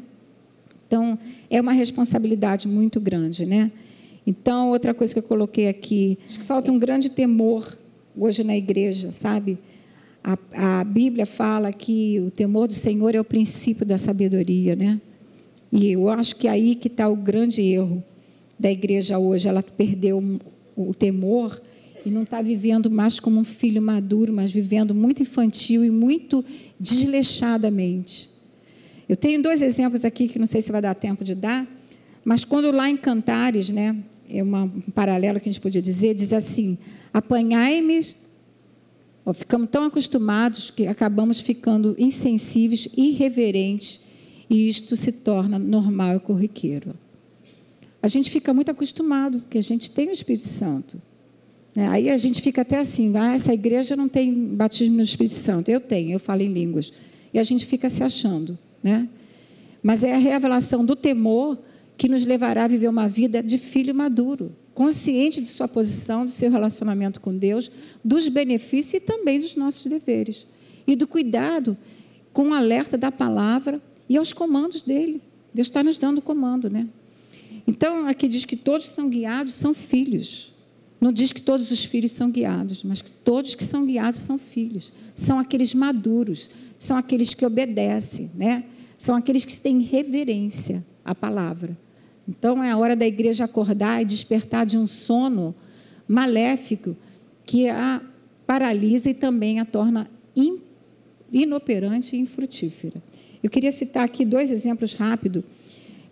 Então, 0.88 1.17
é 1.49 1.59
uma 1.59 1.71
responsabilidade 1.71 2.67
muito 2.67 2.99
grande, 2.99 3.45
né? 3.45 3.71
Então, 4.25 4.69
outra 4.69 4.93
coisa 4.93 5.13
que 5.13 5.19
eu 5.19 5.23
coloquei 5.23 5.67
aqui, 5.67 6.17
acho 6.25 6.39
que 6.39 6.45
falta 6.45 6.71
um 6.71 6.79
grande 6.79 7.09
temor 7.09 7.77
hoje 8.17 8.43
na 8.43 8.55
igreja, 8.55 9.11
sabe? 9.11 9.57
A, 10.23 10.79
a 10.79 10.84
Bíblia 10.84 11.25
fala 11.25 11.71
que 11.73 12.19
o 12.21 12.31
temor 12.31 12.67
do 12.67 12.73
Senhor 12.73 13.13
é 13.13 13.19
o 13.19 13.25
princípio 13.25 13.86
da 13.86 13.97
sabedoria, 13.97 14.75
né? 14.75 15.01
E 15.71 15.91
eu 15.91 16.07
acho 16.09 16.36
que 16.36 16.47
é 16.47 16.51
aí 16.51 16.75
que 16.75 16.88
está 16.88 17.09
o 17.09 17.15
grande 17.15 17.61
erro 17.61 18.03
da 18.60 18.72
igreja 18.72 19.18
hoje. 19.20 19.47
Ela 19.47 19.64
perdeu 19.64 20.39
o 20.76 20.93
temor 20.93 21.62
e 22.06 22.10
não 22.10 22.24
está 22.24 22.41
vivendo 22.41 22.91
mais 22.91 23.20
como 23.20 23.39
um 23.39 23.43
filho 23.43 23.82
maduro, 23.82 24.34
mas 24.34 24.51
vivendo 24.51 24.93
muito 24.93 25.22
infantil 25.22 25.86
e 25.86 25.89
muito 25.89 26.43
desleixadamente. 26.80 28.30
Eu 29.08 29.16
tenho 29.16 29.41
dois 29.41 29.62
exemplos 29.62 30.04
aqui 30.06 30.28
que 30.28 30.39
não 30.39 30.45
sei 30.45 30.62
se 30.62 30.72
vai 30.72 30.82
dar 30.82 30.93
tempo 30.93 31.24
de 31.24 31.36
dar, 31.36 31.68
mas 32.24 32.43
quando 32.43 32.72
lá 32.72 32.89
em 32.89 32.97
Cantares, 32.97 33.70
né, 33.70 33.95
é 34.30 34.41
uma, 34.41 34.64
um 34.64 34.91
paralelo 34.93 35.39
que 35.39 35.49
a 35.49 35.51
gente 35.51 35.62
podia 35.62 35.82
dizer, 35.82 36.14
diz 36.14 36.34
assim: 36.34 36.78
apanhai-me. 37.14 38.01
Ficamos 39.34 39.70
tão 39.72 39.86
acostumados 39.86 40.70
que 40.70 40.86
acabamos 40.86 41.39
ficando 41.39 41.95
insensíveis, 41.97 42.89
irreverentes, 42.97 44.01
e 44.49 44.68
isto 44.68 44.97
se 44.97 45.14
torna 45.14 45.58
normal 45.58 46.18
e 46.18 46.20
corriqueiro. 46.20 46.93
A 48.04 48.10
gente 48.10 48.30
fica 48.30 48.54
muito 48.54 48.70
acostumado, 48.70 49.39
porque 49.39 49.58
a 49.58 49.64
gente 49.64 49.89
tem 49.89 50.10
o 50.10 50.12
Espírito 50.12 50.45
Santo. 50.45 51.01
Né? 51.74 51.88
Aí 51.88 52.10
a 52.10 52.18
gente 52.18 52.41
fica 52.41 52.62
até 52.62 52.78
assim: 52.78 53.16
ah, 53.16 53.34
essa 53.34 53.54
igreja 53.54 53.95
não 53.95 54.10
tem 54.10 54.49
batismo 54.49 54.97
no 54.97 55.04
Espírito 55.04 55.36
Santo. 55.36 55.72
Eu 55.72 55.80
tenho, 55.80 56.12
eu 56.12 56.20
falo 56.20 56.41
em 56.41 56.51
línguas. 56.51 56.91
E 57.34 57.39
a 57.39 57.43
gente 57.43 57.66
fica 57.66 57.89
se 57.89 58.04
achando. 58.04 58.60
Né? 58.84 59.08
Mas 59.82 60.04
é 60.04 60.14
a 60.14 60.18
revelação 60.18 60.86
do 60.86 60.97
temor 60.97 61.58
que 61.97 62.10
nos 62.10 62.26
levará 62.26 62.66
a 62.66 62.68
viver 62.68 62.89
uma 62.89 63.08
vida 63.08 63.41
de 63.41 63.58
filho 63.58 63.95
maduro, 63.95 64.54
consciente 64.74 65.39
de 65.39 65.47
sua 65.47 65.70
posição, 65.70 66.26
do 66.26 66.32
seu 66.32 66.51
relacionamento 66.51 67.22
com 67.22 67.38
Deus, 67.38 67.72
dos 68.04 68.28
benefícios 68.28 69.01
e 69.01 69.06
também 69.06 69.39
dos 69.39 69.56
nossos 69.56 69.86
deveres. 69.86 70.45
E 70.86 70.93
do 70.93 71.08
cuidado 71.08 71.78
com 72.34 72.49
o 72.49 72.54
alerta 72.54 72.97
da 72.97 73.10
palavra 73.10 73.82
e 74.10 74.18
aos 74.18 74.34
comandos 74.34 74.84
dele. 74.84 75.22
Deus 75.54 75.68
está 75.68 75.82
nos 75.82 75.97
dando 75.97 76.22
comando, 76.22 76.70
né? 76.70 76.86
Então, 77.66 78.07
aqui 78.07 78.28
diz 78.28 78.45
que 78.45 78.55
todos 78.55 78.88
são 78.88 79.09
guiados 79.09 79.53
são 79.53 79.74
filhos. 79.74 80.53
Não 80.99 81.11
diz 81.11 81.32
que 81.32 81.41
todos 81.41 81.70
os 81.72 81.84
filhos 81.84 82.11
são 82.11 82.32
guiados, 82.32 82.84
mas 82.84 83.01
que 83.01 83.11
todos 83.11 83.55
que 83.55 83.64
são 83.64 83.86
guiados 83.86 84.22
são 84.22 84.38
filhos. 84.38 84.93
São 85.14 85.39
aqueles 85.39 85.74
maduros, 85.74 86.49
são 86.80 86.97
aqueles 86.97 87.34
que 87.34 87.45
obedecem, 87.45 88.32
né? 88.36 88.64
São 88.97 89.16
aqueles 89.16 89.43
que 89.43 89.55
têm 89.57 89.82
reverência 89.82 90.86
à 91.03 91.14
palavra. 91.14 91.78
Então, 92.28 92.64
é 92.64 92.72
a 92.72 92.78
hora 92.78 92.95
da 92.95 93.05
igreja 93.05 93.43
acordar 93.43 94.01
e 94.01 94.05
despertar 94.05 94.66
de 94.66 94.78
um 94.78 94.88
sono 94.88 95.53
maléfico 96.07 96.95
que 97.45 97.68
a 97.68 98.01
paralisa 98.47 99.09
e 99.09 99.14
também 99.14 99.59
a 99.59 99.66
torna 99.66 100.09
inoperante 101.32 102.16
e 102.16 102.20
infrutífera. 102.20 103.01
Eu 103.41 103.49
queria 103.49 103.72
citar 103.72 104.05
aqui 104.05 104.24
dois 104.24 104.51
exemplos 104.51 104.93
rápidos 104.93 105.43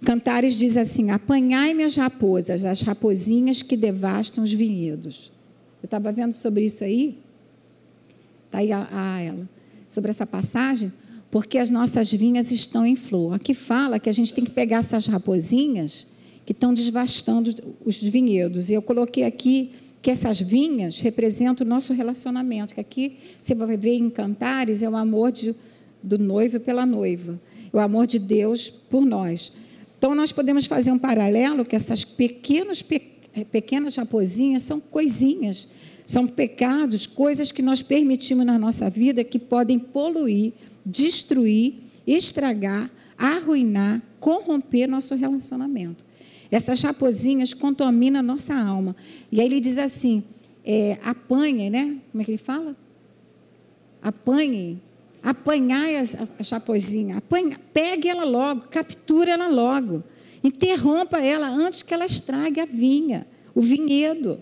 Cantares 0.04 0.56
diz 0.56 0.76
assim: 0.78 1.12
Apanhai-me 1.12 1.84
as 1.84 1.96
raposas, 1.96 2.66
as 2.66 2.82
raposinhas 2.82 3.62
que 3.62 3.78
devastam 3.78 4.44
os 4.44 4.52
vinhedos. 4.52 5.32
Eu 5.82 5.86
estava 5.86 6.12
vendo 6.12 6.34
sobre 6.34 6.66
isso 6.66 6.84
aí. 6.84 7.18
Está 8.46 8.60
aí 8.60 8.72
a, 8.72 8.88
a, 8.92 9.22
ela. 9.22 9.50
Sobre 9.88 10.10
essa 10.10 10.26
passagem. 10.26 10.92
Porque 11.30 11.58
as 11.58 11.72
nossas 11.72 12.12
vinhas 12.12 12.52
estão 12.52 12.86
em 12.86 12.96
flor. 12.96 13.36
Aqui 13.36 13.54
fala 13.54 14.00
que 14.00 14.10
a 14.10 14.12
gente 14.12 14.34
tem 14.34 14.44
que 14.44 14.52
pegar 14.52 14.80
essas 14.80 15.08
raposinhas 15.08 16.08
que 16.46 16.52
estão 16.52 16.74
devastando 16.74 17.54
os 17.86 17.98
vinhedos. 17.98 18.70
E 18.70 18.74
eu 18.74 18.82
coloquei 18.82 19.24
aqui 19.24 19.72
que 20.02 20.12
essas 20.12 20.42
vinhas 20.42 21.00
representam 21.00 21.66
o 21.66 21.70
nosso 21.70 21.94
relacionamento. 21.94 22.74
Que 22.74 22.82
aqui 22.82 23.18
você 23.40 23.56
vai 23.56 23.78
ver 23.78 23.94
em 23.94 24.10
Cantares 24.10 24.82
é 24.82 24.90
o 24.90 24.98
amor 24.98 25.32
de, 25.32 25.56
do 26.04 26.18
noivo 26.18 26.60
pela 26.60 26.86
noiva. 26.86 27.40
O 27.72 27.80
amor 27.80 28.06
de 28.06 28.20
Deus 28.20 28.70
por 28.70 29.06
nós. 29.06 29.54
Então, 30.02 30.16
nós 30.16 30.32
podemos 30.32 30.66
fazer 30.66 30.92
um 30.92 30.98
paralelo 30.98 31.64
que 31.64 31.76
essas 31.76 32.04
pequenos, 32.04 32.84
eh, 33.36 33.46
pequenas 33.46 33.98
raposinhas 33.98 34.64
são 34.64 34.80
coisinhas, 34.80 35.68
são 36.08 36.26
pecados, 36.26 37.06
coisas 37.06 37.52
que 37.52 37.62
nós 37.62 37.84
permitimos 37.84 38.44
na 38.44 38.58
nossa 38.58 38.90
vida 38.90 39.24
que 39.24 39.38
podem 39.38 39.78
poluir, 39.78 40.54
destruir, 40.84 41.76
estragar, 42.08 42.90
arruinar, 43.16 44.02
corromper 44.20 44.90
nosso 44.90 45.14
relacionamento. 45.14 46.04
Essas 46.50 46.82
raposinhas 46.82 47.54
contaminam 47.54 48.22
a 48.22 48.24
nossa 48.24 48.56
alma. 48.56 48.96
E 49.32 49.40
aí 49.40 49.46
ele 49.46 49.62
diz 49.62 49.78
assim: 49.78 50.24
é, 50.66 50.98
apanhem, 51.04 51.70
né? 51.70 51.98
Como 52.12 52.24
é 52.24 52.26
que 52.26 52.32
ele 52.32 52.40
fala? 52.40 52.76
Apanhem 54.02 54.82
apanhar 55.24 55.88
a, 56.40 56.44
chapozinha, 56.44 57.18
apanha, 57.18 57.60
pegue 57.74 58.08
ela 58.08 58.24
logo, 58.24 58.68
capture 58.70 59.30
ela 59.30 59.48
logo, 59.48 60.04
interrompa 60.44 61.20
ela 61.20 61.48
antes 61.48 61.84
que 61.84 61.94
ela 61.94 62.06
estrague 62.06 62.60
a 62.60 62.66
vinha, 62.66 63.28
o 63.54 63.62
vinhedo. 63.62 64.42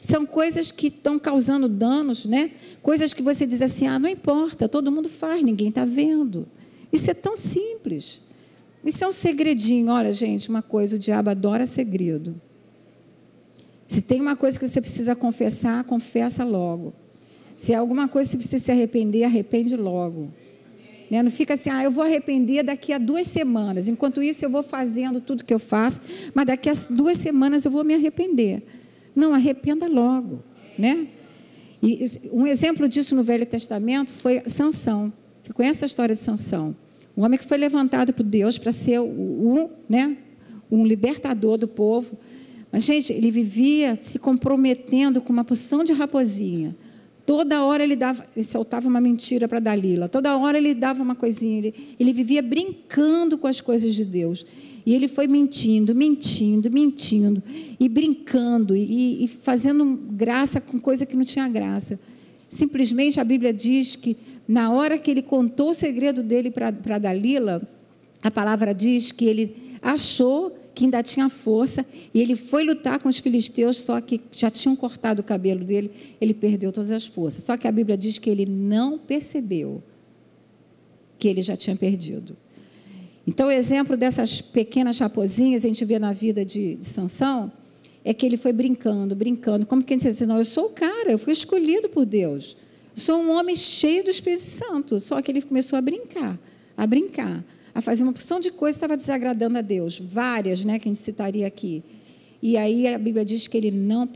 São 0.00 0.24
coisas 0.24 0.70
que 0.70 0.86
estão 0.88 1.18
causando 1.18 1.68
danos, 1.68 2.24
né? 2.24 2.52
Coisas 2.82 3.12
que 3.12 3.22
você 3.22 3.46
diz 3.46 3.60
assim: 3.60 3.86
ah, 3.86 3.98
não 3.98 4.08
importa, 4.08 4.68
todo 4.68 4.92
mundo 4.92 5.08
faz, 5.08 5.42
ninguém 5.42 5.68
está 5.68 5.84
vendo. 5.84 6.46
Isso 6.92 7.10
é 7.10 7.14
tão 7.14 7.34
simples. 7.34 8.22
Isso 8.84 9.04
é 9.04 9.08
um 9.08 9.12
segredinho. 9.12 9.90
Olha, 9.90 10.12
gente, 10.12 10.48
uma 10.48 10.62
coisa: 10.62 10.96
o 10.96 10.98
diabo 10.98 11.30
adora 11.30 11.66
segredo. 11.66 12.40
Se 13.86 14.02
tem 14.02 14.20
uma 14.20 14.36
coisa 14.36 14.58
que 14.58 14.66
você 14.66 14.80
precisa 14.80 15.16
confessar, 15.16 15.82
confessa 15.84 16.44
logo. 16.44 16.92
Se 17.58 17.72
é 17.72 17.74
alguma 17.74 18.06
coisa 18.06 18.28
que 18.28 18.36
você 18.36 18.38
precisa 18.38 18.64
se 18.66 18.70
arrepender, 18.70 19.24
arrepende 19.24 19.74
logo. 19.74 20.32
Né? 21.10 21.20
Não 21.24 21.30
fica 21.30 21.54
assim, 21.54 21.68
ah, 21.68 21.82
eu 21.82 21.90
vou 21.90 22.04
arrepender 22.04 22.62
daqui 22.62 22.92
a 22.92 22.98
duas 22.98 23.26
semanas. 23.26 23.88
Enquanto 23.88 24.22
isso, 24.22 24.44
eu 24.44 24.48
vou 24.48 24.62
fazendo 24.62 25.20
tudo 25.20 25.42
que 25.42 25.52
eu 25.52 25.58
faço, 25.58 26.00
mas 26.32 26.46
daqui 26.46 26.70
a 26.70 26.74
duas 26.88 27.16
semanas 27.16 27.64
eu 27.64 27.70
vou 27.72 27.82
me 27.82 27.94
arrepender. 27.94 28.62
Não, 29.12 29.34
arrependa 29.34 29.88
logo. 29.88 30.40
Né? 30.78 31.08
E 31.82 32.04
um 32.30 32.46
exemplo 32.46 32.88
disso 32.88 33.16
no 33.16 33.24
Velho 33.24 33.44
Testamento 33.44 34.12
foi 34.12 34.40
Sansão. 34.46 35.12
Você 35.42 35.52
conhece 35.52 35.84
a 35.84 35.86
história 35.86 36.14
de 36.14 36.20
Sansão? 36.20 36.76
Um 37.16 37.24
homem 37.24 37.40
que 37.40 37.44
foi 37.44 37.58
levantado 37.58 38.12
por 38.12 38.22
Deus 38.22 38.56
para 38.56 38.70
ser 38.70 39.00
um, 39.00 39.68
né, 39.88 40.16
um 40.70 40.86
libertador 40.86 41.58
do 41.58 41.66
povo. 41.66 42.16
Mas, 42.70 42.84
gente, 42.84 43.12
ele 43.12 43.32
vivia 43.32 43.98
se 44.00 44.20
comprometendo 44.20 45.20
com 45.20 45.32
uma 45.32 45.42
porção 45.42 45.82
de 45.82 45.92
raposinha 45.92 46.76
Toda 47.28 47.62
hora 47.62 47.84
ele, 47.84 47.94
dava, 47.94 48.24
ele 48.34 48.42
soltava 48.42 48.88
uma 48.88 49.02
mentira 49.02 49.46
para 49.46 49.60
Dalila. 49.60 50.08
Toda 50.08 50.34
hora 50.38 50.56
ele 50.56 50.72
dava 50.72 51.02
uma 51.02 51.14
coisinha. 51.14 51.58
Ele, 51.58 51.74
ele 52.00 52.10
vivia 52.10 52.40
brincando 52.40 53.36
com 53.36 53.46
as 53.46 53.60
coisas 53.60 53.94
de 53.94 54.02
Deus. 54.02 54.46
E 54.86 54.94
ele 54.94 55.06
foi 55.06 55.26
mentindo, 55.26 55.94
mentindo, 55.94 56.70
mentindo, 56.70 57.42
e 57.78 57.86
brincando, 57.86 58.74
e, 58.74 59.24
e 59.24 59.28
fazendo 59.28 60.00
graça 60.12 60.58
com 60.58 60.80
coisa 60.80 61.04
que 61.04 61.14
não 61.14 61.22
tinha 61.22 61.46
graça. 61.50 62.00
Simplesmente 62.48 63.20
a 63.20 63.24
Bíblia 63.24 63.52
diz 63.52 63.94
que, 63.94 64.16
na 64.48 64.72
hora 64.72 64.96
que 64.96 65.10
ele 65.10 65.20
contou 65.20 65.68
o 65.68 65.74
segredo 65.74 66.22
dele 66.22 66.50
para 66.50 66.98
Dalila, 66.98 67.60
a 68.22 68.30
palavra 68.30 68.72
diz 68.72 69.12
que 69.12 69.26
ele 69.26 69.54
achou 69.82 70.57
que 70.78 70.84
ainda 70.84 71.02
tinha 71.02 71.28
força, 71.28 71.84
e 72.14 72.20
ele 72.20 72.36
foi 72.36 72.62
lutar 72.62 73.00
com 73.00 73.08
os 73.08 73.18
filisteus, 73.18 73.78
só 73.78 74.00
que 74.00 74.20
já 74.30 74.48
tinham 74.48 74.76
cortado 74.76 75.22
o 75.22 75.24
cabelo 75.24 75.64
dele, 75.64 75.90
ele 76.20 76.32
perdeu 76.32 76.70
todas 76.70 76.92
as 76.92 77.04
forças. 77.04 77.42
Só 77.42 77.56
que 77.56 77.66
a 77.66 77.72
Bíblia 77.72 77.96
diz 77.96 78.16
que 78.16 78.30
ele 78.30 78.46
não 78.46 78.96
percebeu 78.96 79.82
que 81.18 81.26
ele 81.26 81.42
já 81.42 81.56
tinha 81.56 81.74
perdido. 81.74 82.36
Então, 83.26 83.48
o 83.48 83.50
exemplo 83.50 83.96
dessas 83.96 84.40
pequenas 84.40 84.94
chapozinhas 84.94 85.64
a 85.64 85.68
gente 85.68 85.84
vê 85.84 85.98
na 85.98 86.12
vida 86.12 86.44
de, 86.44 86.76
de 86.76 86.86
Sansão 86.86 87.50
é 88.04 88.14
que 88.14 88.24
ele 88.24 88.36
foi 88.36 88.52
brincando, 88.52 89.16
brincando. 89.16 89.66
Como 89.66 89.82
quem 89.82 89.98
diz 89.98 90.06
assim, 90.06 90.26
não, 90.26 90.38
eu 90.38 90.44
sou 90.44 90.66
o 90.66 90.70
cara, 90.70 91.10
eu 91.10 91.18
fui 91.18 91.32
escolhido 91.32 91.88
por 91.88 92.06
Deus. 92.06 92.56
Eu 92.94 93.02
sou 93.02 93.20
um 93.20 93.32
homem 93.32 93.56
cheio 93.56 94.04
do 94.04 94.10
Espírito 94.10 94.42
Santo. 94.42 95.00
Só 95.00 95.20
que 95.20 95.32
ele 95.32 95.42
começou 95.42 95.76
a 95.76 95.82
brincar, 95.82 96.38
a 96.76 96.86
brincar 96.86 97.44
a 97.74 97.80
fazer 97.80 98.02
uma 98.02 98.12
porção 98.12 98.40
de 98.40 98.50
coisas 98.50 98.76
que 98.76 98.84
estava 98.84 98.96
desagradando 98.96 99.58
a 99.58 99.60
Deus, 99.60 99.98
várias, 99.98 100.64
né, 100.64 100.78
que 100.78 100.88
a 100.88 100.92
gente 100.92 101.02
citaria 101.02 101.46
aqui. 101.46 101.82
E 102.40 102.56
aí 102.56 102.86
a 102.86 102.98
Bíblia 102.98 103.24
diz 103.24 103.46
que 103.46 103.56
ele 103.56 103.70
não 103.70 104.08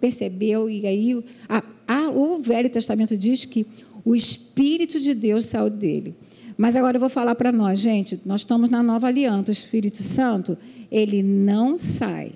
percebeu, 0.00 0.70
e 0.70 0.86
aí 0.86 1.24
a, 1.48 1.62
a, 1.86 2.10
o 2.10 2.38
Velho 2.40 2.70
Testamento 2.70 3.16
diz 3.16 3.44
que 3.44 3.66
o 4.04 4.14
Espírito 4.14 4.98
de 4.98 5.14
Deus 5.14 5.46
saiu 5.46 5.68
dele. 5.68 6.14
Mas 6.56 6.76
agora 6.76 6.96
eu 6.96 7.00
vou 7.00 7.08
falar 7.08 7.34
para 7.34 7.52
nós, 7.52 7.78
gente, 7.78 8.20
nós 8.24 8.42
estamos 8.42 8.68
na 8.70 8.82
nova 8.82 9.06
aliança, 9.06 9.50
o 9.50 9.52
Espírito 9.52 9.98
Santo, 9.98 10.58
ele 10.90 11.22
não 11.22 11.76
sai, 11.76 12.32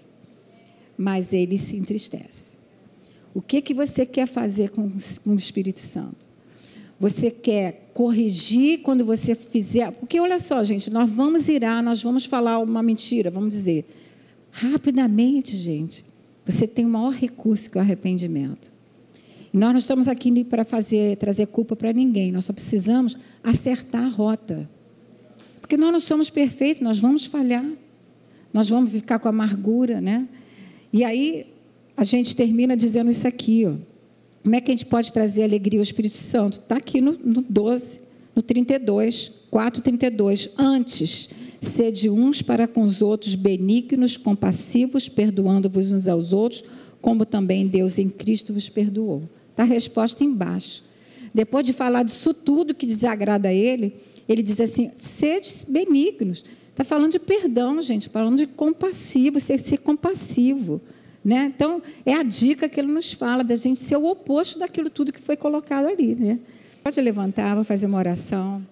mas 0.96 1.32
ele 1.32 1.59
se 1.59 1.76
entristece. 1.76 2.55
O 3.34 3.42
que, 3.42 3.61
que 3.61 3.74
você 3.74 4.07
quer 4.07 4.26
fazer 4.26 4.70
com, 4.70 4.90
com 5.24 5.30
o 5.30 5.36
Espírito 5.36 5.80
Santo? 5.80 6.34
Você 6.99 7.30
quer 7.30 7.90
corrigir 7.92 8.80
quando 8.80 9.05
você 9.05 9.34
fizer. 9.34 9.90
Porque 9.92 10.18
olha 10.18 10.38
só, 10.38 10.62
gente, 10.64 10.90
nós 10.90 11.11
vamos 11.11 11.49
irar, 11.49 11.82
nós 11.82 12.03
vamos 12.03 12.24
falar 12.24 12.59
uma 12.59 12.82
mentira, 12.82 13.30
vamos 13.30 13.51
dizer. 13.51 13.86
Rapidamente, 14.51 15.57
gente, 15.57 16.05
você 16.45 16.66
tem 16.66 16.84
o 16.84 16.88
maior 16.88 17.12
recurso 17.12 17.70
que 17.70 17.78
é 17.78 17.80
o 17.80 17.84
arrependimento. 17.84 18.72
E 19.53 19.57
nós 19.57 19.70
não 19.70 19.78
estamos 19.78 20.09
aqui 20.09 20.45
para 20.45 20.64
fazer, 20.64 21.16
trazer 21.16 21.47
culpa 21.47 21.76
para 21.76 21.92
ninguém, 21.92 22.32
nós 22.32 22.45
só 22.45 22.53
precisamos 22.53 23.16
acertar 23.42 24.05
a 24.05 24.09
rota. 24.09 24.68
Porque 25.61 25.76
nós 25.76 25.92
não 25.92 26.01
somos 26.01 26.28
perfeitos, 26.28 26.82
nós 26.82 26.99
vamos 26.99 27.26
falhar. 27.26 27.64
Nós 28.53 28.68
vamos 28.68 28.90
ficar 28.90 29.18
com 29.18 29.28
amargura, 29.28 30.01
né? 30.01 30.28
E 30.92 31.03
aí 31.03 31.47
a 31.97 32.05
gente 32.05 32.36
termina 32.36 32.76
dizendo 32.76 33.11
isso 33.11 33.26
aqui, 33.26 33.66
ó. 33.66 33.93
Como 34.45 34.55
é 34.55 34.61
que 34.61 34.70
a 34.70 34.74
gente 34.74 34.84
pode 34.84 35.11
trazer 35.11 35.42
alegria 35.42 35.80
ao 35.80 35.82
Espírito 35.82 36.18
Santo? 36.18 36.59
Está 36.59 36.76
aqui 36.76 37.01
no, 37.01 37.12
no 37.12 37.40
12, 37.40 38.01
no 38.36 38.42
32, 38.42 39.32
4, 39.51 39.82
32. 39.82 40.51
Antes, 40.59 41.30
sede 41.62 42.11
uns 42.11 42.42
para 42.42 42.68
com 42.68 42.82
os 42.82 43.01
outros 43.01 43.34
benignos, 43.36 44.18
compassivos, 44.18 45.09
perdoando-vos 45.09 45.90
uns 45.90 46.07
aos 46.07 46.34
outros, 46.34 46.62
como 47.01 47.24
também 47.24 47.66
Deus 47.66 47.99
em 47.99 48.11
Cristo 48.11 48.53
vos 48.53 48.68
perdoou. 48.68 49.22
Está 49.51 49.62
a 49.62 49.66
resposta 49.66 50.22
embaixo. 50.22 50.84
Depois 51.32 51.64
de 51.64 51.72
falar 51.72 52.03
disso 52.03 52.34
tudo 52.34 52.74
que 52.74 52.84
desagrada 52.84 53.49
a 53.49 53.55
ele, 53.55 53.95
ele 54.28 54.42
diz 54.42 54.61
assim: 54.61 54.90
sede 54.99 55.49
benignos. 55.68 56.45
Está 56.70 56.84
falando 56.84 57.12
de 57.12 57.18
perdão, 57.18 57.80
gente, 57.80 58.11
falando 58.11 58.36
de 58.36 58.47
compassivo, 58.47 59.40
ser, 59.40 59.59
ser 59.59 59.78
compassivo. 59.78 60.82
Né? 61.25 61.53
Então, 61.55 61.81
é 62.05 62.14
a 62.14 62.22
dica 62.22 62.68
que 62.68 62.79
ele 62.79 62.93
nos 62.93 63.12
fala 63.12 63.43
da 63.43 63.57
gente 63.57 63.81
ser 63.81 63.97
o 63.97 64.05
oposto 64.05 64.59
daquilo 64.59 64.91
tudo 64.91 65.12
que 65.12 65.20
foi 65.20 65.37
colocado 65.37 65.87
ali. 65.87 66.14
Né? 66.14 66.39
Pode 66.83 67.01
levantar, 67.01 67.55
vou 67.55 67.64
fazer 67.64 67.87
uma 67.87 67.99
oração. 67.99 68.62